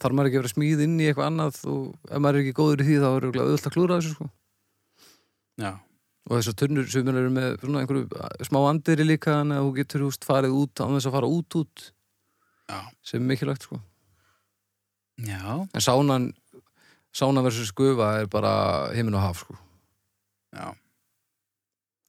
Þarf 0.00 0.16
maður 0.18 0.28
ekki 0.30 0.38
að 0.40 0.42
vera 0.42 0.52
smíð 0.56 0.82
inn 0.88 0.98
í 1.00 1.06
eitthvað 1.06 1.30
annað 1.30 1.60
Og 1.70 1.86
ef 2.10 2.18
maður 2.24 2.40
er 2.40 2.42
ekki 2.44 2.56
góður 2.58 2.82
í 2.82 2.88
því 2.90 2.98
þá 2.98 3.08
er 3.14 3.28
auðvitað 3.30 3.70
að 3.70 3.74
klúra 3.78 4.00
þessu 4.00 4.12
sko. 4.18 4.28
Já. 5.60 5.72
Og 6.28 6.36
þessar 6.36 6.56
tunnur 6.60 6.86
sem 6.92 7.08
eru 7.08 7.30
með 7.32 7.54
svona 7.62 7.80
einhverju 7.80 8.08
smá 8.46 8.58
andiri 8.68 9.06
líka 9.08 9.38
Þannig 9.40 9.56
að 9.56 9.64
þú 9.66 9.70
getur 9.78 10.04
húst 10.04 10.26
farið 10.28 10.52
út 10.60 10.82
án 10.84 10.92
þess 10.98 11.08
að 11.08 11.14
fara 11.16 11.30
út 11.38 11.56
út 11.62 11.86
Já. 12.70 12.80
Sem 13.02 13.22
er 13.24 13.28
mikilvægt 13.32 13.64
sko. 13.66 13.80
Já. 15.26 15.66
En 15.74 15.80
sánan 15.82 16.28
Sána 17.12 17.42
versus 17.42 17.72
gufa 17.74 18.20
er 18.20 18.28
bara 18.30 18.52
himinn 18.94 19.16
og 19.18 19.24
haf 19.24 19.40
sko. 19.42 19.56
Já. 20.54 20.68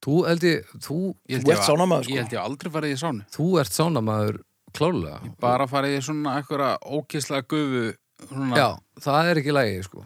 Þú 0.02 0.14
held 0.28 0.44
ég, 0.46 0.68
þú, 0.82 0.98
Ég 1.26 1.40
held 1.40 1.42
Þú 1.46 1.50
ég 1.50 1.56
ert 1.56 1.62
að- 1.62 1.66
sánamaður 1.72 2.04
sko 2.06 2.12
Ég 2.14 2.20
held 2.22 2.32
ég 2.36 2.42
aldrei 2.44 2.70
farið 2.76 2.92
í 2.94 3.00
sánu. 3.02 3.24
þú 3.34 3.46
ert 3.60 3.74
sánamaður 3.74 4.38
klárlega. 4.72 5.34
Bara 5.42 5.66
farið 5.66 5.96
í 5.98 6.02
svona 6.06 6.36
eitthvað 6.38 6.78
ókislega 6.86 7.46
gufu. 7.48 7.96
Svona, 8.28 8.54
Já, 8.56 8.78
það 9.02 9.30
er 9.32 9.36
ekki 9.42 9.52
lægi, 9.58 9.82
sko. 9.84 10.04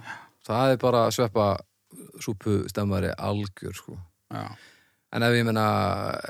Það 0.48 0.72
er 0.72 0.76
bara 0.78 1.06
að 1.06 1.12
sveppa 1.18 1.58
súpu 2.22 2.62
stemmari 2.70 3.12
algjör, 3.16 3.76
sko. 3.76 3.98
En 5.14 5.24
ef 5.24 5.36
ég 5.36 5.46
meina, 5.46 5.66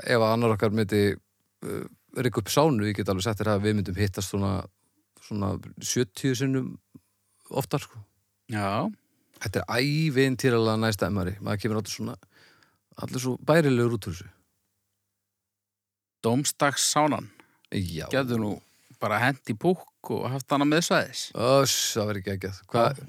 ef 0.03 0.19
að 0.21 0.33
annar 0.33 0.55
okkar 0.55 0.75
myndi 0.75 1.01
uh, 1.13 1.83
rikka 2.17 2.43
upp 2.43 2.53
sánu, 2.53 2.87
ég 2.87 2.97
get 2.97 3.09
alveg 3.11 3.25
sagt 3.25 3.41
þér 3.41 3.55
að 3.55 3.65
við 3.65 3.77
myndum 3.79 3.99
hittast 3.99 4.33
svona, 4.33 4.53
svona 5.25 5.55
70 5.81 6.37
sinnum 6.39 6.73
oftar, 7.49 7.83
sko. 7.83 8.01
Já. 8.53 8.87
Þetta 9.43 9.63
er 9.63 9.83
ævinn 9.83 10.37
til 10.39 10.55
að 10.57 10.73
næsta 10.81 11.09
emmari. 11.11 11.35
Maður 11.45 11.63
kemur 11.63 11.81
alltaf 11.81 11.93
svona, 11.93 12.17
allir 13.03 13.23
svo 13.23 13.35
bærilegur 13.45 13.97
út 13.97 14.09
úr 14.09 14.15
þessu. 14.15 14.31
Dómstagssánan 16.25 17.27
Gæðu 17.71 18.39
nú 18.39 18.51
bara 19.01 19.19
hent 19.21 19.49
í 19.51 19.55
búk 20.07 20.23
og 20.23 20.31
haft 20.31 20.49
hana 20.55 20.65
miðsvæðis. 20.67 21.21
Öss, 21.35 21.75
það 21.97 22.07
verður 22.09 22.21
ekki 22.21 22.33
ekkert 22.37 22.61
Hvað, 22.71 23.01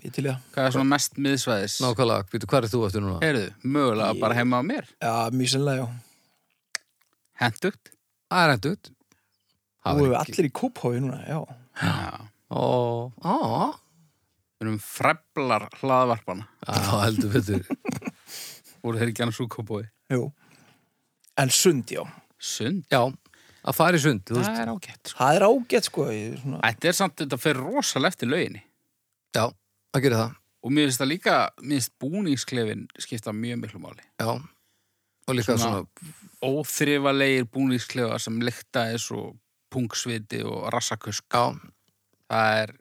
er 0.66 0.74
svona 0.74 0.88
mest 0.90 1.18
miðsvæðis? 1.22 1.76
nákvæmlega, 1.84 2.26
býtu, 2.32 2.48
hvað 2.50 2.64
er 2.66 2.72
þú 2.74 2.80
eftir 2.88 3.04
núna? 3.04 3.18
Heyrðu, 3.22 3.48
mögulega 3.64 4.10
Ég- 4.14 4.20
bara 4.20 4.34
heima 4.38 4.58
á 4.58 4.62
mér. 4.66 4.88
Já, 5.02 5.14
mjög 5.30 5.52
sennilega, 5.54 5.86
já. 5.86 6.84
Hentugt. 7.42 7.92
Það 8.30 8.44
er 8.44 8.54
endur 8.56 8.76
Þú 9.88 9.92
hefur 10.02 10.16
allir 10.18 10.46
í 10.48 10.50
kóphói 10.52 10.98
núna, 11.00 11.20
já. 11.24 11.38
Já. 11.80 12.28
Ó, 12.50 13.12
á, 13.22 13.78
Við 14.58 14.66
erum 14.66 14.78
freflar 14.82 15.68
hlaðvarpana. 15.78 16.48
Já, 16.66 16.98
heldur 17.04 17.30
betur. 17.30 17.62
Voru 18.82 18.98
þeir 18.98 19.12
ekki 19.12 19.22
annars 19.22 19.38
úr 19.44 19.48
kópói 19.54 19.84
Jú. 20.10 20.32
En 21.38 21.48
sund, 21.54 21.86
já. 21.94 22.02
Sund, 22.38 22.84
Já, 22.90 23.04
að 23.68 23.76
fara 23.76 23.98
í 23.98 24.02
sund, 24.02 24.22
það 24.28 24.60
er 24.62 24.70
ágætt 24.72 25.10
sko. 25.12 25.16
Það 25.20 25.38
er 25.38 25.44
ágætt, 25.48 25.88
sko 25.90 26.06
ég, 26.12 26.36
svona... 26.42 26.60
Þetta 26.64 26.90
er 26.90 26.96
samt, 26.98 27.16
þetta 27.22 27.38
fer 27.42 27.60
rosalega 27.60 28.14
eftir 28.14 28.30
lauginni. 28.32 28.62
Já, 29.36 29.44
að 29.94 30.04
gera 30.06 30.20
það. 30.22 30.36
Og 30.66 30.72
mér 30.74 30.88
finnst 30.88 31.02
það 31.02 31.10
líka, 31.12 31.34
mér 31.62 31.76
finnst 31.78 31.92
búningsklefin 32.02 32.86
skipta 33.04 33.34
mjög 33.36 33.60
miklu 33.64 33.82
máli. 33.82 34.06
Já, 34.20 34.30
og 35.28 35.36
líka 35.36 35.54
Svona- 35.58 35.82
svona, 35.84 36.16
óþrifalegir 36.48 37.46
búningsklefa 37.52 38.18
sem 38.22 38.40
lykta 38.42 38.86
eins 38.92 39.08
og 39.14 39.36
pungsviti 39.70 40.40
og 40.48 40.70
rassakusk. 40.72 41.26
Já, 41.28 41.52
það 42.32 42.62
er 42.62 42.72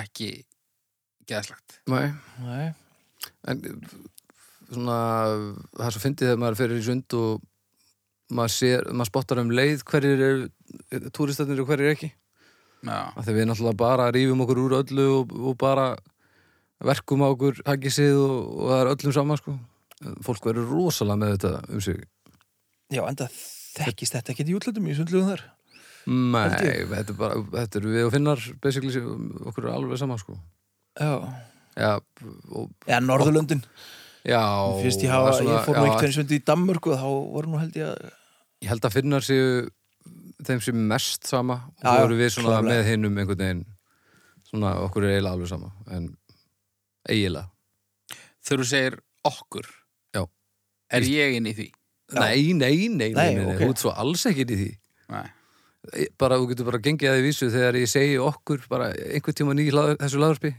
ekki 0.00 0.30
geðslagt 1.30 1.80
nei. 1.90 2.06
Nei, 2.42 2.68
En 3.50 3.60
svona, 4.70 4.96
það 5.76 5.86
er 5.86 5.94
svo 5.94 6.02
fyndið 6.04 6.28
þegar 6.30 6.40
maður 6.40 6.58
fyrir 6.62 6.80
í 6.80 6.84
sund 6.86 7.16
og 7.18 7.42
maður 8.30 8.86
maður 8.92 9.10
spottar 9.10 9.40
um 9.42 9.52
leið 9.54 9.84
hverjir 9.88 10.24
eru 10.26 11.10
túristarnir 11.14 11.62
og 11.62 11.70
hverjir 11.70 11.94
ekki. 11.94 12.10
Já, 12.80 12.98
af 13.12 13.26
því 13.26 13.34
við 13.36 13.48
náttúrulega 13.50 13.80
bara 13.82 14.08
rífum 14.14 14.44
okkur 14.46 14.62
úr 14.62 14.76
öllu 14.78 15.06
og, 15.18 15.34
og 15.36 15.58
bara 15.60 15.90
verkum 16.80 17.24
á 17.26 17.28
okkur 17.28 17.60
haggið 17.66 18.00
og, 18.16 18.36
og 18.56 18.72
það 18.72 18.80
er 18.80 18.92
öllum 18.94 19.16
saman 19.18 19.40
sko. 19.40 19.56
Fólk 20.24 20.46
verður 20.48 20.70
rosalega 20.72 21.20
með 21.20 21.34
þetta 21.36 21.52
um 21.68 21.84
sig. 21.84 22.00
Já, 22.90 23.02
enda 23.04 23.28
þekkist 23.30 24.16
þetta 24.16 24.32
ekki 24.32 24.48
í 24.48 24.56
útlutum 24.56 24.88
í 24.88 24.96
sundlugum 24.96 25.34
þar. 25.34 25.44
Nei, 26.08 26.86
þetta 26.88 27.12
er 27.12 27.18
bara 27.18 27.42
þetta 27.52 27.78
er 27.82 27.88
við 27.92 28.06
og 28.06 28.14
finnar 28.14 28.44
basically 28.64 29.04
okkur 29.50 29.68
er 29.68 29.74
alveg 29.76 30.00
saman 30.00 30.22
sko. 30.22 30.38
Já, 30.96 31.12
Já, 31.78 31.98
og, 32.50 32.70
eða 32.88 33.00
Norðurlöndin. 33.04 33.62
Já 34.26 34.40
Fyrst 34.82 35.04
ég, 35.04 35.08
það 35.08 35.14
hafa, 35.14 35.36
svona- 35.38 35.52
ég 35.54 35.66
fór 35.66 35.76
nú 35.76 35.84
já, 35.84 35.92
eitt 35.92 36.04
eins 36.04 36.16
sundi 36.18 36.36
í 36.40 36.44
Danmörku 36.44 36.92
þá 36.92 37.06
voru 37.08 37.48
nú 37.48 37.60
held 37.60 37.76
ég 37.78 37.86
að 37.88 38.10
Ég 38.60 38.68
held 38.72 38.84
að 38.84 38.92
finnar 38.98 39.24
séu 39.24 39.68
þeim 40.44 40.60
sem 40.64 40.80
mest 40.90 41.28
sama 41.28 41.58
og 41.80 41.84
já, 41.84 42.04
erum 42.04 42.18
við 42.20 42.30
svona 42.34 42.54
klárlega. 42.58 42.70
með 42.70 42.88
hinnum 42.90 43.18
einhvern 43.20 43.42
veginn 43.44 43.64
svona 44.50 44.70
okkur 44.86 45.04
er 45.06 45.14
eiginlega 45.16 45.34
alveg 45.36 45.50
sama 45.52 45.70
en 45.96 46.06
eiginlega 47.08 47.48
þegar 48.44 48.62
þú 48.64 48.68
segir 48.70 48.96
okkur 49.30 49.68
Já. 50.16 50.22
Er 50.96 51.06
ég 51.06 51.36
inn 51.38 51.46
í 51.50 51.52
því? 51.56 51.66
Nei, 52.16 52.52
nei, 52.52 52.54
nei, 52.54 52.88
nei, 52.88 53.10
Nei, 53.14 53.34
nei, 53.34 53.44
nei, 53.44 53.52
ok. 53.54 53.60
þú 53.62 53.68
ert 53.74 53.82
svo 53.84 53.92
alls 54.04 54.24
ekki 54.30 54.46
inn 54.46 54.54
í 54.56 54.58
því 54.62 54.70
Nei 55.14 55.28
bara, 56.20 56.36
þú 56.36 56.48
getur 56.50 56.66
bara 56.68 56.78
gengið 56.84 57.08
að 57.08 57.14
því 57.18 57.22
vísu 57.24 57.46
þegar 57.52 57.76
ég 57.80 57.88
segi 57.88 58.16
okkur 58.20 58.66
bara 58.68 58.90
einhvern 58.92 59.36
tíma 59.38 59.54
hlað, 59.56 59.94
þessu 60.02 60.18
laðarspi 60.20 60.50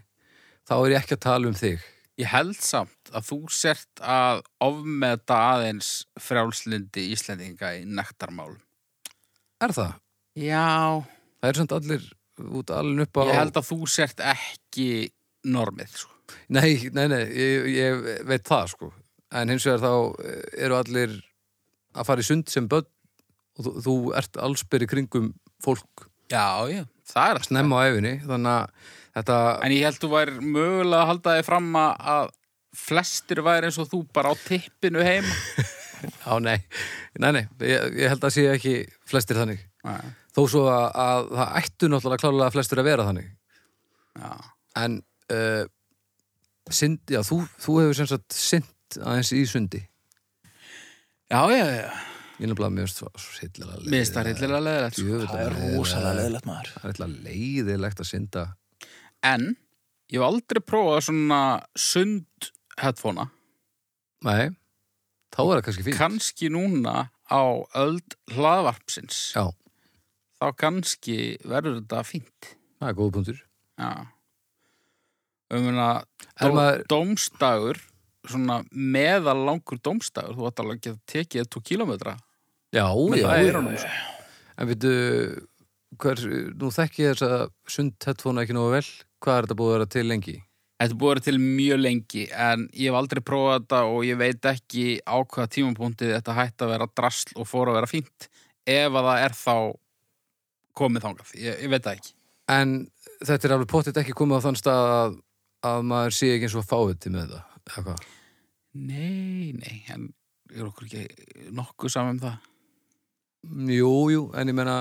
þá 0.65 0.73
er 0.79 0.93
ég 0.95 1.01
ekki 1.03 1.17
að 1.17 1.21
tala 1.27 1.51
um 1.51 1.57
þig 1.57 1.83
Ég 2.19 2.27
held 2.27 2.57
samt 2.59 3.11
að 3.15 3.27
þú 3.29 3.39
sért 3.55 4.01
að 4.03 4.41
ofmeta 4.61 5.37
aðeins 5.55 5.91
frjálslindi 6.19 7.07
Íslendinga 7.15 7.73
í 7.79 7.85
nektarmálum. 7.87 8.59
Er 9.61 9.73
það? 9.77 9.93
Já, 10.37 11.03
Það 11.41 11.49
er 11.49 11.57
samt 11.57 11.75
allir 11.77 12.03
út 12.61 12.71
alveg 12.73 13.07
upp 13.07 13.17
á 13.17 13.21
ég 13.31 13.37
held 13.39 13.57
að 13.57 13.69
þú 13.71 13.77
sért 13.89 14.21
ekki 14.31 14.89
normið, 15.49 15.95
sko. 16.03 16.17
Nei, 16.53 16.89
nei, 16.93 17.07
nei, 17.11 17.23
ég, 17.33 17.69
ég 17.73 18.03
veit 18.29 18.45
það 18.47 18.69
sko 18.75 18.91
en 19.35 19.51
hins 19.51 19.65
vegar 19.67 19.81
þá 19.83 20.23
eh, 20.25 20.41
eru 20.65 20.77
allir 20.77 21.17
að 21.95 22.07
fara 22.07 22.23
í 22.23 22.27
sund 22.27 22.51
sem 22.51 22.67
börn 22.71 22.87
og 23.59 23.65
þú, 23.65 23.73
þú 23.85 23.95
ert 24.19 24.39
allsbyrri 24.39 24.89
kringum 24.91 25.31
fólk 25.63 26.07
Já, 26.31 26.63
já, 26.71 26.85
það 27.11 27.29
er 27.29 27.39
að 27.39 27.47
snemma 27.49 27.81
á 27.83 27.87
efinni 27.89 28.13
þannig 28.23 28.53
að 28.55 28.91
þetta 29.15 29.37
En 29.65 29.75
ég 29.75 29.83
held 29.87 29.99
þú 30.01 30.09
væri 30.13 30.37
mögulega 30.43 31.01
að 31.03 31.09
halda 31.11 31.35
þig 31.37 31.47
fram 31.49 31.69
að- 31.81 32.07
að 32.15 32.31
flestir 32.81 33.41
væri 33.43 33.67
eins 33.67 33.77
og 33.83 33.89
þú 33.91 33.99
bara 34.15 34.31
á 34.31 34.35
tippinu 34.47 35.03
heima. 35.03 35.35
á 36.31 36.33
nei, 36.39 36.57
nei, 37.19 37.31
nei. 37.35 37.43
Ég, 37.67 37.91
ég 37.99 38.09
held 38.13 38.23
að 38.23 38.33
sé 38.37 38.45
ekki 38.53 38.75
flestir 39.11 39.37
þannig. 39.41 39.59
Nei, 39.83 40.13
þó 40.35 40.41
svo 40.47 40.63
að, 40.71 40.87
að 41.03 41.29
það 41.35 41.57
ættu 41.61 41.89
náttúrulega 41.91 42.23
klálega 42.23 42.53
flestir 42.55 42.79
að 42.81 42.87
vera 42.91 43.07
þannig. 43.09 43.29
Já. 44.21 44.31
en 44.75 44.95
uh, 45.31 45.63
synd, 46.71 46.99
já, 47.11 47.21
þú, 47.23 47.41
þú 47.63 47.75
hefur 47.81 47.95
sem 47.99 48.07
sagt 48.11 48.35
synd 48.35 48.97
aðeins 48.99 49.31
í 49.35 49.43
sundi. 49.47 49.79
Já, 51.31 51.41
já, 51.51 51.63
já. 51.63 51.91
ég 52.41 52.47
er 52.47 52.49
nefnilega 52.51 52.73
mjög 52.75 52.89
svo 52.91 53.11
sillilega 53.23 53.83
Mér 53.85 54.01
finnst 54.01 54.15
það 54.17 54.27
rillilega 54.27 54.63
leðilegt, 54.65 54.97
það 55.31 55.43
er 55.45 55.55
rosalega 55.77 56.17
leðilegt 56.19 56.47
maður. 56.49 56.71
Það 56.73 56.83
er 56.83 56.91
eitthvað 56.91 57.13
leiðilegt 57.27 58.03
að 58.03 58.09
synda 58.09 58.43
En 59.23 59.55
ég 60.11 60.17
hef 60.19 60.25
aldrei 60.27 60.61
prófað 60.65 61.03
svona 61.07 61.41
sund 61.77 62.51
headphonea. 62.81 63.27
Nei, 64.25 64.49
þá 65.33 65.39
er 65.41 65.51
það 65.59 65.65
kannski 65.67 65.85
fínt 65.87 65.97
Kanski 65.99 66.49
núna 66.53 66.95
á 67.31 67.41
öld 67.79 68.17
hlaðvarpsins. 68.35 69.31
Já, 69.35 69.47
Þá 70.41 70.47
kannski 70.57 71.17
verður 71.45 71.79
þetta 71.83 72.01
fínt. 72.05 72.55
það 72.81 72.89
er 72.89 72.95
góð 72.97 73.11
punktur 73.13 73.39
Já. 73.77 73.91
Um 75.51 75.65
hérna, 75.67 75.87
Er 76.39 76.49
dó, 76.49 76.53
maður- 76.55 76.83
dómstagur, 76.87 77.77
svona 78.25 78.61
meðalangur 78.71 79.79
dómstagur, 79.83 80.35
þú 80.37 80.47
ætti 80.49 80.63
alveg 80.63 80.77
að 80.77 80.81
geta 80.81 80.99
tekið 81.13 81.49
tvo 81.49 81.61
kílómetra. 81.61 82.13
Já, 82.71 82.85
já, 83.19 83.27
já. 83.75 83.91
En 84.57 84.67
veitu, 84.67 84.91
nú 86.55 86.69
þekki 86.71 87.03
ég 87.03 87.15
þess 87.17 87.25
að 87.27 87.49
sund 87.67 87.93
headphone 88.05 88.41
ekki 88.45 88.53
nógu 88.55 88.71
vel 88.77 88.85
Hvað 89.21 89.37
er 89.37 89.47
þetta 89.47 89.57
búið 89.59 89.71
að 89.71 89.77
vera 89.77 89.89
til 89.93 90.05
lengi? 90.09 90.37
Þetta 90.81 90.97
búið 90.97 91.11
að 91.11 91.13
vera 91.13 91.25
til 91.27 91.41
mjög 91.41 91.81
lengi 91.81 92.23
en 92.33 92.63
ég 92.73 92.89
hef 92.89 92.97
aldrei 92.97 93.21
prófað 93.21 93.59
þetta 93.59 93.81
og 93.91 94.05
ég 94.07 94.17
veit 94.17 94.47
ekki 94.49 94.85
á 95.05 95.15
hvaða 95.21 95.51
tímapunktið 95.55 96.15
þetta 96.15 96.37
hætti 96.39 96.65
að 96.65 96.73
vera 96.73 96.87
drasl 96.97 97.35
og 97.37 97.49
fór 97.49 97.69
að 97.69 97.77
vera 97.77 97.91
fínt 97.91 98.27
ef 98.65 98.97
að 98.97 99.09
það 99.09 99.25
er 99.25 99.37
þá 99.37 99.55
komið 100.81 101.05
þangað. 101.05 101.35
Ég, 101.37 101.61
ég 101.65 101.73
veit 101.73 101.85
það 101.85 101.99
ekki. 101.99 102.15
En 102.55 102.73
þetta 103.21 103.47
er 103.47 103.55
alveg 103.57 103.71
pottitt 103.71 104.01
ekki 104.01 104.17
komið 104.17 104.41
á 104.41 104.45
þann 104.47 104.59
stað 104.59 104.95
að, 104.95 105.19
að 105.69 105.85
maður 105.91 106.17
sé 106.17 106.31
ekki 106.33 106.49
eins 106.49 106.57
og 106.57 106.67
fáið 106.67 107.09
með 107.13 107.35
þetta 107.35 107.43
eða 107.61 107.85
hvað? 107.85 108.05
Nei, 108.81 109.51
nei, 109.53 109.77
en 109.91 110.09
er 110.51 110.65
okkur 110.65 110.87
ekki 110.87 111.51
nokkuð 111.53 111.93
saman 111.93 112.17
um 112.17 112.23
það? 112.25 112.49
Jú, 113.75 113.93
jú, 114.13 114.27
en 114.37 114.49
ég 114.49 114.57
meina 114.57 114.77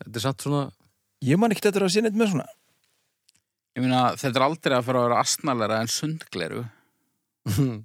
þetta 0.00 0.16
er 0.16 0.24
samt 0.24 0.46
svona 0.46 0.68
Ég 1.20 1.36
man 1.36 1.52
ekki 1.52 1.66
þetta 1.66 1.82
að 1.84 1.92
sinna 1.92 2.08
eitt 2.08 2.16
með 2.16 2.30
svona 2.32 2.46
Ég 3.80 3.86
meina, 3.86 4.00
þetta 4.20 4.36
er 4.36 4.44
aldrei 4.44 4.74
að 4.76 4.82
fara 4.84 5.00
að 5.00 5.06
vera 5.06 5.20
astnalega 5.24 5.76
en 5.80 5.88
sundgleru. 5.88 6.62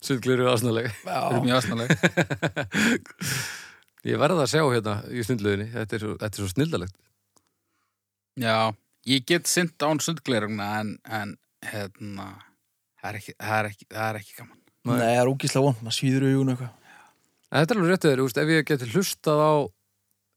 Sundglir 0.00 0.38
eru 0.40 0.48
aðsnaðlega 0.48 0.92
Það 1.02 1.34
er 1.36 1.42
mjög 1.44 1.58
astnalega. 1.58 1.92
Ég 4.08 4.16
verða 4.22 4.46
að 4.46 4.52
sjá 4.54 4.62
hérna 4.64 4.94
í 5.12 5.24
snundluðinni 5.26 5.66
Þetta 5.74 5.96
er 5.98 6.00
svo, 6.06 6.12
þetta 6.22 6.32
er 6.32 6.40
svo 6.40 6.48
snildalegt 6.54 6.96
Já, 8.40 8.56
ég 9.12 9.26
get 9.28 9.50
synd 9.50 9.76
án 9.84 10.00
sundgleruna 10.00 10.70
en, 10.80 10.94
en 11.04 11.36
hérna, 11.68 12.30
það 13.02 13.10
er 13.10 13.18
ekki, 13.20 13.34
það 13.36 13.56
er 13.58 13.66
ekki, 13.68 13.86
það 13.90 14.06
er 14.06 14.18
ekki 14.22 14.36
gaman. 14.38 14.58
Nei, 14.88 14.94
það 15.02 15.18
er 15.18 15.32
ógíslega 15.34 15.66
vond, 15.66 15.82
maður 15.84 15.98
svíður 15.98 16.28
augun 16.30 16.52
eitthvað 16.54 16.72
En 17.50 17.58
þetta 17.58 17.74
er 17.74 17.80
alveg 17.82 17.92
réttið 17.92 18.10
þér, 18.14 18.22
ef 18.40 18.54
ég 18.54 18.68
geti 18.70 18.90
hlustað 18.94 19.40
á 19.44 19.52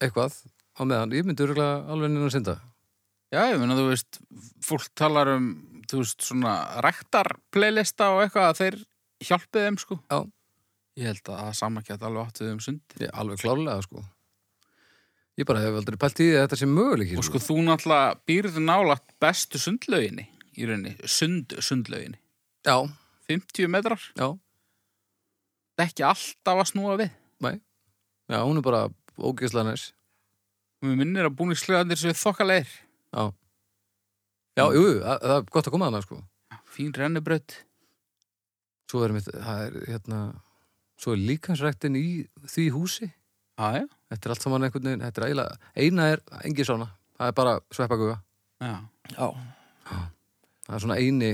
eitthvað 0.03 0.33
á 0.73 0.81
meðan, 0.83 1.13
ég 1.17 1.25
myndi 1.27 1.45
örgulega 1.45 1.83
alveg 1.93 2.13
neina 2.13 2.29
að 2.29 2.37
synda 2.37 2.55
Já, 3.33 3.47
ég 3.49 3.57
meina, 3.57 3.73
þú 3.73 3.87
veist, 3.89 4.19
fólk 4.61 4.89
talar 4.93 5.31
um, 5.33 5.47
þú 5.89 6.03
veist, 6.03 6.19
svona 6.21 6.53
rektar 6.85 7.31
playlista 7.53 8.11
og 8.13 8.21
eitthvað 8.21 8.49
að 8.51 8.59
þeir 8.59 8.75
hjálpið 9.25 9.65
þeim, 9.65 9.77
sko. 9.81 9.97
Já. 10.05 10.19
Ég 11.01 11.09
held 11.09 11.31
að 11.33 11.39
það 11.39 11.55
sama 11.57 11.81
geta 11.87 12.05
alveg 12.09 12.27
áttið 12.29 12.51
um 12.51 12.59
sundi. 12.61 12.99
Ég, 13.01 13.13
alveg 13.17 13.41
klárlega, 13.41 13.85
sko 13.87 14.03
Ég 15.33 15.47
bara 15.49 15.63
hef 15.63 15.79
aldrei 15.79 15.97
pælt 15.97 16.19
í 16.21 16.27
því 16.27 16.35
að 16.35 16.43
þetta 16.43 16.57
sé 16.59 16.67
möguleiki 16.69 17.17
Og 17.17 17.25
sko, 17.25 17.41
þú 17.41 17.55
náttúrulega 17.65 18.11
býrðu 18.29 18.61
nálagt 18.61 19.15
bestu 19.23 19.57
sundlauginni, 19.57 20.27
í 20.53 20.67
rauninni, 20.69 20.93
sund, 21.09 21.55
sundlauginni. 21.57 22.19
Já, 22.67 22.75
50 23.31 23.71
metrar, 23.73 24.05
já, 24.13 24.27
það 25.73 25.81
er 25.81 25.89
ekki 25.89 26.05
alltaf 26.05 26.61
að 26.61 26.69
snúa 26.69 26.99
við. 27.01 27.17
já, 28.29 28.37
hún 28.45 28.61
er 28.61 28.67
bara 28.69 28.85
ógeðslega 29.17 29.71
næs 29.71 29.89
Og 30.83 30.89
mér 30.89 30.97
minnir 30.99 31.27
að 31.29 31.37
búningsklegandir 31.39 31.95
séu 31.95 32.11
þokkalegir. 32.19 32.71
Já, 33.15 33.23
já, 34.59 34.63
jú, 34.75 34.81
það 34.99 35.21
það 35.23 35.35
er 35.37 35.45
gott 35.55 35.69
að 35.69 35.75
koma 35.75 35.87
þarna, 35.87 36.01
sko. 36.03 36.17
Fín 36.73 36.89
rennubraut. 36.97 37.55
Svo 38.91 39.05
er 39.05 39.13
mitt, 39.15 39.29
það 39.31 39.61
er 39.63 39.77
hérna 39.93 40.19
svo 40.99 41.15
er 41.15 41.23
líkansræktin 41.23 41.95
í 41.95 42.05
því 42.43 42.67
húsi. 42.75 43.07
Já, 43.55 43.79
já, 43.79 43.87
þetta 44.11 44.27
er 44.27 44.35
allt 44.35 44.43
saman 44.43 44.67
einhvern 44.67 44.89
veginn, 44.89 45.05
þetta 45.07 45.21
er 45.21 45.27
eiginlega 45.29 45.71
eina 45.79 46.11
er 46.11 46.23
engi 46.43 46.67
svona, 46.67 46.89
það 47.15 47.31
er 47.31 47.35
bara 47.39 47.57
sveppaguga. 47.71 48.19
Já. 48.59 48.75
Já, 49.13 49.27
það 49.87 50.75
er 50.75 50.83
svona 50.83 50.99
eini 50.99 51.33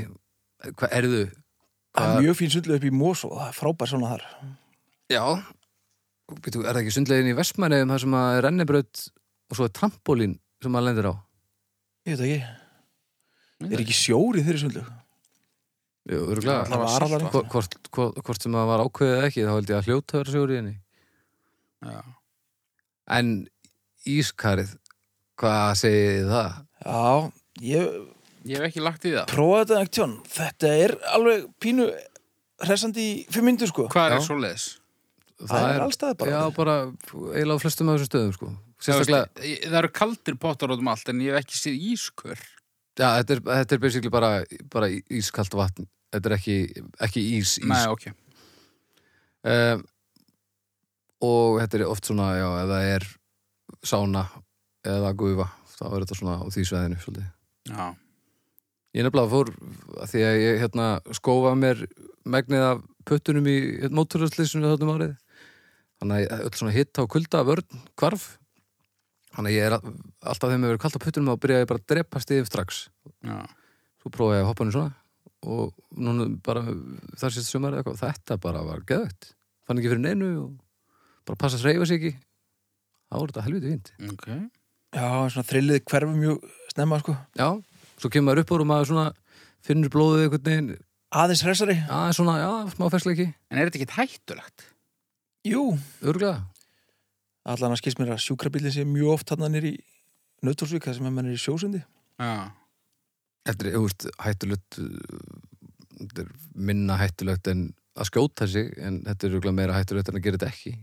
hvað 0.69 0.97
erðu? 1.01 1.27
það 1.99 2.15
er 2.15 2.25
mjög 2.25 2.37
fín 2.37 2.51
sundlega 2.53 2.79
upp 2.79 2.85
í 2.85 2.91
Mosó 2.93 3.29
það 3.33 3.47
er 3.47 3.57
frábær 3.57 3.91
svona 3.91 4.11
þar. 4.13 4.25
Já, 5.09 5.23
Býtu, 6.29 6.61
er 6.61 6.75
það 6.75 6.83
ekki 6.83 6.93
sundlegin 6.93 7.31
í 7.31 7.37
Vestmanniðum 7.37 7.93
þar 7.95 8.01
sem 8.03 8.15
að 8.19 8.39
rennibraut 8.45 8.99
og 9.49 9.57
svo 9.57 9.67
er 9.67 9.73
trampolín 9.75 10.37
sem 10.63 10.71
maður 10.73 10.87
lendir 10.89 11.09
á 11.09 11.13
Ég 12.07 12.15
veit 12.15 12.25
ekki 12.25 13.73
Er 13.75 13.81
ekki 13.83 13.95
sjóri 13.97 14.43
þeirri 14.45 14.61
sundlega? 14.61 14.93
Jú, 16.09 16.19
Það 16.41 16.71
var 16.79 17.03
alveg 17.05 17.25
hvort, 17.29 17.49
hvort, 17.51 17.73
hvort, 17.93 18.21
hvort 18.25 18.41
sem 18.45 18.55
það 18.55 18.69
var 18.71 18.83
ákveðið 18.85 19.17
eða 19.17 19.27
ekki 19.29 19.43
þá 19.45 19.51
held 19.57 19.69
ég 19.73 19.79
að 19.81 19.89
hljóta 19.89 20.15
að 20.15 20.21
vera 20.23 20.35
sjóri 20.35 20.55
í 20.55 20.59
henni 20.61 20.75
Já. 21.89 21.99
En 23.19 23.33
ískarið 24.09 24.71
hvað 25.39 25.73
segið 25.83 26.31
það? 26.33 26.55
Já, 26.85 27.03
ég 27.73 27.91
Ég 28.47 28.55
hef 28.63 28.69
ekki 28.69 28.81
lagt 28.81 29.03
í 29.03 29.11
það. 29.11 29.25
prófaði 29.33 29.65
þetta 29.67 29.79
ekkert 29.83 29.95
tjón 29.99 30.13
Þetta 30.31 30.69
er 30.85 30.93
alveg 31.17 31.45
pínu 31.61 31.89
hressandi 32.63 33.03
í 33.03 33.13
fimm 33.35 33.49
myndu 33.49 33.67
sko 33.69 33.89
Hvað 33.91 34.13
Já. 34.13 34.15
er 34.15 34.25
svoleiðis? 34.29 34.67
Það 35.43 35.67
er 35.73 35.83
allstaði 35.83 36.17
bara 36.23 36.31
Já, 36.31 36.39
bara 36.55 36.75
eiginlega 37.35 37.59
á 37.59 37.63
flestum 37.63 37.91
af 37.91 37.99
þessum 37.99 38.09
stöðum 38.13 38.33
sko. 38.39 38.49
Sérstaklega, 38.79 39.27
Það, 39.35 39.77
eru 39.81 39.91
kaldir 39.91 40.37
pottar 40.39 40.71
út 40.73 40.79
um 40.81 40.89
allt 40.91 41.11
en 41.11 41.21
ég 41.25 41.35
hef 41.35 41.43
ekki 41.43 41.59
séð 41.59 41.85
ískör. 41.93 42.41
já, 42.99 43.07
þetta 43.19 43.35
er, 43.35 43.41
þetta 43.49 43.75
er 43.75 43.81
basically 43.83 44.11
bara, 44.13 44.31
bara 44.71 44.89
ískalt 44.89 45.55
vatn 45.57 45.87
Þetta 46.09 46.29
er 46.29 46.35
ekki, 46.39 46.57
ekki 47.05 47.21
ís, 47.37 47.51
ís. 47.61 47.69
Nei, 47.69 47.83
ok. 47.85 48.07
um, 49.45 49.83
og 51.29 51.59
þetta 51.61 51.77
er 51.77 51.83
oft 51.85 52.09
svona 52.09 52.29
já, 52.39 52.47
það 52.65 52.87
er 52.95 53.05
sána 53.85 54.23
eða 54.89 55.11
gufa, 55.19 55.45
þá 55.75 55.83
er 55.91 56.05
þetta 56.05 56.17
svona 56.17 56.37
á 56.41 56.45
því 56.49 56.63
sveðinu 56.65 57.01
svolítið. 57.03 57.27
Já. 57.69 57.85
Ég 58.97 59.05
nefnilega 59.05 59.29
fór 59.29 59.51
að 60.01 60.09
því 60.15 60.23
að 60.25 60.39
ég 60.41 60.59
hérna 60.63 60.87
skófa 61.13 61.53
mér 61.59 61.85
megnið 62.25 62.65
af 62.71 62.81
puttunum 63.05 63.45
í 63.45 63.57
hérna, 63.83 63.93
móturhaldslýsinu 63.99 64.71
þáttum 64.71 64.93
árið 64.95 65.13
þannig 66.01 66.25
að 66.33 66.45
öll 66.47 66.55
svona 66.57 66.73
hitta 66.73 67.05
og 67.05 67.11
kulda 67.13 67.43
vörn 67.45 67.83
hvarf 67.99 68.25
þannig 69.35 69.51
að 69.51 69.57
ég 69.57 69.65
er 69.67 69.75
all- 69.77 69.93
alltaf 70.31 70.49
þegar 70.49 70.61
mér 70.63 70.71
verið 70.73 70.81
kalt 70.85 70.97
á 70.97 71.03
puttunum 71.05 71.29
þá 71.33 71.41
byrja 71.43 71.59
ég 71.63 71.67
bara 71.69 71.79
að 71.79 71.87
drepa 71.93 72.21
stíðum 72.23 72.47
strax. 72.49 72.79
Já. 73.23 73.37
svo 73.99 74.09
prófaði 74.15 74.39
ég 74.39 74.43
að 74.45 74.49
hoppa 74.49 74.63
henni 74.63 74.75
svona 74.77 74.93
og 75.43 75.73
núna 75.95 76.25
bara 76.43 76.61
þar 77.19 77.31
sést 77.35 77.49
sumar 77.51 77.73
eða 77.73 77.83
eitthvað, 77.83 77.99
þetta 78.03 78.37
bara 78.41 78.61
var 78.63 78.79
geðvægt 78.87 79.33
fann 79.67 79.77
ekki 79.79 79.91
fyrir 79.91 80.01
neinu 80.03 80.29
og 80.43 80.51
bara 81.27 81.35
passa 81.39 81.57
að 81.59 81.65
reyfa 81.69 81.85
sig 81.87 81.99
ekki. 81.99 82.13
Þá 83.09 83.15
er 83.19 83.27
þetta 83.31 83.43
helviti 83.45 83.71
fínt. 83.73 83.91
Ok. 84.13 84.27
Já, 84.95 85.07
svona 85.29 85.45
þrillið 85.49 85.83
hverfu 85.85 86.15
mjög 86.15 86.47
snemma 86.73 86.99
sko. 87.03 87.15
Já, 87.37 87.47
svo 88.01 88.09
kemur 88.09 88.31
maður 88.31 88.41
upp 88.43 88.51
úr 88.55 88.63
og 88.63 88.69
maður 88.71 88.89
svona 88.89 89.07
finnur 89.65 89.91
blóðið 89.93 90.23
einhvern 90.25 90.45
veginn. 90.49 90.71
Aðeins 91.13 91.43
hressari. 91.45 91.75
Já, 91.75 91.99
svona, 92.13 92.35
já, 92.41 92.51
smá 92.75 92.85
fersleiki 92.93 93.27
En 93.51 93.57
er 93.59 93.69
þetta 93.69 93.79
ekki 93.81 93.97
hættulegt? 93.99 94.65
Jú, 95.45 95.63
örgulega 96.05 96.45
allan 97.49 97.73
að 97.73 97.81
skils 97.81 97.97
mér 97.99 98.13
að 98.15 98.23
sjúkrabílinn 98.25 98.73
sé 98.75 98.85
mjög 98.87 99.15
oft 99.15 99.33
hann 99.33 99.45
nýr 99.53 99.71
í 99.71 99.75
Nautórsvík 100.45 100.85
það 100.85 100.99
sem 100.99 101.09
að 101.09 101.15
mann 101.15 101.29
er 101.29 101.35
í 101.35 101.41
sjósundi 101.41 101.81
Já. 102.19 102.51
Þetta 103.47 103.65
er, 103.65 103.73
þú 103.75 103.81
veist, 103.85 104.05
hættulegt 104.23 104.79
þetta 105.99 106.23
er 106.23 106.31
minna 106.69 106.97
hættulegt 106.99 107.49
en 107.51 107.65
að 107.99 108.09
skjóta 108.11 108.47
sig 108.47 108.71
en 108.77 109.01
þetta 109.07 109.25
er 109.27 109.33
örugglega 109.33 109.57
meira 109.57 109.77
hættulegt 109.79 110.11
en 110.11 110.19
að 110.19 110.25
gera 110.27 110.39
þetta 110.39 110.51
ekki 110.53 110.73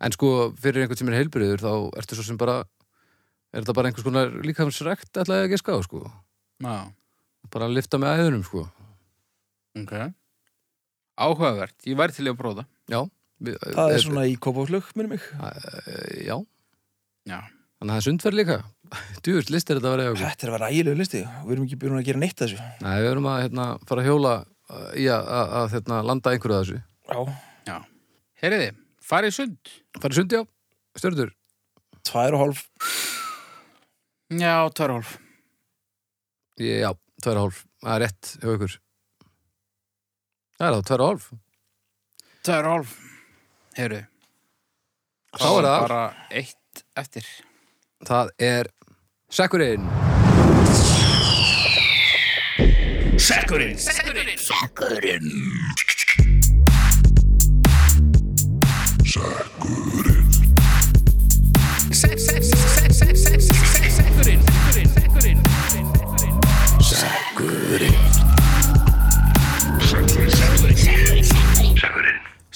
en 0.00 0.16
sko, 0.16 0.30
fyrir 0.56 0.84
einhvern 0.84 1.00
sem 1.02 1.10
er 1.12 1.18
heilbriður 1.20 1.64
þá 1.66 1.72
ertu 2.00 2.16
svo 2.18 2.26
sem 2.30 2.40
bara 2.40 2.60
er 3.52 3.60
þetta 3.62 3.76
bara 3.76 3.90
einhvers 3.90 4.06
konar 4.06 4.32
líkamsrekt 4.46 5.20
ætlaði 5.22 5.46
að 5.46 5.52
geska 5.54 5.76
á, 5.76 5.78
sko 5.84 6.04
Já. 6.64 6.76
bara 7.52 7.68
að 7.68 7.76
lifta 7.76 8.00
með 8.00 8.22
æðunum, 8.24 8.46
sko 8.46 8.66
Ok. 9.78 9.92
Áhugavert. 11.20 11.76
Ég 11.86 11.94
væri 11.94 12.14
til 12.16 12.24
að 12.26 12.38
prófa 12.40 12.62
það. 12.62 12.70
Já 12.90 13.00
Það 13.40 13.94
er 13.94 14.04
svona 14.04 14.26
í 14.28 14.36
kópáslög, 14.36 14.90
minnum 14.98 15.14
mig. 15.16 15.24
Uh, 15.40 15.56
Já, 16.26 16.36
Já. 17.30 17.38
þannig 17.80 17.86
að 17.86 17.90
það 17.90 17.96
er 17.96 18.06
sundferð 18.08 18.40
líka. 18.40 18.58
Djúvist 19.24 19.52
listir 19.54 19.78
þetta 19.78 19.88
að 19.90 19.96
vera 19.96 20.06
eitthvað 20.10 20.24
Þetta 20.26 20.46
er 20.46 20.50
að 20.52 20.56
vera 20.58 20.70
ægilegu 20.74 21.00
listi. 21.00 21.24
Við 21.46 21.56
erum 21.56 21.66
ekki 21.68 21.80
byrjun 21.80 22.00
að 22.02 22.06
gera 22.10 22.22
neitt 22.24 22.44
þessu. 22.44 22.60
Nei, 22.84 22.94
við 23.00 23.10
erum 23.14 23.30
að 23.30 23.42
hérna, 23.46 23.66
fara 23.88 24.04
að 24.04 24.10
hjóla 24.10 24.36
í 24.98 25.08
að, 25.10 25.32
að, 25.40 25.56
að 25.60 25.74
hérna, 25.76 26.04
landa 26.10 26.34
einhverju 26.36 26.58
að 26.58 26.64
þessu. 26.68 27.34
Já, 27.66 27.76
Heyriði, 28.40 28.70
farið 29.04 29.32
í 29.32 29.36
sund. 29.40 29.76
Farið 30.00 30.20
sundi 30.20 30.40
á, 30.40 30.42
stjörður 31.00 31.36
tvær 32.06 32.36
og 32.36 32.42
hálf. 32.44 32.62
Já, 34.30 34.54
tværhólf. 34.74 35.18
Já, 36.60 36.92
tværa 37.22 37.44
hálf, 37.44 37.64
það 37.82 37.94
er 37.94 38.02
rétt 38.04 38.32
hjá 38.40 38.50
ykkur. 38.54 38.74
Það 40.60 40.66
er 40.66 40.74
það, 40.76 40.84
tværa 40.90 41.08
hálf. 41.10 41.30
Tværhólf. 42.46 42.98
Heyriði. 43.78 44.06
Þá 45.38 45.46
er 45.46 45.66
það, 45.66 45.80
Bara 45.86 46.00
eitt 46.40 46.84
eftir. 46.98 47.26
það 48.08 48.30
er 48.42 48.70
Sekkurinn 49.30 49.86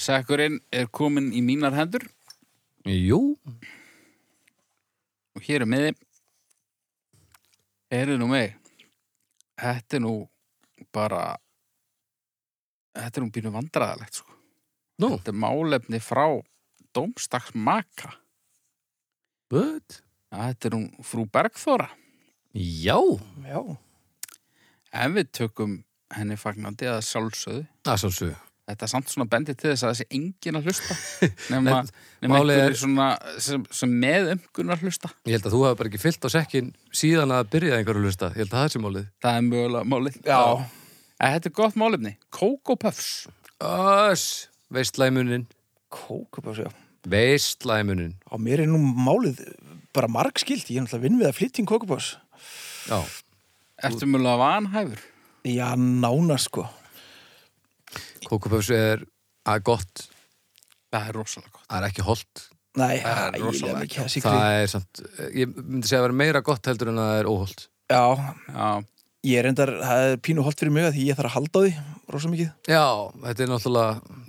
Sekkurinn 0.05 0.59
er 0.75 0.85
komin 0.93 1.31
í 1.33 1.41
mínar 1.45 1.73
hendur 1.77 2.03
Jú, 2.85 3.17
og 5.33 5.41
hér 5.47 5.63
er 5.65 5.69
miði. 5.71 5.93
Heyrðu 7.89 8.17
nú 8.21 8.27
mig. 8.29 8.51
Þetta 9.57 9.97
er 9.97 10.03
nú 10.03 10.11
bara 10.93 11.23
þetta 12.93 13.17
er 13.17 13.25
nú 13.25 13.31
býnum 13.33 13.55
vandræðalegt 13.57 14.19
sko. 14.21 14.29
nú, 15.01 15.09
Þetta 15.15 15.33
er 15.33 15.39
málefni 15.41 15.99
frá 16.03 16.27
Dómstags 16.93 17.55
Maka. 17.55 18.13
but 19.49 20.01
Þetta 20.31 20.67
er 20.69 20.75
nú 20.77 21.03
frú 21.03 21.25
Bergþóra. 21.25 21.89
Já, 22.53 22.99
Já, 23.49 23.61
Ef 24.93 25.11
við 25.11 25.31
tökum 25.31 25.79
henni 26.13 26.37
fagnandi 26.37 26.85
að 26.87 27.01
sjálfsögðu. 27.03 27.65
það 27.83 27.93
er 27.93 27.97
svolsög 27.97 28.35
Þetta 28.65 28.85
er 28.87 28.89
samt 28.89 29.11
svona 29.13 29.27
bendið 29.29 29.57
til 29.61 29.69
þess 29.71 29.83
að 29.85 29.91
þessi 29.93 30.05
enginn 30.17 30.57
að 30.57 30.65
hlusta. 30.69 30.95
Nefna 31.53 31.75
málið 32.25 32.31
einhverju 32.31 32.63
er- 32.71 32.77
svona 32.81 33.07
sem, 33.45 33.65
sem 33.69 33.91
með 34.01 34.31
umgunnar 34.33 34.79
hlusta. 34.81 35.11
Ég 35.29 35.35
held 35.37 35.45
að 35.49 35.53
þú 35.53 35.59
hafa 35.67 35.77
bara 35.81 35.91
ekki 35.91 36.01
fyllt 36.01 36.25
á 36.25 36.29
sekkin 36.33 36.71
síðan 36.97 37.35
að 37.35 37.51
byrja 37.53 37.77
einhverju 37.77 38.01
að 38.01 38.07
hlusta 38.09 38.29
Ég 38.33 38.39
held 38.41 38.55
að 38.55 38.63
það 38.63 38.71
sé 38.73 38.81
málið 38.87 39.05
Það 39.25 39.37
er 39.37 39.45
mögulega 39.51 39.89
málið. 39.93 40.17
já, 40.25 40.39
En 41.15 41.35
Þetta 41.37 41.47
er 41.51 41.55
gott 41.61 41.77
málefni. 41.79 42.15
Coco 42.33 42.75
Puffs. 42.75 43.11
Öss, 43.63 44.25
veistlæmunin 44.73 45.45
kókupás, 45.95 46.57
já 46.65 46.71
Veistlæmunin 47.07 48.15
Á 48.27 48.35
mér 48.41 48.65
er 48.65 48.67
nú 48.71 48.81
málið 48.81 49.43
bara 49.95 50.09
margskilt 50.11 50.67
Ég 50.73 50.81
er 50.81 50.87
náttúrulega 50.87 51.05
vinn 51.05 51.19
við 51.21 51.29
að 51.29 51.37
flytja 51.37 51.63
í 51.63 51.67
kókupás 51.69 52.09
Já, 52.89 52.97
Ertu 53.85 54.09
mögulega 54.09 54.41
vanhæfur? 54.41 55.05
Já, 55.47 55.69
nána 55.77 56.35
sko 56.41 56.65
kókupöfs 58.27 58.71
er 58.75 59.05
að 59.49 59.63
gott. 59.69 60.03
Það 60.93 61.07
er 61.09 61.17
rosalega 61.19 61.53
gott. 61.53 61.69
Það 61.69 61.79
er 61.79 61.87
ekki 61.89 62.05
holdt. 62.09 62.43
Nei, 62.75 62.97
Það 62.99 63.21
er 63.23 63.39
rosalega 63.45 63.83
að 63.85 63.93
Það 63.95 64.11
sigri 64.11 64.35
er 64.59 64.69
samt, 64.73 65.01
ég 65.31 65.55
myndi 65.61 65.87
segja 65.87 66.01
að 66.01 66.07
vera 66.09 66.19
meira 66.23 66.41
gott 66.43 66.67
heldur 66.67 66.91
en 66.91 66.99
að 66.99 67.09
það 67.11 67.21
er 67.21 67.29
óholdt. 67.31 67.65
Já, 67.85 68.03
Já, 68.51 68.67
ég 69.29 69.39
er 69.39 69.49
endar, 69.51 69.71
það 69.79 70.09
er 70.09 70.19
pínu 70.27 70.43
holt 70.45 70.59
fyrir 70.59 70.75
mig 70.75 70.87
að 70.89 70.97
því 70.97 71.05
ég 71.07 71.19
þarf 71.19 71.31
að 71.31 71.35
halda 71.37 71.61
á 71.61 71.63
því 71.63 71.73
rosa 72.15 72.31
mikið. 72.33 72.51
Já, 72.67 72.85
þetta 73.25 73.45
er 73.45 73.51
náttúrulega 73.53 74.21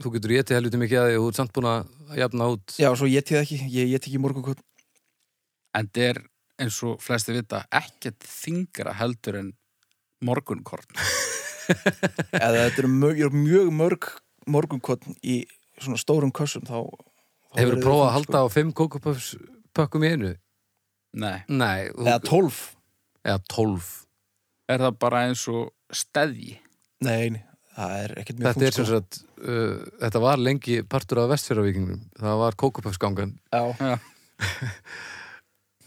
Þú 0.00 0.10
getur 0.12 0.32
getið 0.34 0.56
helviti 0.58 0.78
mikið 0.80 0.98
að 1.00 1.06
því 1.08 1.14
og 1.16 1.22
þú 1.22 1.28
ert 1.30 1.38
samt 1.38 1.52
búin 1.56 1.66
að 1.70 2.18
jafna 2.20 2.48
út. 2.52 2.74
Já, 2.76 2.88
svo 3.00 3.06
ég 3.08 3.24
það 3.24 3.38
ekki, 3.40 3.56
ég 3.72 3.92
get 3.94 4.08
ekki 4.10 4.20
morgunkot 4.20 4.60
en 5.74 5.88
þetta 5.88 6.04
er 6.10 6.20
eins 6.60 6.80
og 6.84 7.00
flesti 7.00 7.34
vita 7.34 7.62
ekkert 7.80 8.26
þingra 8.28 8.94
heldur 9.00 9.40
en 9.40 9.52
morgunkorn. 10.26 10.90
eða 12.44 12.66
þetta 12.66 12.82
eru 12.82 12.92
mjög, 12.96 13.22
er 13.26 13.36
mjög 13.36 13.72
mörg 13.76 14.10
morgunkot 14.50 15.06
í 15.22 15.42
svona 15.80 16.00
stórum 16.00 16.32
kössum 16.34 16.66
þá, 16.68 16.84
þá 17.52 17.58
Hefur 17.60 17.78
þú 17.78 17.84
prófað 17.86 18.06
að 18.08 18.14
halda 18.18 18.42
á 18.42 18.46
fimm 18.52 18.72
kókupöfs 18.76 19.30
pökkum 19.76 20.04
í 20.06 20.12
einu? 20.14 20.34
Nei, 21.20 21.42
Nei, 21.50 21.88
þú, 21.90 22.06
eða 22.06 22.20
tólf 22.26 22.60
eða 23.26 23.40
tólf 23.50 23.90
er 24.70 24.84
það 24.84 24.98
bara 25.02 25.24
eins 25.28 25.42
og 25.50 25.70
steðji. 25.90 26.56
Nei, 27.02 27.32
nei, 27.34 27.40
það 27.74 27.94
er 27.96 28.14
ekkert 28.20 28.38
mjög 28.40 28.52
Þetta 28.52 28.68
er 28.68 28.76
sem 28.76 28.86
sko. 28.86 28.98
sagt, 29.00 29.18
uh, 29.42 29.80
þetta 30.04 30.22
var 30.22 30.42
lengi 30.42 30.76
partur 30.86 31.22
af 31.24 31.32
vestfjörðavíkingum. 31.32 32.04
Það 32.20 32.40
var 32.44 32.58
kókupöfsgangan. 32.62 33.34
Já, 33.50 33.98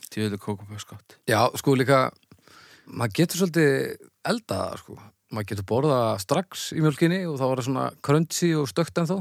Tjóðileg 0.09 0.43
kókupöskott. 0.47 1.17
Já, 1.29 1.39
sko 1.59 1.77
líka, 1.79 2.01
maður 2.91 3.15
getur 3.21 3.43
svolítið 3.43 4.09
eldaða, 4.33 4.81
sko. 4.81 4.99
Maður 5.33 5.49
getur 5.49 5.65
borðað 5.69 6.07
strax 6.21 6.67
í 6.75 6.81
mjölkinni 6.83 7.23
og 7.25 7.39
þá 7.39 7.45
var 7.47 7.59
það 7.59 7.67
svona 7.67 7.85
crunchy 8.05 8.49
og 8.59 8.69
stökt 8.69 8.99
en 9.01 9.09
þó. 9.09 9.17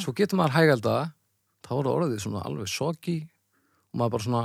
Svo 0.00 0.14
getur 0.16 0.40
maður 0.40 0.56
hægeldaða, 0.56 1.08
þá 1.66 1.72
er 1.76 1.80
það 1.82 1.92
orðið 1.92 2.20
svona 2.22 2.44
alveg 2.48 2.70
soggy 2.72 3.16
og 3.92 4.00
maður 4.00 4.14
bara 4.14 4.26
svona, 4.26 4.42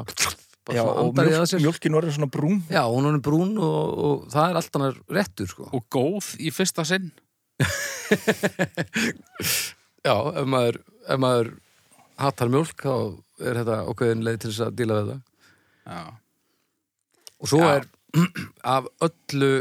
bara 0.67 0.75
já 0.75 0.81
svona 0.83 1.05
og 1.05 1.13
mjölk, 1.15 1.55
mjölkin 1.63 1.97
orðið 2.01 2.17
svona 2.17 2.31
brún 2.33 2.59
Já, 2.67 2.81
hún 2.91 3.07
er 3.07 3.19
brún 3.23 3.53
og, 3.63 4.01
og 4.05 4.25
það 4.33 4.49
er 4.49 4.59
alltaf 4.59 4.83
hann 4.83 4.99
réttur, 5.17 5.51
sko. 5.53 5.69
Og 5.71 5.87
góð 5.93 6.33
í 6.43 6.51
fyrsta 6.51 6.83
sinn. 6.87 7.11
Já, 10.07 10.15
ef 10.33 10.47
maður, 10.49 10.81
ef 11.07 11.21
maður 11.21 11.53
hattar 12.21 12.51
mjölk, 12.51 12.83
þá 12.83 13.47
er 13.47 13.61
þetta 13.61 13.81
okkur 13.91 14.15
leið 14.27 14.39
til 14.41 14.51
þess 14.51 14.65
að 14.67 14.77
díla 14.81 14.99
við 14.99 15.11
það. 15.13 15.21
Já. 15.87 16.01
Og 17.41 17.49
svo 17.49 17.61
Já. 17.61 17.71
er 17.77 17.87
af 18.75 18.89
öllu 19.07 19.53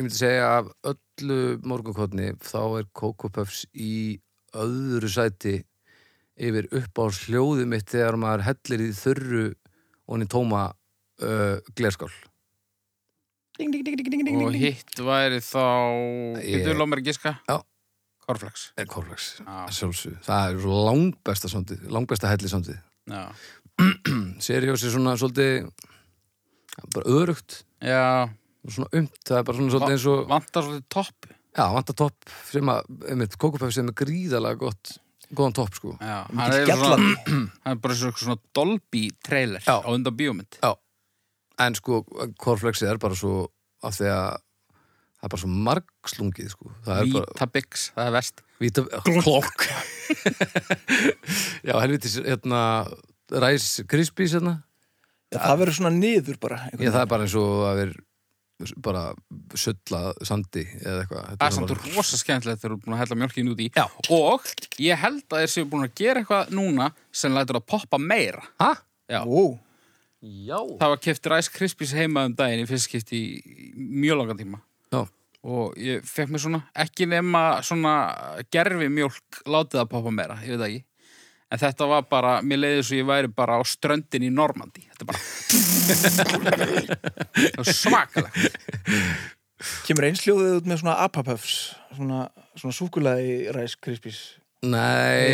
ég 0.00 0.06
myndi 0.06 0.16
segja 0.16 0.44
af 0.56 0.68
öllu 0.88 1.58
morgunkotni 1.68 2.30
þá 2.40 2.60
er 2.80 2.86
Coco 2.96 3.28
Puffs 3.28 3.66
í 3.76 4.16
öðru 4.56 5.10
sæti 5.12 5.58
yfir 6.40 6.70
upp 6.72 7.02
á 7.04 7.04
hljóði 7.12 7.66
mitt 7.68 7.90
þegar 7.92 8.16
maður 8.20 8.46
hellir 8.46 8.84
í 8.86 8.94
þurru 8.96 9.42
og 9.52 10.14
hann 10.14 10.24
í 10.24 10.30
tóma 10.32 10.62
uh, 10.70 11.60
glerskál. 11.76 12.08
ding, 13.60 13.68
ding, 13.74 13.84
ding, 13.84 14.00
ding, 14.00 14.08
ding, 14.08 14.24
ding, 14.24 14.40
Og 14.48 14.56
hitt 14.56 14.96
væri 15.04 15.42
þá... 15.44 15.68
Getur 16.40 16.72
þú 16.72 16.78
lóð 16.80 16.90
mér 16.94 17.04
að 17.04 17.10
giska? 17.10 17.36
Já. 17.44 17.58
Er 18.80 18.86
Corflex, 18.86 19.24
Já. 19.42 19.54
að 19.66 19.72
sjálfsög. 19.74 20.18
Það 20.22 20.48
er 20.48 20.60
svo 20.64 20.82
langbesta 20.86 21.48
sondið, 21.50 21.86
langbesta 21.92 22.30
helli 22.30 22.48
sondið. 22.48 22.76
Já. 23.10 23.24
Seriós 24.48 24.84
er 24.86 24.94
svona 24.94 25.16
svolítið 25.18 25.68
bara 26.94 27.18
örugt 27.20 27.64
Já. 27.84 28.30
Svona 28.68 28.90
umt, 29.00 29.20
það 29.26 29.38
er 29.40 29.46
bara 29.48 29.58
svona 29.60 29.74
svolítið 29.74 29.94
eins 29.96 30.08
og 30.12 30.24
Vantar 30.30 30.66
svolítið 30.66 30.88
topp. 30.92 31.30
já, 31.56 31.64
vantar 31.74 31.96
topp 31.96 32.34
sem 32.50 32.72
að, 32.74 32.90
einmitt, 33.08 33.38
Coco 33.40 33.58
Puffs 33.62 33.78
er 33.80 33.86
með 33.88 33.96
gríðalega 34.04 34.60
gott 34.60 34.92
góðan 35.30 35.54
topp, 35.54 35.74
sko. 35.78 35.94
Já. 36.02 36.26
Hann 36.34 36.54
er, 36.54 36.70
svona, 36.74 36.96
hann 37.64 37.74
er 37.76 37.80
bara 37.82 37.96
svona, 37.96 38.18
svona 38.18 38.38
Dolby 38.56 39.02
trailer 39.24 39.62
Já. 39.62 39.78
á 39.78 39.88
undan 39.92 40.16
bíómynd. 40.18 40.58
En 41.60 41.76
sko, 41.76 42.00
korflexið 42.40 42.88
er 42.94 43.00
bara 43.02 43.16
svo 43.18 43.44
af 43.84 43.94
því 43.98 44.08
að 44.10 44.38
það 45.20 45.26
er 45.28 45.32
bara 45.34 45.42
svo 45.42 45.50
margslungið, 45.68 46.48
sko. 46.54 46.72
Það 46.86 47.02
er 47.02 47.12
bara 47.14 47.28
Vítabix, 47.34 47.86
það 47.94 48.08
er 48.08 48.14
vest. 48.16 48.42
víta, 48.60 48.84
klokk. 49.20 49.66
Já, 51.68 51.74
helvitis, 51.78 52.18
hérna, 52.24 52.62
ræs 53.44 53.68
krispís, 53.90 54.34
hérna. 54.36 54.60
Já, 55.30 55.38
það 55.44 55.60
verður 55.60 55.76
svona 55.78 55.92
niður 55.94 56.38
bara 56.42 56.56
Já, 56.72 56.88
það 56.90 57.02
er 57.04 57.10
bara 57.12 57.26
eins 57.28 57.36
og 57.38 57.60
að 57.68 57.76
vera 57.84 58.00
bara 58.84 59.02
sulla 59.58 60.00
sandi 60.26 60.64
eða 60.82 61.04
eitthvað. 61.04 61.24
Þetta 61.30 61.38
Það 61.40 61.46
er 61.46 61.56
samt 61.56 61.72
bara- 61.72 61.94
rosa 61.96 62.20
skemmtilegt 62.20 62.60
þegar 62.62 62.74
þú 62.74 62.78
er 62.78 62.84
búin 62.84 62.96
að 62.96 63.02
hella 63.04 63.18
mjölkin 63.22 63.50
út 63.54 63.60
í. 63.64 63.68
Já. 63.76 63.86
Og 64.10 64.52
ég 64.78 64.96
held 65.04 65.24
að 65.28 65.42
þeir 65.44 65.52
séu 65.54 65.68
búin 65.70 65.86
að 65.88 65.94
gera 66.02 66.20
eitthvað 66.22 66.50
núna 66.58 66.90
sem 67.12 67.32
lætur 67.32 67.60
að 67.60 67.66
poppa 67.66 67.98
meira. 67.98 68.42
Ha? 68.60 68.74
Já. 69.10 69.24
Wow. 69.24 69.58
Já. 70.20 70.58
Það 70.80 70.90
var 70.92 71.00
keft 71.00 71.26
Rice 71.32 71.50
Krispies 71.54 71.92
heima 71.96 72.26
um 72.28 72.34
daginn 72.36 72.60
í 72.64 72.68
fyrst 72.68 72.90
skipti 72.90 73.22
í 73.40 73.72
mjög 73.76 74.18
langan 74.20 74.36
tíma. 74.42 74.60
Já. 74.92 75.06
Og 75.42 75.74
ég 75.80 76.02
fekk 76.04 76.28
mér 76.34 76.42
svona, 76.42 76.58
ekki 76.76 77.06
nema 77.08 77.62
svona 77.64 77.94
gerfi 78.52 78.90
mjölk 78.92 79.40
látið 79.48 79.80
að 79.80 79.88
poppa 79.94 80.10
meira, 80.12 80.36
ég 80.44 80.52
veit 80.52 80.60
það 80.60 80.66
ekki. 80.68 80.82
En 81.50 81.58
þetta 81.58 81.86
var 81.88 82.02
bara, 82.06 82.34
mér 82.46 82.60
leiði 82.60 82.82
svo 82.86 82.98
ég 83.00 83.06
væri 83.08 83.30
bara 83.34 83.56
á 83.58 83.62
ströndin 83.66 84.22
í 84.22 84.28
Normandi. 84.30 84.84
Þetta 84.92 85.02
er 85.02 85.08
bara... 85.08 85.18
það 85.90 87.56
var 87.56 87.70
svakalegt. 87.70 88.60
Kemur 89.84 90.06
einsljóðið 90.08 90.54
út 90.60 90.68
með 90.70 90.80
svona 90.82 90.94
apapöfs 91.04 91.56
svona, 91.96 92.20
svona 92.56 92.76
súkulaði 92.76 93.34
ræs 93.54 93.76
krispís 93.80 94.20
Nei, 94.60 95.28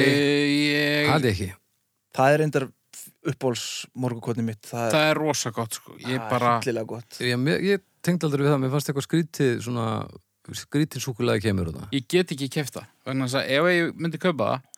Ég, 0.70 1.08
það 1.10 1.24
er 1.24 1.32
ekki. 1.32 1.48
Það 2.14 2.32
er 2.32 2.40
reyndar 2.42 2.66
uppbóls 3.26 3.64
morgukotni 3.98 4.44
mitt 4.46 4.62
Það 4.66 4.84
er, 4.84 4.94
það 4.94 5.08
er 5.10 5.20
rosa 5.20 5.52
gott, 5.54 5.78
sko. 5.78 5.96
Ég 5.98 6.06
það 6.06 6.16
er 6.18 6.30
bara... 6.30 6.84
gott 6.92 7.18
Ég, 7.22 7.50
ég 7.66 7.84
tengdi 8.06 8.28
aldrei 8.28 8.46
við 8.46 8.52
það, 8.52 8.62
mér 8.62 8.72
fannst 8.74 8.90
eitthvað 8.90 9.06
skrítið 9.08 9.52
svona, 9.66 9.86
skrítið 10.62 11.06
súkulega 11.06 11.42
kemur 11.42 11.72
þetta. 11.72 11.90
ég 11.94 12.08
get 12.10 12.34
ekki 12.34 12.50
vegna 13.06 13.26
þess 13.26 13.38
að 13.40 13.52
ef 13.56 13.70
ég 13.74 13.94
myndi 13.98 14.22
kaupa 14.22 14.50
það 14.52 14.72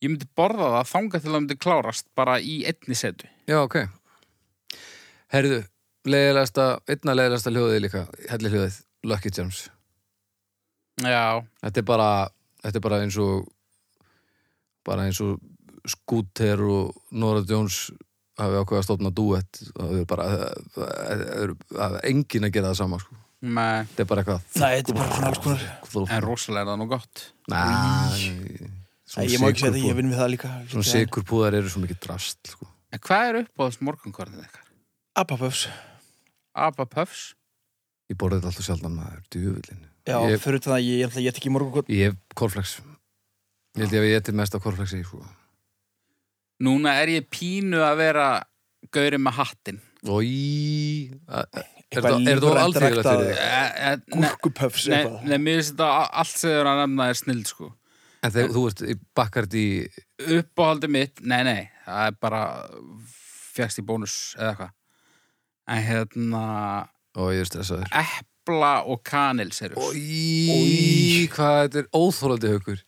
ég 0.00 0.12
myndi 0.12 0.28
borða 0.38 0.70
það 0.76 0.92
þanga 0.94 1.20
til 1.20 1.30
það 1.30 1.40
myndi 1.40 1.58
klárast 1.60 2.06
bara 2.16 2.38
í 2.40 2.60
einni 2.70 2.98
setu 2.98 3.30
Já, 3.50 3.58
ok. 3.64 3.82
Herðu, 5.30 5.60
leiðilegasta, 6.10 6.64
einna 6.90 7.14
leiðilegasta 7.16 7.52
hljóðið 7.54 7.82
líka, 7.84 8.02
helli 8.32 8.50
hljóðið, 8.52 8.78
Lucky 9.10 9.30
Charms. 9.34 9.60
já, 11.00 11.40
Þetta 11.62 11.80
er 11.82 11.86
bara, 11.88 12.08
þetta 12.64 12.80
er 12.80 12.84
bara 12.84 12.98
eins 13.04 13.16
og, 13.22 13.46
bara 14.84 15.06
eins 15.08 15.20
og 15.24 15.38
Scooter 15.88 16.60
og 16.66 16.98
Nora 17.16 17.40
Jones 17.48 17.86
hafi 18.40 18.58
ákveða 18.60 18.80
að 18.82 18.86
stofna 18.88 19.10
duett 19.16 19.60
og 19.76 19.80
það 19.86 19.98
er 20.02 20.06
bara, 20.10 20.26
það 20.74 21.24
er, 21.44 21.54
það 21.72 21.96
er 22.00 22.06
engin 22.10 22.46
að 22.48 22.54
gera 22.56 22.72
það 22.72 22.78
sama, 22.82 22.98
sko. 23.00 23.16
með, 23.40 23.86
Þetta 23.92 24.02
er 24.04 24.08
bara 24.10 24.24
eitthvað. 24.24 24.42
Nei, 24.60 24.70
þetta 24.80 24.92
er 24.92 24.98
bara 25.00 25.14
svona 25.14 25.30
alls 25.30 25.42
konar 25.46 26.14
en 26.18 26.24
rosalega 26.26 26.62
er 26.66 26.70
það 26.72 26.80
nú 26.82 26.88
gott 26.90 27.22
Næ, 27.50 27.62
Nei, 29.10 29.24
Ég 29.26 29.40
má 29.42 29.48
ekki 29.50 29.64
segja 29.64 29.72
þetta, 29.72 29.86
ég 29.88 29.96
vinn 29.98 30.10
við 30.12 30.20
það 30.20 30.28
líka 30.36 30.50
Svona 30.70 30.86
sigurpúðar 30.86 31.56
eru 31.58 31.70
svo 31.72 31.80
mikið 31.82 31.98
drast, 32.04 32.52
sko. 32.52 32.68
en 32.94 33.00
hvað 33.08 33.28
er 33.30 33.38
uppáðast 33.44 33.80
morgunkornið 33.88 34.44
ykkar? 34.44 34.59
Apapöfs 35.20 35.66
Abba 36.56 36.86
Puffs? 36.88 37.34
Ég 38.10 38.16
borði 38.18 38.40
þetta 38.40 38.50
alltaf 38.50 38.66
sjaldan 38.66 38.94
maður, 38.96 39.20
djúvillin. 39.30 39.82
Já, 40.08 40.16
Ég- 40.26 40.40
fyrir 40.42 40.62
það, 40.64 40.80
ég, 40.82 41.02
ég, 41.04 41.18
ég 41.22 41.36
ekki 41.36 41.52
morgukotni 41.52 41.94
Ég 41.94 42.10
hef 42.10 42.16
korflex. 42.34 42.80
Ég 43.76 43.84
held 43.84 43.92
ég 43.94 44.00
að 44.00 44.08
ég 44.08 44.16
etið 44.18 44.38
mest 44.40 44.56
á 44.56 44.58
korflexi, 44.58 45.02
sko. 45.04 45.20
núna 46.60 46.96
er 47.00 47.08
ég 47.08 47.28
pínu 47.30 47.78
að 47.80 47.96
vera 47.96 48.24
gauri 48.92 49.20
með 49.20 49.36
hattin 49.38 49.78
í... 50.24 51.12
Er 51.28 51.46
Eitthvað 51.90 52.16
þetta 52.16 52.30
er 52.30 52.40
lífrænt 52.40 52.64
aldrei 52.64 54.00
Gúrkupöfs 54.14 54.88
nei, 54.88 55.38
mér 55.38 55.56
finnst 55.60 55.72
þetta 55.72 55.88
allt 56.20 56.34
sem 56.34 56.50
þau 56.50 56.58
eru 56.60 56.72
að 56.72 56.82
nefna 56.82 57.08
er 57.10 57.18
snill 57.18 57.44
sko 57.48 57.70
En 58.20 58.34
þegar 58.34 58.52
þú 58.52 58.66
ert 58.68 58.82
í 58.84 58.98
bakkart 59.16 59.56
í... 59.56 59.66
uppáhaldi 60.40 60.90
mitt, 60.92 61.22
nei 61.24 61.40
nei 61.44 61.62
það 61.86 62.04
er 62.10 62.20
bara 62.20 62.42
fjækst 63.56 63.80
í 63.80 63.86
bónus 63.88 64.18
eða 64.36 64.52
eitthvað 64.52 64.76
en 65.70 65.82
hérna 65.86 66.42
Og 67.18 67.32
ég 67.34 67.40
er 67.44 67.48
stressaður. 67.50 67.88
epla 68.02 68.72
og 68.90 69.00
kanil 69.06 69.50
serjus 69.54 69.80
Og 69.90 69.96
í... 69.98 71.26
Hvað 71.34 71.56
þetta 71.64 71.82
er 71.84 71.88
óþólandi 71.96 72.52
haukur. 72.54 72.80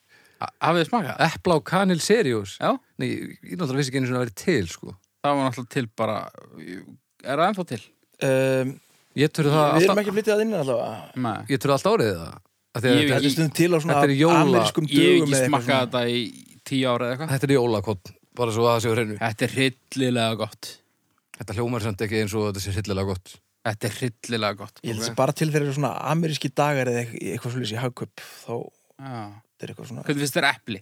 hafið 0.62 0.80
þið 0.82 0.88
smakað? 0.90 1.20
Epla 1.28 1.56
og 1.60 1.64
kanil 1.68 2.00
seriós. 2.02 2.56
Já, 2.58 2.72
Nei, 2.98 3.08
ég 3.08 3.50
ég 3.52 3.58
náttúrulega 3.58 3.78
vissi 3.82 3.92
ekki 3.92 4.00
einu 4.02 4.08
svona 4.10 4.22
að 4.22 4.24
vera 4.26 4.38
til, 4.42 4.64
sko. 4.70 4.94
það 5.22 5.36
var 5.38 5.44
náttúrulega 5.48 5.74
til 5.76 5.86
bara 6.02 6.16
er 7.22 7.36
það 7.38 7.44
ennþá 7.50 7.66
til? 7.72 7.82
um, 8.28 8.72
Ég 9.22 9.28
törðu 9.36 9.52
það 9.52 9.66
Við 9.68 9.82
erum 9.84 9.90
alltaf... 9.92 10.00
ekki 10.02 10.14
flyttið 10.16 10.32
að 10.34 10.42
innan 10.46 10.62
allavega 10.64 11.22
Nei. 11.26 11.38
Ég 11.52 11.60
törðu 11.62 11.74
alltaf 11.76 11.92
árið 11.98 12.12
það. 12.16 12.34
Af 12.72 12.80
því 12.82 12.88
að 12.88 12.96
Ég- 12.96 13.10
Þetta 13.12 13.26
er 13.28 13.34
stundum 13.36 13.54
til 13.58 13.68
á 13.68 13.78
svona 13.84 13.98
er 14.02 14.12
amerískum 14.32 14.86
Ég 14.88 15.02
hef 15.02 15.12
dögum 15.12 15.34
ekki 15.36 15.50
svona. 15.52 15.80
þetta 15.82 16.02
í 16.08 16.20
tíu 16.64 16.86
ára 16.88 17.04
eða 17.04 17.12
eitthvað 17.18 17.32
þetta 17.36 17.48
er 17.50 17.54
jólakott. 17.58 18.12
Bara 18.32 18.54
svo 18.56 18.64
að 18.64 18.72
það 18.72 18.82
séu 18.86 18.94
hreinu. 18.96 19.16
Þetta 19.20 19.44
er 19.44 19.52
hryllilega 19.58 20.38
gott 20.40 20.70
Þetta 21.42 21.56
hljómar 21.58 21.82
samt 21.82 22.02
ekki 22.06 22.20
eins 22.22 22.34
og 22.38 22.44
þetta 22.48 22.62
sé 22.62 22.72
hryllilega 22.76 23.08
gott. 23.10 23.32
Þetta 23.66 23.88
er 23.88 23.94
hryllilega 23.98 24.58
gott 24.58 24.80
Ég 24.82 24.92
held 24.92 25.00
ok? 25.00 25.04
þessi 25.04 25.18
bara 25.18 25.34
til 25.38 25.48
þeirra 25.54 25.74
svona 25.74 25.90
ameríski 26.12 26.50
dagar 26.54 26.90
eða 26.90 27.02
eitthvað, 27.06 27.54
svolítið 27.56 27.74
í 27.74 27.80
hagköp 27.82 28.22
þá 28.22 28.52
Já. 29.02 29.22
er 29.62 29.72
eitthvað 29.72 29.88
svona 29.90 30.04
Hvernig 30.06 30.22
finnst 30.24 30.38
þér 30.38 30.48
epli? 30.52 30.80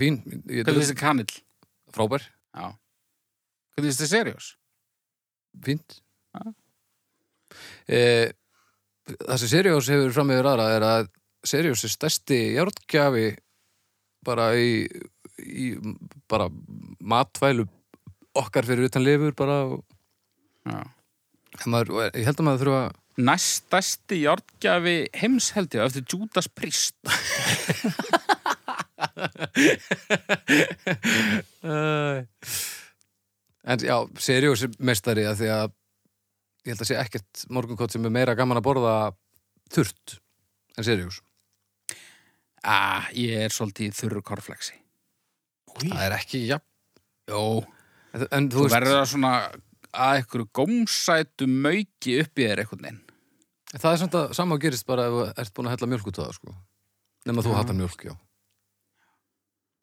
Fín. 0.00 0.18
Ég, 0.24 0.64
Hvernig 0.64 0.80
finnst 0.80 0.92
þér 0.94 1.00
kanill? 1.02 1.34
Frábær. 1.92 2.26
Já. 2.56 2.66
Hvernig 3.76 3.88
finnst 3.90 4.04
þér 4.04 4.10
seriós? 4.12 4.50
Fínt. 5.68 5.98
Já. 6.32 6.52
Eh, 7.92 8.28
það 9.12 9.36
sem 9.42 9.52
Seriós 9.52 9.88
hefur 9.92 10.14
fram 10.16 10.32
yfir 10.32 10.48
aðra 10.52 10.68
er 10.76 10.86
að 10.88 11.10
Seriós 11.44 11.82
er 11.84 11.92
stærsti 11.92 12.38
járngjafi 12.54 13.26
bara 14.24 14.52
í, 14.56 14.84
í 15.42 15.72
bara 16.30 16.46
matvælu 17.02 17.66
okkar 18.38 18.64
fyrir 18.68 18.88
utan 18.88 19.04
lifur 19.04 19.34
bara 19.36 19.56
og, 19.68 19.82
Já. 20.68 20.80
maður, 21.66 22.10
ég 22.16 22.24
held 22.28 22.38
að 22.40 22.46
maður 22.48 22.62
þurfa 22.64 22.82
Næstæsti 23.22 24.22
járngjafi 24.22 24.94
heims 25.20 25.50
held 25.52 25.74
ég 25.76 25.82
eftir 25.84 26.06
Judas 26.08 26.48
Priest 26.48 26.96
en 33.62 33.78
já, 33.84 33.96
Seriós 34.18 34.64
er 34.66 34.72
mestari 34.82 35.26
að 35.28 35.42
því 35.42 35.48
að 35.54 35.68
ég 36.62 36.72
held 36.72 36.84
að 36.84 36.88
sé 36.88 36.96
ekkert 37.02 37.44
morgunkott 37.52 37.92
sem 37.94 38.06
er 38.08 38.14
meira 38.14 38.36
gaman 38.38 38.60
að 38.60 38.66
borða 38.70 38.94
þurrt 39.72 40.18
En 40.72 40.84
Sirius, 40.86 41.18
Ah, 42.64 43.08
ég 43.18 43.34
er 43.42 43.50
svolítið 43.52 43.90
þurru 43.98 44.20
korflexi. 44.24 44.76
Það 45.82 46.04
er 46.06 46.14
ekki 46.14 46.40
jafn 46.46 46.64
Jó, 47.28 47.40
En, 48.12 48.26
en 48.30 48.48
þú 48.52 48.58
þú 48.58 48.64
veist, 48.66 48.74
verður 48.76 48.98
að 49.00 49.08
svona 49.12 49.32
að 49.92 50.18
einhverju 50.18 50.48
gómsætu 50.58 51.46
mauki 51.48 52.18
upp 52.22 52.38
í 52.38 52.46
þér 52.48 52.62
einhvern 52.64 52.84
veginn. 52.86 53.00
það 53.72 53.92
er 53.92 54.00
samt 54.02 54.14
að 54.20 54.34
sama 54.36 54.58
gerist 54.60 54.86
bara 54.88 55.06
ef 55.08 55.12
þú 55.16 55.24
ert 55.44 55.54
búin 55.56 55.68
að 55.70 55.74
hella 55.76 55.88
mjölk 55.92 56.06
út 56.12 56.20
á 56.20 56.22
það, 56.26 56.34
sko. 56.38 56.54
Nefn 57.26 57.38
að 57.42 57.46
þú 57.48 57.56
hattar 57.56 57.78
mjölk, 57.78 58.04
já. 58.08 58.14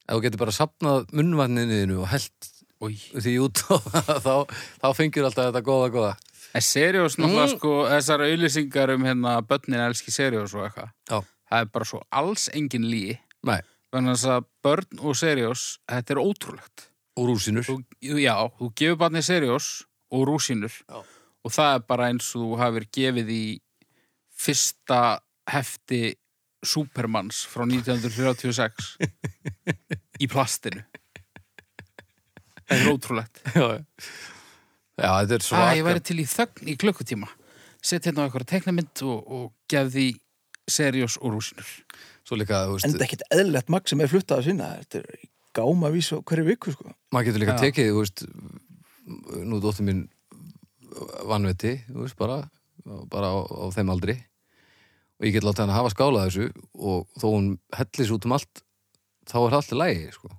Ef 0.10 0.16
þú 0.18 0.22
getur 0.26 0.42
bara 0.42 0.56
sapnað 0.56 1.12
munnvarninniðinu 1.14 2.00
og 2.04 2.10
held 2.10 2.50
Új. 2.80 2.96
því 3.20 3.34
út 3.46 3.62
á 3.70 3.76
það, 3.78 4.20
þá, 4.26 4.36
þá 4.82 4.88
fengir 4.98 5.28
alltaf 5.28 5.50
þetta 5.50 5.64
góða, 5.68 5.90
góða. 5.94 6.14
En 6.58 6.64
seriós 6.66 7.18
náttúrulega 7.20 7.50
Mm. 7.50 7.58
sko, 7.60 7.72
þessar 7.92 8.24
auðlýsingar 8.26 8.94
um 8.96 9.04
hérna 9.06 9.34
börnin 9.46 9.84
elski 9.86 10.12
seriós 10.16 10.54
og 10.58 10.64
eitthvað. 10.66 10.90
Já. 11.12 11.20
Það 11.50 11.62
er 11.62 11.66
bara 11.76 11.86
svo 11.86 12.02
alls 12.12 12.48
engin 12.54 12.86
líi. 12.90 13.20
Nei, 13.46 13.62
Þannig 13.94 14.22
að 14.30 14.46
börn 14.62 15.00
og 15.02 15.16
seriós, 15.18 15.80
þetta 15.90 16.14
er 16.14 16.20
ótrúlegt. 16.22 16.89
Og 17.18 17.30
rúsinur. 17.32 17.66
Þú, 17.66 17.78
já, 18.22 18.36
þú 18.60 18.70
gefur 18.78 19.00
barni 19.02 19.22
seriós 19.26 19.70
og 20.12 20.28
rúsínur 20.30 20.74
Já. 20.90 21.00
og 21.46 21.52
það 21.54 21.74
er 21.76 21.84
bara 21.90 22.08
eins 22.12 22.30
og 22.36 22.42
þú 22.46 22.58
hafir 22.62 22.86
gefið 22.96 23.30
í 23.36 23.44
fyrsta 24.40 25.02
hefti 25.50 26.16
Supermans 26.66 27.46
frá 27.48 27.64
1936 27.64 28.98
í 30.20 30.28
plastinu. 30.28 30.84
Það 32.70 32.82
er 32.84 32.90
ótrúlegt. 32.92 33.40
já, 33.56 33.66
já. 33.66 33.84
já, 35.00 35.12
þetta 35.24 35.36
er 35.38 35.40
Ah, 35.40 35.48
svaka. 35.48 35.76
ég 35.80 35.86
væri 35.88 36.04
til 36.06 36.20
í 36.22 36.26
þögn 36.30 36.68
í 36.70 36.76
klukkutíma. 36.82 37.30
Sett 37.82 38.06
hérna 38.10 38.22
á 38.22 38.28
eitthvað 38.28 38.50
teiknamynd 38.52 39.02
og, 39.08 39.20
og 39.32 39.46
gef 39.72 39.88
því 39.96 40.08
seriós 40.70 41.16
og 41.24 41.38
rúsínur. 41.38 41.70
Svo 42.28 42.38
líka, 42.38 42.66
þú 42.68 42.76
veist, 42.76 42.86
en 42.86 42.92
þetta 42.94 43.02
er 43.06 43.08
ekkit 43.08 43.24
eðlilegt 43.34 43.72
magn 43.74 43.88
sem 43.90 44.04
er 44.04 44.12
fluttað 44.12 44.42
að 44.44 44.50
sinna 44.52 44.68
þetta 44.84 45.00
er 45.00 45.08
gáma 45.08 45.39
vís 45.94 46.12
á 46.14 46.18
hverju 46.22 46.46
viku 46.46 46.72
sko. 46.72 46.94
maður 47.12 47.30
getur 47.30 47.44
líka 47.44 47.56
Já. 47.58 47.62
tekið, 47.66 47.92
þú 47.92 48.00
veist, 48.04 48.26
nú 49.50 49.60
dóttir 49.64 49.86
mín 49.88 50.08
vanveti, 51.26 51.80
þú 51.90 52.06
veist, 52.06 52.18
bara, 52.18 52.50
bara 53.10 53.34
á, 53.34 53.38
á 53.46 53.66
þeim 53.74 53.90
aldri 53.94 54.16
og 55.20 55.26
ég 55.28 55.34
get 55.36 55.44
látið 55.44 55.66
hann 55.66 55.74
að 55.74 55.80
hafa 55.82 55.94
skálað 55.96 56.30
þessu 56.30 56.46
og 56.80 57.08
þó 57.20 57.28
hún 57.34 57.50
hellis 57.76 58.14
út 58.16 58.26
um 58.26 58.38
allt, 58.38 58.64
þá 59.28 59.36
er 59.40 59.50
það 59.50 59.60
alltaf 59.60 59.80
lægi, 59.80 60.08
sko. 60.16 60.30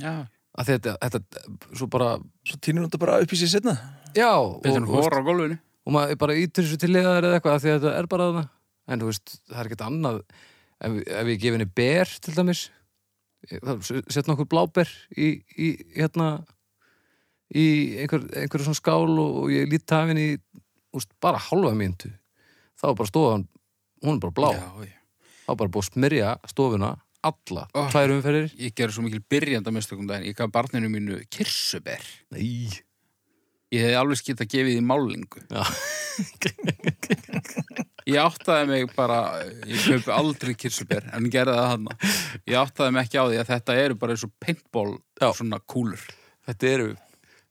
Já, 0.00 0.14
Að 0.52 0.68
þetta, 0.68 0.92
þetta, 1.00 1.42
svo 1.80 1.86
bara, 1.88 2.08
svo 2.44 2.58
týnir 2.60 2.82
hún 2.82 2.90
þetta 2.90 2.98
bara 3.00 3.20
upp 3.24 3.30
í 3.32 3.36
sér 3.40 3.48
setna 3.54 3.72
já, 4.12 4.28
og, 4.36 4.58
veist, 4.60 5.62
og 5.82 5.94
maður 5.96 6.18
bara 6.20 6.36
ítur 6.36 6.66
þessu 6.66 6.76
til 6.82 6.90
liðar 6.92 7.24
eða 7.24 7.38
eitthvað, 7.38 7.54
af 7.56 7.62
því 7.64 7.70
að 7.72 7.78
þetta 7.78 7.92
er 7.96 8.08
bara 8.12 8.26
þarna. 8.28 8.42
En 8.92 9.00
þú 9.00 9.08
veist, 9.08 9.32
það 9.48 9.62
er 9.62 9.70
ekkert 9.70 9.84
annað, 9.86 10.18
ef, 10.76 10.98
ef 11.22 11.30
ég 11.32 11.40
gef 11.40 11.56
henni 11.56 11.68
ber, 11.80 12.12
til 12.26 12.34
dæmis, 12.36 12.62
sett 14.12 14.28
nokkur 14.30 14.46
bláber 14.50 14.88
í, 15.18 15.32
í 15.58 15.68
hérna, 15.96 16.44
í 17.52 17.64
einhver, 18.02 18.24
einhverju 18.38 18.68
svona 18.68 18.78
skál 18.78 19.10
og, 19.18 19.38
og 19.44 19.52
ég 19.52 19.70
lít 19.70 19.92
af 19.92 20.08
henni 20.10 20.26
í, 20.34 20.40
úst, 20.96 21.10
bara 21.22 21.40
hálfa 21.42 21.72
myndu. 21.76 22.12
Þá 22.80 22.86
er 22.92 22.98
bara 22.98 23.10
stofan, 23.10 23.46
hún 24.04 24.18
er 24.18 24.22
bara 24.26 24.36
blá. 24.36 24.50
Já, 24.56 24.68
já. 24.88 24.98
Þá 25.42 25.52
bara 25.58 25.72
búið 25.74 25.82
að 25.84 25.90
smyrja 25.90 26.30
stofuna, 26.50 26.92
alla, 27.22 27.66
Oh. 27.78 27.88
tvær 27.92 28.14
umferðir. 28.16 28.48
Ég 28.58 28.74
gerði 28.78 28.96
svo 28.96 29.04
mikil 29.06 29.22
byrjanda 29.30 29.70
mestökum 29.74 30.06
daginn. 30.08 30.26
Ég 30.30 30.38
gaf 30.38 30.50
barninu 30.54 30.88
mínu 30.90 31.20
kirsuber. 31.30 32.02
Nei. 32.34 32.70
Ég 33.72 33.86
hefði 33.86 33.98
alveg 34.02 34.20
skilt 34.20 34.42
að 34.44 34.52
gefið 34.52 34.78
í 34.78 34.84
málingu. 34.84 35.44
Já. 35.48 35.64
Ég 38.02 38.18
áttaði 38.18 38.66
mig 38.66 38.88
bara, 38.96 39.18
ég 39.68 39.84
kaupi 39.86 40.10
aldrei 40.10 40.56
kirsuber, 40.58 41.04
en 41.14 41.28
gerði 41.30 41.54
það 41.54 41.68
hann. 41.70 41.84
Ég 42.50 42.56
áttaði 42.58 42.94
mig 42.96 43.06
ekki 43.06 43.20
á 43.22 43.24
því 43.28 43.38
að 43.38 43.50
þetta 43.52 43.76
eru 43.78 43.96
bara 44.00 44.16
eins 44.16 44.24
og 44.26 44.32
paintball 44.42 44.96
Já. 45.22 45.28
svona 45.38 45.60
kúlur. 45.70 46.02
Þetta 46.48 46.70
eru, 46.72 46.88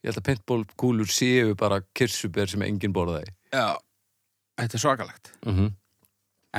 ég 0.04 0.10
held 0.10 0.20
að 0.20 0.28
paintballkúlur 0.28 1.14
séu 1.14 1.56
bara 1.60 1.80
kirsuber 1.96 2.52
sem 2.52 2.66
enginn 2.68 2.96
borðaði. 2.96 3.32
Já. 3.56 3.80
Þetta 4.60 4.78
er 4.78 4.84
svakalegt. 4.84 5.32
Mm 5.46 5.56
-hmm. 5.56 5.74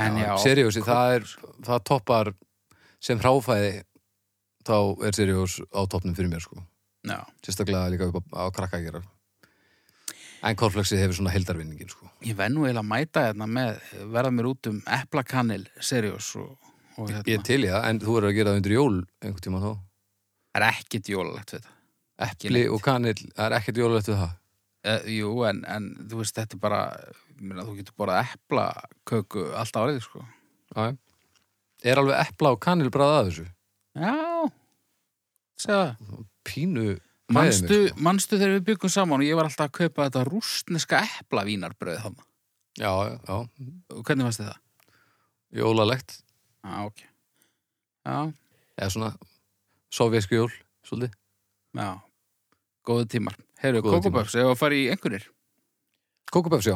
En 0.03 0.17
já, 0.17 0.37
Seriósi, 0.41 0.81
það 0.81 1.15
er, 1.15 1.33
það 1.61 1.83
toppar 1.85 2.33
sem 2.99 3.19
hráfæði 3.19 3.83
þá 4.65 4.77
er 5.05 5.13
Seriós 5.13 5.59
á 5.69 5.85
toppnum 5.85 6.15
fyrir 6.17 6.33
mér 6.33 6.41
sko. 6.41 6.65
já. 7.05 7.21
Sérstaklega 7.45 7.91
líka 7.93 8.09
upp 8.09 8.25
á, 8.33 8.49
á 8.49 8.49
krakka 8.49 8.77
að 8.77 8.89
gera. 8.89 9.03
En 10.43 10.57
korflexið 10.59 10.99
hefur 10.99 11.15
svona 11.21 11.31
heldarvinningin 11.31 11.91
sko. 11.91 12.09
Ég 12.27 12.35
venn 12.35 12.51
nú 12.57 12.65
eiginlega 12.65 12.83
að 12.83 12.89
mæta 12.89 13.21
hérna 13.29 13.47
með, 13.47 13.77
verða 14.11 14.31
mér 14.35 14.49
út 14.49 14.69
um 14.71 14.81
eplakanil, 14.97 15.61
seriós 15.79 16.33
og, 16.41 16.49
og 16.97 17.07
hérna. 17.07 17.23
Ég 17.31 17.45
til 17.47 17.61
í 17.63 17.69
það, 17.71 17.85
en 17.87 18.01
þú 18.03 18.17
verður 18.17 18.31
að 18.31 18.37
gera 18.39 18.51
það 18.51 18.59
undir 18.59 18.75
jól 18.75 18.97
einhvern 19.23 19.45
tíma 19.47 19.61
þá. 19.63 19.69
Það 20.53 20.59
er 20.59 20.67
ekkit 20.67 21.11
jólalegt 21.13 21.55
við 21.55 21.63
það. 21.63 21.77
Epli 22.27 22.63
og 22.69 22.83
kanil, 22.83 23.15
það 23.33 23.45
er 23.45 23.55
ekkert 23.57 23.79
jólulegt 23.81 24.09
við 24.11 24.19
það. 24.19 24.33
Uh, 24.83 25.07
jú, 25.15 25.31
en, 25.47 25.63
en 25.71 25.87
þú 26.11 26.19
veist, 26.19 26.35
þetta 26.35 26.57
er 26.57 26.61
bara, 26.61 26.81
ég 27.31 27.47
meina, 27.47 27.63
þú 27.63 27.77
getur 27.79 27.95
borðað 28.03 28.35
eplaköku 28.35 29.45
allt 29.55 29.79
árið, 29.79 30.01
sko. 30.03 30.25
Já, 30.73 30.91
er 31.87 32.01
alveg 32.01 32.19
epla 32.19 32.51
og 32.53 32.61
kanil 32.63 32.91
bræða 32.91 33.21
að 33.21 33.29
þessu? 33.29 33.47
Já, 34.03 34.13
segja 35.63 35.79
það. 35.79 36.21
Pínu 36.43 36.85
Manstu, 37.31 37.87
sko. 37.87 38.01
manstu 38.03 38.37
þegar 38.37 38.57
við 38.57 38.65
byggum 38.67 38.91
saman 38.91 39.21
og 39.23 39.25
ég 39.27 39.37
var 39.39 39.47
alltaf 39.47 39.69
að 39.69 39.77
kaupa 39.79 40.07
þetta 40.09 40.23
rústneska 40.27 40.99
eplavínarbröð 41.21 42.01
þannig. 42.03 42.25
Já, 42.81 42.89
já, 42.89 43.13
já, 43.29 43.37
Hvernig 44.03 44.27
varst 44.27 44.41
þið 44.41 44.49
það? 44.49 44.59
jólalegt. 45.53 46.17
Já, 46.63 46.73
ok. 46.89 47.03
Já, 48.03 48.17
Eða 48.73 48.89
svona 48.89 49.11
sovjesku 49.93 50.35
jól, 50.35 50.51
svolítið. 50.83 51.13
já. 51.77 51.89
Góðu 52.83 53.05
tímar. 53.07 53.37
Góðir 53.63 53.85
kókuböfs, 53.85 54.35
ef 54.35 54.49
að 54.51 54.57
fara 54.59 54.75
í 54.75 54.89
einhverjir. 54.91 55.29
Kókuböfs, 56.33 56.67
já. 56.67 56.75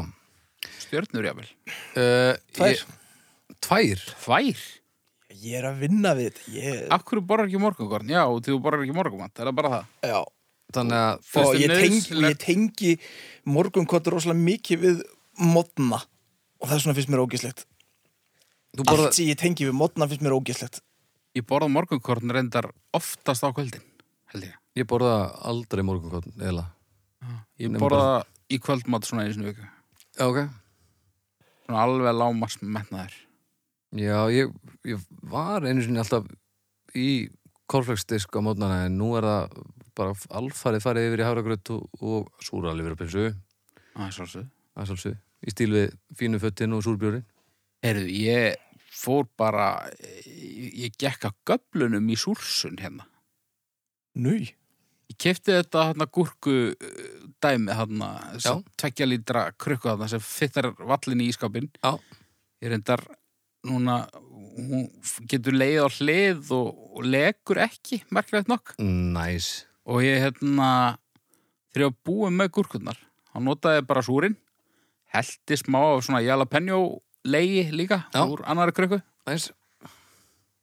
Stjörnur, 0.79 1.25
jável. 1.27 1.47
Uh, 1.97 2.37
Tvær. 2.55 2.71
Ég, 2.71 2.85
tvær? 3.59 4.05
Tvær? 4.23 4.61
ég 5.37 5.53
er 5.59 5.67
að 5.69 5.81
vinna 5.83 6.13
við 6.17 6.29
þetta 6.31 6.53
ég, 6.55 6.77
Af 6.95 7.03
hverju 7.05 7.21
borðar 7.27 7.45
ekki 7.49 7.59
morgunkorn? 7.61 8.09
Já, 8.09 8.23
þú 8.41 8.55
borðar 8.63 8.85
ekki 8.87 8.95
morgunmat, 8.95 9.33
er 9.37 9.45
það 9.51 9.57
bara 9.59 9.69
það? 9.73 9.83
já, 10.09 10.21
Þannig 10.75 10.99
að 10.99 11.45
og 11.45 11.53
ég 11.61 11.71
tengi, 11.71 12.17
ég 12.27 12.41
tengi 12.41 12.93
morgunkottur 13.47 14.17
rosalega 14.17 14.43
mikið 14.43 14.83
við 14.83 15.05
modna 15.39 16.01
og 16.59 16.67
það 16.67 16.75
er 16.75 16.83
svona 16.83 16.97
finnst 16.97 17.11
mér 17.13 17.23
ógislegt 17.23 17.63
þú 18.75 18.83
borða, 18.83 19.07
allt 19.07 19.15
sem 19.15 19.29
ég 19.29 19.39
tengi 19.39 19.67
við 19.69 19.77
modna 19.79 20.09
finnst 20.09 20.25
mér 20.25 20.35
ógislegt 20.35 20.81
Ég 21.37 21.45
borða 21.45 21.67
morgunkorn 21.69 22.33
reyndar 22.33 22.71
oftast 22.97 23.43
á 23.45 23.53
kvöldin, 23.53 23.83
held 24.33 24.47
ég. 24.47 24.55
ég 24.79 24.87
borða 24.89 25.29
aldrei 25.45 25.83
morgunkotn, 25.85 26.33
eða. 26.41 26.63
Ég 27.61 27.75
borða 27.77 28.23
í 28.49 28.57
kvöldmat 28.63 29.05
svona 29.05 29.25
einu 29.25 29.35
sinni 29.35 29.51
í 29.51 29.51
viku. 29.51 29.67
Já, 30.17 30.23
ok. 30.25 30.39
Svona 31.67 31.83
alveg 31.83 32.17
lámars 32.17 32.57
metnaður. 32.63 33.13
Já, 34.01 34.17
ég, 34.33 34.55
ég 34.87 35.03
var 35.29 35.67
einu 35.67 35.83
sinni 35.85 36.01
alltaf 36.01 36.25
í 36.97 37.27
korfleksdisk 37.69 38.33
á 38.33 38.41
mótnana 38.41 38.87
en 38.87 38.97
nú 38.97 39.11
er 39.19 39.27
það 39.27 39.61
bara 39.97 40.13
alfarið 40.39 40.85
farið 40.85 41.09
yfir 41.09 41.23
í 41.23 41.27
hafragröð 41.27 41.73
og, 41.75 41.87
og 42.03 42.29
er 44.83 44.89
svolítið, 44.91 45.17
í 45.41 45.53
stíl 45.55 45.71
við 45.73 45.97
fínu 46.19 46.41
föttin 46.43 46.77
og 46.77 46.85
súrbjórin. 46.85 47.25
Heyrðu, 47.85 48.07
ég 48.13 48.61
fór 48.97 49.27
bara, 49.37 49.67
ég, 50.25 50.93
gekk 50.97 51.29
að 51.29 51.37
göflunum 51.49 52.07
í 52.13 52.17
súrsun 52.19 52.79
hérna. 52.81 53.09
Núi, 54.17 54.53
Ég 55.07 55.15
kefti 55.23 55.53
þetta 55.55 55.85
hérna 55.91 56.07
gúrku 56.11 56.53
uh, 56.73 57.19
dæmi 57.43 57.75
hérna, 57.77 58.09
tveggja 58.75 59.07
lítra 59.07 59.45
krukku 59.55 59.87
hérna 59.87 60.09
sem 60.11 60.23
fittar 60.23 60.73
vallin 60.81 61.23
í 61.23 61.29
ískapin. 61.31 61.69
Já. 61.79 61.95
Ég 62.63 62.73
reyndar 62.73 63.03
núna, 63.67 64.01
hún 64.57 64.89
getur 65.29 65.55
leið 65.55 65.79
á 65.85 65.87
hlið 65.87 66.51
og, 66.57 66.83
og 66.97 67.07
legur 67.07 67.61
ekki, 67.63 68.01
merkilegt 68.11 68.51
nokk. 68.51 68.75
Næs. 68.81 69.67
Og 69.87 70.03
ég 70.03 70.19
hérna, 70.25 70.69
þegar 71.71 71.85
ég 71.85 71.91
var 71.93 71.99
búið 72.09 72.33
með 72.35 72.49
gúrkurnar, 72.57 72.97
þá 73.31 73.37
notaði 73.45 73.79
ég 73.81 73.87
bara 73.87 74.03
súrin, 74.03 74.35
heldi 75.15 75.59
smá 75.61 75.79
af 75.93 76.03
svona 76.07 76.23
jalapeno 76.25 76.81
leiði 77.27 77.69
líka 77.75 78.01
Já. 78.11 78.25
úr 78.27 78.43
annari 78.47 78.75
krukku. 78.75 78.99
Næs. 79.27 79.51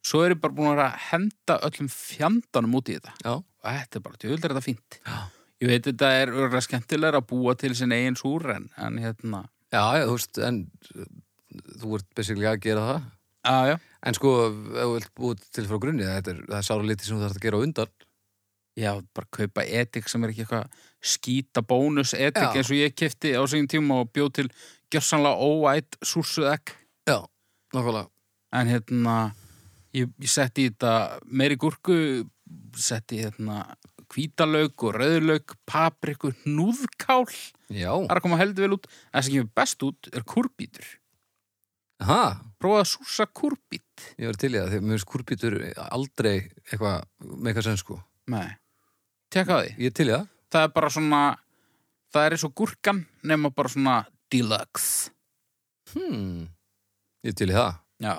Svo 0.05 0.21
er 0.21 0.35
ég 0.35 0.41
bara 0.43 0.53
búin 0.53 0.77
að 0.77 0.99
henda 1.09 1.57
öllum 1.65 1.89
fjandanum 1.89 2.77
út 2.77 2.91
í 2.93 2.99
þetta. 2.99 3.15
Já. 3.25 3.33
Og 3.41 3.79
þetta 3.79 3.97
er 3.97 4.05
bara, 4.05 4.21
tjóðlega 4.21 4.45
er 4.45 4.53
þetta 4.53 4.65
fínt. 4.67 4.99
Já. 5.01 5.17
Ég 5.63 5.71
veit 5.71 5.87
þetta 5.87 6.13
er 6.19 6.31
örgulega 6.35 6.61
skemmtilega 6.67 7.21
að 7.21 7.27
búa 7.31 7.55
til 7.57 7.73
sin 7.77 7.93
eigin 7.95 8.17
súr 8.19 8.49
en, 8.53 8.69
en 8.77 8.97
hérna, 9.01 9.45
Já, 9.73 9.81
já, 9.97 10.05
þú 10.05 10.15
veist, 10.15 10.39
en 10.45 10.57
þú 11.81 11.97
ert 11.97 12.07
basically 12.15 12.47
að 12.47 12.59
gera 12.63 12.83
það. 12.89 13.05
að 13.49 13.69
já, 13.71 13.75
En 14.05 14.13
sko, 14.13 14.31
ef 14.45 14.75
þú 14.85 14.91
vilt 14.93 15.13
búið 15.17 15.45
til 15.57 15.63
frá 15.65 15.79
grunni, 15.81 16.05
þetta 16.05 16.33
er, 16.35 16.41
það 16.45 16.59
er 16.59 16.67
sára 16.67 16.85
lítið 16.85 17.07
sem 17.07 17.17
þú 17.17 17.23
þarf 17.25 17.39
að 17.39 17.45
gera 17.47 17.57
á 17.57 17.65
undan. 17.65 17.93
Já, 18.75 18.91
bara 19.15 19.27
kaupa 19.31 19.63
etik 19.63 20.09
sem 20.11 20.23
er 20.23 20.33
ekki 20.33 20.45
eitthvað 20.45 20.81
skýta 21.05 21.63
bónus 21.65 22.13
etik 22.13 22.43
Já. 22.43 22.51
eins 22.55 22.71
og 22.71 22.79
ég 22.79 22.95
kefti 22.97 23.33
á 23.37 23.41
segjum 23.47 23.69
tíma 23.71 24.01
og 24.03 24.11
bjóð 24.15 24.31
til 24.39 24.47
gjörsanlega 24.91 25.39
óætt 25.39 25.97
súrsuð 26.03 26.51
ekk. 26.53 26.75
Já. 27.07 27.23
Nákvæmlega. 27.73 28.09
en 28.55 28.67
hérna 28.67 29.15
ég, 29.95 30.11
ég 30.21 30.31
setti 30.31 30.67
í 30.67 30.69
þetta 30.71 31.19
meiri 31.25 31.57
gúrku 31.59 31.97
setti 32.77 33.19
í 33.19 33.25
hérna 33.25 33.63
hvítalauk 34.13 34.83
og 34.85 34.99
rauðlauk, 34.99 35.55
papriku, 35.67 36.31
núðkál 36.45 37.25
Já, 37.73 37.91
það 37.91 38.11
er 38.11 38.19
að 38.19 38.23
koma 38.27 38.39
heldur 38.39 38.67
vel 38.67 38.77
út 38.77 38.85
en 38.87 39.17
það 39.17 39.25
sem 39.25 39.35
kemur 39.35 39.53
best 39.59 39.85
út 39.87 40.09
er 40.13 40.25
kurbítur 40.29 40.91
aha, 42.03 42.21
prófaði 42.61 42.83
að 42.83 42.91
súsa 42.91 43.27
kurbít 43.41 44.05
ég 44.19 44.29
var 44.29 44.39
til 44.39 44.51
í 44.53 44.59
það 44.59 44.69
því 44.69 44.79
að 44.79 44.85
mér 44.85 44.95
finnst 44.95 45.09
kurbítur 45.11 45.57
aldrei 45.87 46.35
eitthvað 46.69 47.73
sko 47.81 47.99
nei, 48.31 48.47
tekka 49.35 49.59
á 49.59 49.61
því. 49.61 49.73
Ég 49.85 49.95
til 49.95 50.07
í 50.09 50.13
það. 50.13 50.29
Það 50.55 50.67
er 50.67 50.73
bara 50.75 50.91
svona 50.95 51.21
það 52.15 52.27
er 52.27 52.35
eins 52.35 52.45
og 52.47 52.55
gúrkan 52.55 53.01
nema 53.27 53.51
bara 53.55 53.71
svona 53.71 53.95
deluxe. 54.31 55.11
Hmm. 55.93 56.47
Ég 57.25 57.35
til 57.37 57.51
í 57.51 57.55
það. 57.55 57.81
Já, 58.03 58.15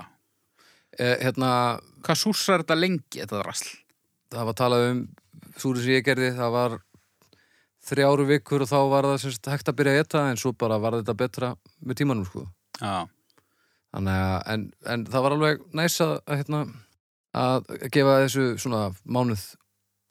eh, 0.99 1.17
Hérna, 1.25 1.81
hvað 2.05 2.21
súsar 2.23 2.65
þetta 2.65 2.79
lengi 2.79 3.21
þetta 3.21 3.43
drasl? 3.43 3.73
Það 4.33 4.47
var 4.49 4.55
talað 4.55 4.91
um 4.91 5.01
súri 5.57 5.83
sem 5.83 5.97
ég 5.97 6.07
gerði, 6.07 6.31
það 6.37 6.55
var 6.55 6.79
þrjáru 7.87 8.27
vikur 8.27 8.65
og 8.65 8.71
þá 8.71 8.79
var 8.91 9.05
það 9.11 9.21
semst 9.23 9.51
hægt 9.53 9.69
að 9.69 9.77
byrja 9.79 9.93
að 9.93 10.01
etta 10.05 10.25
en 10.31 10.41
svo 10.41 10.53
bara 10.53 10.79
var 10.83 10.99
þetta 10.99 11.15
betra 11.15 11.53
með 11.81 12.01
tímanum 12.01 12.27
sko. 12.27 12.47
Já, 12.81 13.07
Þannig 13.97 14.13
að, 14.13 14.41
en, 14.53 14.65
en 14.93 15.05
það 15.09 15.23
var 15.25 15.35
alveg 15.37 15.63
næs 15.79 15.95
að, 16.05 16.17
hérna, 16.29 16.59
að 17.33 17.71
gefa 17.95 18.17
þessu 18.27 18.47
svona 18.61 18.81
mánuð 19.05 19.45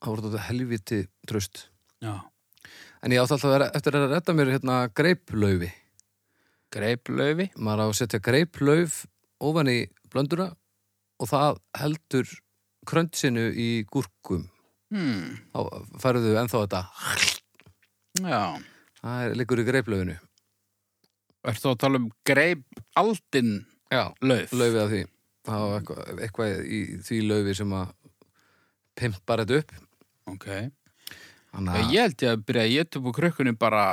það 0.02 0.12
voru 0.12 0.28
þetta 0.28 0.46
helviti 0.50 1.02
tröst 1.28 1.68
já. 2.04 2.16
En 3.06 3.14
ég 3.14 3.22
átti 3.22 3.36
alltaf 3.36 3.50
að 3.50 3.54
vera, 3.54 3.68
eftir 3.78 3.98
að 3.98 4.08
redda 4.16 4.34
mér 4.34 4.54
hérna 4.56 4.78
greiplaufi 4.98 5.72
greiplaufi 6.74 7.50
maður 7.56 7.86
á 7.86 7.88
að 7.88 7.98
setja 8.00 8.22
greiplauf 8.24 9.04
ofan 9.44 9.70
í 9.72 9.80
blönduna 10.12 10.50
og 11.22 11.30
það 11.30 11.62
heldur 11.80 12.32
kröntsinu 12.86 13.48
í 13.50 13.70
gúrkum. 13.90 14.46
Hmm, 14.94 15.40
þá 15.50 15.60
færðu 16.04 16.36
ennþá 16.38 16.62
þetta. 16.66 16.82
Já. 18.22 18.42
Það 19.02 19.24
er, 19.24 19.36
liggur 19.40 19.62
í 19.62 19.66
greiplaufinu 19.68 20.16
Ertu 21.46 21.70
að 21.70 21.80
tala 21.84 22.00
um 22.02 22.06
greip 22.26 22.64
aldin 22.98 23.52
já, 23.94 24.10
lauf? 24.26 24.54
laufið 24.54 24.80
af 24.82 24.88
því. 24.90 25.02
Það 25.46 25.66
var 25.66 25.76
eitthvað, 25.78 26.22
eitthvað 26.26 26.54
í 26.66 26.80
því 27.06 27.20
laufi 27.30 27.54
sem 27.60 27.76
að 27.78 27.92
pimpar 28.98 29.44
þetta 29.44 29.60
upp 29.62 29.76
Ok. 30.32 30.48
Að 31.56 31.92
ég 31.94 32.02
held 32.02 32.24
ég 32.26 32.32
að 32.34 32.46
byrja 32.48 32.64
að 32.66 32.74
geta 32.74 33.00
upp 33.00 33.10
á 33.10 33.18
krukkunni 33.20 33.56
bara 33.58 33.84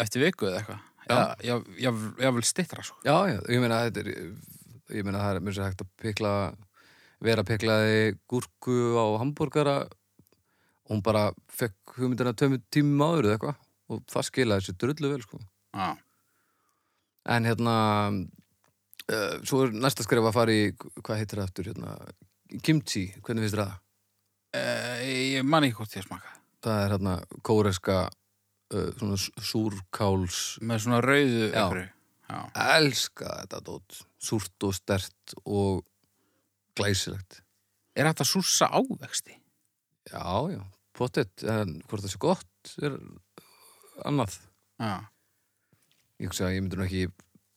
eftir 0.00 0.24
viku 0.24 0.48
eða 0.48 0.60
eitthvað. 0.62 0.84
Já. 1.06 1.18
Ég, 1.78 1.98
ég 2.22 2.32
vil 2.38 2.46
stittra 2.46 2.82
svo. 2.86 2.96
Já, 3.06 3.16
já, 3.30 3.40
ég 3.52 3.60
meina 3.62 3.82
þetta 3.84 4.02
er 4.02 4.12
ég 4.94 5.06
meina 5.06 5.22
það 5.22 5.34
er 5.34 5.44
mjög 5.44 5.56
sér 5.56 5.68
hægt 5.68 5.84
að 5.84 5.92
pikla 6.02 6.32
vera 7.26 7.44
piklaði 7.46 8.00
gúrku 8.30 8.76
á 8.98 9.06
hambúrgara 9.20 9.76
og 9.86 10.92
hún 10.92 11.02
bara 11.04 11.30
fekk 11.50 11.96
hugmyndina 11.96 12.34
tömmu 12.36 12.60
tímum 12.70 13.02
áður 13.06 13.30
eða 13.30 13.36
eitthvað 13.36 13.62
og 13.86 14.02
það 14.12 14.28
skilaði 14.28 14.66
sér 14.66 14.78
drullu 14.82 15.12
vel 15.12 15.22
sko. 15.24 15.40
Já. 15.76 15.88
en 17.26 17.48
hérna 17.48 17.76
uh, 18.12 19.34
svo 19.44 19.64
er 19.66 19.74
næsta 19.74 20.06
skref 20.06 20.28
að 20.28 20.36
fara 20.36 20.54
í 20.54 20.68
hvað 20.76 21.18
heitir 21.20 21.40
það 21.40 21.48
aftur 21.48 21.70
hérna, 21.70 21.96
kimchi, 22.62 23.08
hvernig 23.20 23.46
finnst 23.46 23.56
þér 23.56 23.64
það? 23.64 23.82
Uh, 24.56 25.02
ég 25.36 25.44
man 25.44 25.66
ekki 25.66 25.76
hvort 25.80 25.96
ég 25.98 26.04
smaka. 26.06 26.32
Það 26.64 26.78
er 26.84 26.92
hérna 26.96 27.14
kóreska 27.46 27.96
uh, 28.06 28.88
svona 28.96 29.18
s- 29.20 29.30
súrkáls 29.50 30.38
Með 30.64 30.80
svona 30.86 31.00
rauðu. 31.04 31.50
Já. 32.26 32.38
elska 32.78 33.28
þetta 33.44 33.60
dót 33.68 33.98
súrt 34.18 34.64
og 34.66 34.72
stert 34.74 35.34
og 35.46 35.84
glæsilegt 36.74 37.42
Er 37.96 38.08
þetta 38.08 38.26
súsa 38.26 38.66
ávexti? 38.74 39.36
Já, 40.10 40.24
já, 40.52 40.58
pottet, 40.96 41.44
en 41.48 41.76
hvort 41.88 42.02
það 42.04 42.10
sé 42.12 42.18
gott 42.20 42.72
er 42.84 42.96
annað. 44.04 44.34
Já. 44.82 44.96
Ég 46.20 46.28
hugsa 46.28 46.44
að 46.48 46.56
ég 46.58 46.64
myndur 46.66 46.82
ekki, 46.84 47.06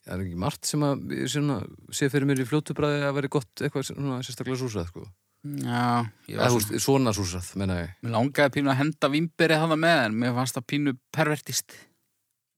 það 0.05 0.13
er 0.15 0.23
ekki 0.23 0.39
margt 0.45 0.69
sem 0.69 0.85
að 0.87 1.03
svona, 1.33 1.57
sé 1.91 2.07
fyrir 2.13 2.29
mér 2.29 2.39
í 2.45 2.47
fljótubræði 2.47 3.01
að 3.09 3.17
veri 3.19 3.31
gott 3.35 3.65
eitthvað 3.65 3.89
svona 3.89 4.21
sérstaklega 4.23 4.61
súsað, 4.63 4.87
sko. 4.93 5.03
Já. 5.39 6.03
Ég 6.27 6.35
Eða, 6.35 6.41
var 6.41 6.49
þú 6.51 6.59
svona, 6.59 6.71
veist, 6.73 6.83
svona 6.85 7.11
súsað, 7.15 7.45
menna 7.61 7.75
ég. 7.79 7.91
mér 8.03 8.11
langaði 8.17 8.51
pínu 8.57 8.71
að 8.73 8.79
henda 8.81 9.09
vimberið 9.13 9.61
hana 9.61 9.77
með 9.79 10.01
en 10.09 10.17
mér 10.19 10.33
fannst 10.35 10.57
það 10.57 10.65
pínu 10.73 10.93
pervertist. 11.15 11.75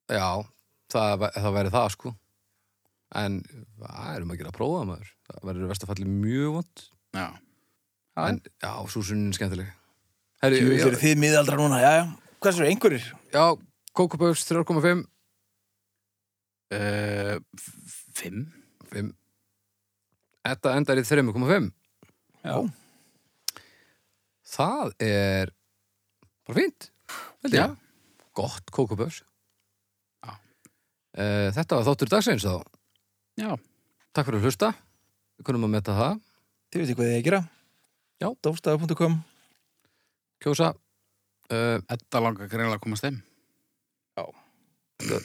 Já, 0.09 0.29
það, 0.91 1.27
það 1.37 1.53
væri 1.59 1.73
það, 1.75 1.89
sko. 1.93 2.13
En 3.21 3.37
það 3.77 4.15
erum 4.15 4.33
að 4.33 4.39
gera 4.41 4.49
að 4.53 4.57
prófa 4.57 4.81
maður. 4.89 5.11
Það 5.29 5.45
verður 5.51 5.71
vestafalli 5.75 6.07
mjög 6.09 6.55
vond. 6.57 6.83
Já. 7.13 7.27
Já. 8.17 8.23
En 8.27 8.41
já, 8.65 8.71
súsunin 8.91 9.29
er 9.29 9.37
skemmtileg. 9.37 9.69
Herri, 10.41 10.61
Jú, 10.63 10.71
já, 10.73 10.83
fyrir 10.87 10.99
þið 11.03 11.19
miðaldra 11.21 11.57
núna, 11.61 11.77
já, 11.83 11.91
já 12.01 12.05
Hversu 12.41 12.63
eru 12.63 12.71
einhverjir? 12.71 13.03
já, 13.31 13.43
Kókuböfs 13.93 14.47
3,5. 14.49 15.05
Uh, 16.71 17.37
fimm? 18.15 18.47
5. 18.91 19.11
Þetta 20.47 20.73
endar 20.79 20.97
í 21.01 21.03
3,5. 21.05 21.69
Já. 22.45 22.55
Það 24.51 24.93
er 25.05 25.51
bara 26.47 26.65
ég. 26.65 26.87
Já. 27.53 27.65
Gott 28.37 28.71
kókuböfs. 28.73 29.21
Já. 30.25 30.33
Eh, 31.17 31.49
Þetta 31.55 31.79
var 31.79 31.87
þáttur 31.89 32.11
dagsins 32.11 32.45
þá. 32.47 32.55
Já. 33.39 33.51
Takk 34.11 34.27
fyrir 34.27 34.41
að 34.41 34.47
hlusta. 34.49 34.71
Við 35.39 35.47
kunum 35.47 35.67
að 35.69 35.73
metta 35.77 35.95
það. 35.97 36.21
Þið 36.71 36.83
veitir 36.83 36.97
hvað 36.97 37.09
þið 37.09 37.15
er 37.15 37.19
að 37.21 37.27
gera 37.27 37.41
Já. 38.21 38.27
Dófstæða.com 38.45 39.15
Kjósa. 40.41 40.71
Uh, 41.51 41.77
Þetta 41.89 42.21
langar 42.23 42.47
greinlega 42.51 42.77
að 42.79 42.83
komast 42.85 43.03
þeim. 43.05 43.17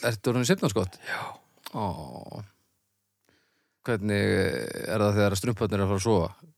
ertu 0.09 0.33
orðin 0.33 0.49
sefnarskott? 0.49 0.97
Já. 1.07 1.21
Ó. 1.77 2.41
Hvernig 3.87 4.25
er 4.89 5.03
það 5.03 5.19
þegar 5.21 5.37
strumparnir 5.39 5.79
er 5.79 5.85
að 5.85 5.91
fara 5.93 6.01
að 6.01 6.07
sofa? 6.07 6.55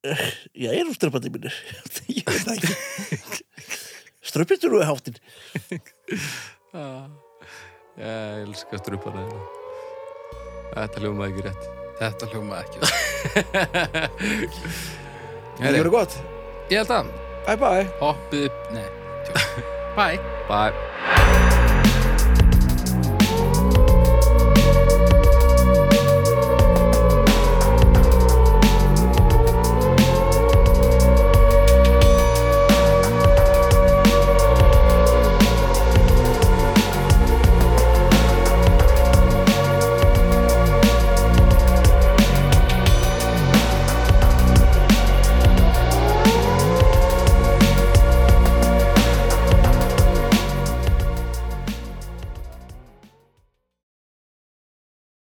Já, 0.00 0.70
ég 0.72 0.78
er 0.80 0.88
úr 0.88 0.96
ströpandi 0.96 1.28
mínir 1.32 1.52
Ég 2.18 2.24
veit 2.24 2.46
það 2.46 2.54
ekki 2.56 2.72
Ströppistur 4.30 4.72
úr 4.78 4.86
háttin 4.88 5.18
Ég 8.00 8.46
elska 8.46 8.78
strumparnir. 8.80 9.28
Þetta 10.70 11.02
hljómaði 11.02 11.32
ekki 11.34 11.42
rétt. 11.48 11.64
Þetta 11.98 12.28
hljómaði 12.30 12.62
ekki. 12.62 12.78
Það 15.58 15.66
verður 15.76 15.92
gott 15.98 16.16
Ég 16.70 16.80
held 16.80 16.96
að. 17.00 17.12
Bye 17.44 17.60
bye 17.60 17.86
Hoppið 18.00 18.48
upp, 18.48 18.66
nei. 18.76 18.88
Bye. 19.98 20.20
Bye. 20.48 21.49